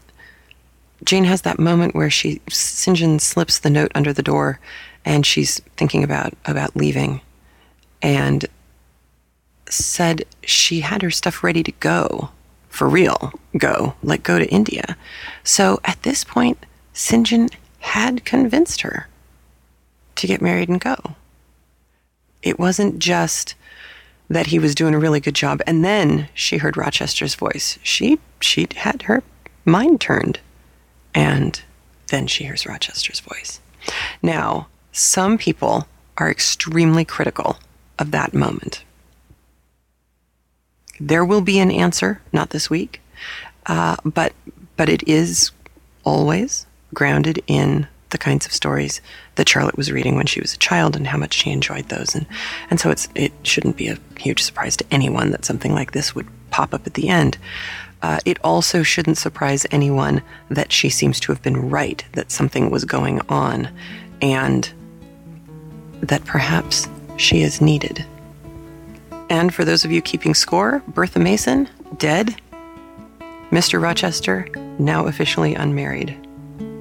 Jane 1.03 1.23
has 1.23 1.41
that 1.41 1.57
moment 1.57 1.95
where 1.95 2.11
she 2.11 2.41
St. 2.47 2.95
John 2.95 3.17
slips 3.17 3.57
the 3.57 3.71
note 3.71 3.91
under 3.95 4.13
the 4.13 4.21
door 4.21 4.59
and 5.03 5.25
she's 5.25 5.61
thinking 5.77 6.03
about 6.03 6.35
about 6.45 6.75
leaving 6.75 7.21
and 8.05 8.45
said 9.69 10.23
she 10.43 10.81
had 10.81 11.01
her 11.01 11.11
stuff 11.11 11.43
ready 11.43 11.63
to 11.63 11.71
go 11.73 12.29
for 12.69 12.87
real 12.87 13.33
go 13.57 13.95
like 14.03 14.21
go 14.21 14.37
to 14.37 14.47
india 14.49 14.95
so 15.43 15.79
at 15.83 16.01
this 16.03 16.23
point 16.23 16.65
st. 16.93 17.25
john 17.27 17.49
had 17.85 18.25
convinced 18.25 18.81
her 18.81 19.07
to 20.15 20.27
get 20.27 20.41
married 20.41 20.69
and 20.69 20.81
go. 20.81 20.95
It 22.41 22.59
wasn't 22.59 22.97
just 22.99 23.53
that 24.27 24.47
he 24.47 24.57
was 24.57 24.73
doing 24.73 24.95
a 24.95 24.99
really 24.99 25.19
good 25.19 25.35
job 25.35 25.61
and 25.67 25.85
then 25.85 26.27
she 26.33 26.57
heard 26.57 26.77
Rochester's 26.77 27.35
voice. 27.35 27.77
She 27.83 28.19
she 28.41 28.67
had 28.75 29.03
her 29.03 29.23
mind 29.65 30.01
turned 30.01 30.39
and 31.13 31.61
then 32.07 32.25
she 32.25 32.43
hears 32.43 32.65
Rochester's 32.65 33.19
voice. 33.19 33.59
Now, 34.21 34.67
some 34.91 35.37
people 35.37 35.87
are 36.17 36.31
extremely 36.31 37.05
critical 37.05 37.59
of 37.99 38.11
that 38.11 38.33
moment. 38.33 38.83
There 40.99 41.25
will 41.25 41.41
be 41.41 41.59
an 41.59 41.71
answer, 41.71 42.21
not 42.31 42.51
this 42.51 42.69
week, 42.69 43.01
uh, 43.65 43.97
but 44.05 44.33
but 44.77 44.89
it 44.89 45.07
is 45.07 45.51
always 46.03 46.65
grounded 46.93 47.41
in 47.47 47.87
the 48.09 48.17
kinds 48.17 48.45
of 48.45 48.53
stories 48.53 49.01
that 49.35 49.49
Charlotte 49.49 49.77
was 49.77 49.91
reading 49.91 50.15
when 50.15 50.25
she 50.25 50.39
was 50.39 50.53
a 50.53 50.57
child 50.57 50.95
and 50.95 51.07
how 51.07 51.17
much 51.17 51.33
she 51.33 51.51
enjoyed 51.51 51.89
those. 51.89 52.15
And, 52.15 52.25
and 52.69 52.79
so 52.79 52.89
it's, 52.91 53.09
it 53.15 53.33
shouldn't 53.43 53.75
be 53.75 53.87
a 53.87 53.97
huge 54.17 54.43
surprise 54.43 54.77
to 54.77 54.85
anyone 54.91 55.31
that 55.31 55.43
something 55.43 55.73
like 55.73 55.91
this 55.91 56.15
would 56.15 56.27
pop 56.49 56.73
up 56.73 56.85
at 56.87 56.93
the 56.93 57.09
end. 57.09 57.37
Uh, 58.01 58.19
it 58.23 58.37
also 58.43 58.83
shouldn't 58.83 59.17
surprise 59.17 59.65
anyone 59.71 60.21
that 60.49 60.71
she 60.71 60.89
seems 60.89 61.19
to 61.21 61.31
have 61.31 61.41
been 61.41 61.69
right, 61.69 62.05
that 62.13 62.31
something 62.31 62.69
was 62.69 62.85
going 62.85 63.19
on, 63.27 63.67
and 64.21 64.71
that 66.01 66.23
perhaps 66.23 66.87
she 67.17 67.41
is 67.41 67.61
needed. 67.61 68.05
And 69.29 69.53
for 69.53 69.65
those 69.65 69.85
of 69.85 69.91
you 69.91 70.01
keeping 70.01 70.33
score, 70.33 70.83
Bertha 70.87 71.19
Mason, 71.19 71.69
dead. 71.97 72.35
Mr. 73.51 73.81
Rochester, 73.81 74.47
now 74.79 75.07
officially 75.07 75.55
unmarried. 75.55 76.17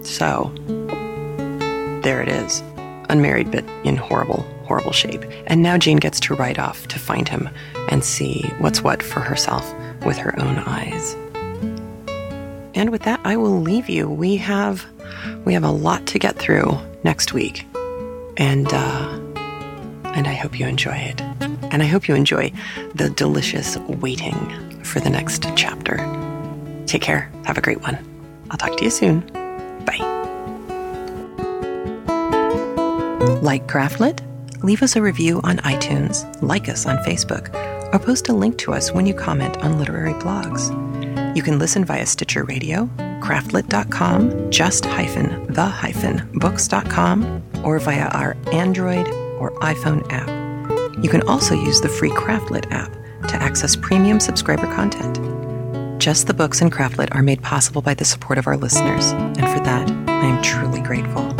So, 0.02 0.52
there 2.02 2.20
it 2.20 2.28
is. 2.28 2.62
Unmarried, 3.08 3.50
but 3.50 3.64
in 3.84 3.96
horrible, 3.96 4.42
horrible 4.64 4.92
shape. 4.92 5.22
And 5.46 5.62
now 5.62 5.78
Jane 5.78 5.98
gets 5.98 6.20
to 6.20 6.34
ride 6.34 6.58
off 6.58 6.88
to 6.88 6.98
find 6.98 7.28
him 7.28 7.48
and 7.90 8.04
see 8.04 8.42
what's 8.58 8.82
what 8.82 9.02
for 9.02 9.20
herself 9.20 9.72
with 10.04 10.16
her 10.16 10.38
own 10.40 10.58
eyes. 10.58 11.14
And 12.74 12.90
with 12.90 13.02
that, 13.02 13.20
I 13.24 13.36
will 13.36 13.60
leave 13.60 13.88
you. 13.88 14.08
We 14.08 14.36
have 14.38 14.84
we 15.44 15.54
have 15.54 15.64
a 15.64 15.70
lot 15.70 16.06
to 16.06 16.18
get 16.18 16.36
through 16.36 16.78
next 17.04 17.32
week, 17.32 17.66
and 18.36 18.66
uh, 18.72 19.20
and 20.14 20.26
I 20.26 20.34
hope 20.34 20.58
you 20.58 20.66
enjoy 20.66 20.96
it. 20.96 21.20
And 21.70 21.82
I 21.82 21.86
hope 21.86 22.08
you 22.08 22.14
enjoy 22.14 22.52
the 22.94 23.10
delicious 23.10 23.76
waiting 23.78 24.82
for 24.84 25.00
the 25.00 25.10
next 25.10 25.44
chapter. 25.56 25.96
Take 26.86 27.02
care. 27.02 27.30
Have 27.44 27.58
a 27.58 27.60
great 27.60 27.80
one. 27.82 27.98
I'll 28.50 28.56
talk 28.56 28.76
to 28.78 28.84
you 28.84 28.90
soon. 28.90 29.20
Bye. 29.84 29.98
Like 33.42 33.66
Craftlit? 33.66 34.20
Leave 34.62 34.82
us 34.82 34.96
a 34.96 35.02
review 35.02 35.40
on 35.44 35.58
iTunes, 35.58 36.24
like 36.40 36.68
us 36.68 36.86
on 36.86 36.96
Facebook, 36.98 37.52
or 37.92 37.98
post 37.98 38.28
a 38.28 38.32
link 38.32 38.56
to 38.58 38.72
us 38.72 38.92
when 38.92 39.04
you 39.04 39.12
comment 39.12 39.58
on 39.58 39.78
literary 39.78 40.14
blogs. 40.14 40.70
You 41.36 41.42
can 41.42 41.58
listen 41.58 41.84
via 41.84 42.06
Stitcher 42.06 42.44
Radio, 42.44 42.86
craftlit.com, 43.20 44.50
just 44.50 44.84
hyphen 44.84 45.52
the 45.52 45.64
hyphen 45.64 46.30
books.com, 46.34 47.42
or 47.64 47.78
via 47.78 48.06
our 48.08 48.36
Android 48.52 49.06
or 49.44 49.52
iPhone 49.60 50.02
app. 50.10 50.28
You 51.04 51.10
can 51.10 51.20
also 51.28 51.54
use 51.54 51.82
the 51.82 51.88
free 51.88 52.10
Craftlit 52.10 52.70
app 52.70 52.90
to 53.28 53.34
access 53.34 53.76
premium 53.76 54.18
subscriber 54.18 54.66
content. 54.74 55.20
Just 56.00 56.26
the 56.26 56.34
Books 56.34 56.62
and 56.62 56.72
Craftlit 56.72 57.14
are 57.14 57.22
made 57.22 57.42
possible 57.42 57.82
by 57.82 57.92
the 57.92 58.06
support 58.06 58.38
of 58.38 58.46
our 58.46 58.56
listeners, 58.56 59.10
and 59.12 59.46
for 59.48 59.60
that, 59.60 59.90
I 60.08 60.26
am 60.26 60.42
truly 60.42 60.80
grateful. 60.80 61.30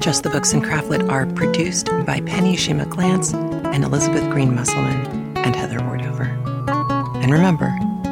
Just 0.00 0.22
the 0.22 0.30
Books 0.30 0.54
and 0.54 0.64
Craftlit 0.64 1.10
are 1.10 1.26
produced 1.26 1.90
by 2.06 2.22
Penny 2.22 2.56
Shima 2.56 2.86
Glanz 2.86 3.34
and 3.34 3.84
Elizabeth 3.84 4.28
Green 4.30 4.54
Musselman 4.54 5.36
and 5.36 5.54
Heather 5.54 5.78
Ordover. 5.80 6.28
And 7.22 7.30
remember, 7.30 7.70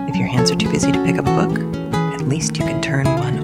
if 0.08 0.16
your 0.16 0.28
hands 0.28 0.50
are 0.50 0.56
too 0.56 0.70
busy 0.70 0.92
to 0.92 1.04
pick 1.04 1.16
up 1.16 1.26
a 1.26 1.46
book, 1.46 1.58
at 1.94 2.28
least 2.28 2.58
you 2.58 2.64
can 2.64 2.82
turn 2.82 3.06
one 3.06 3.38
on. 3.38 3.41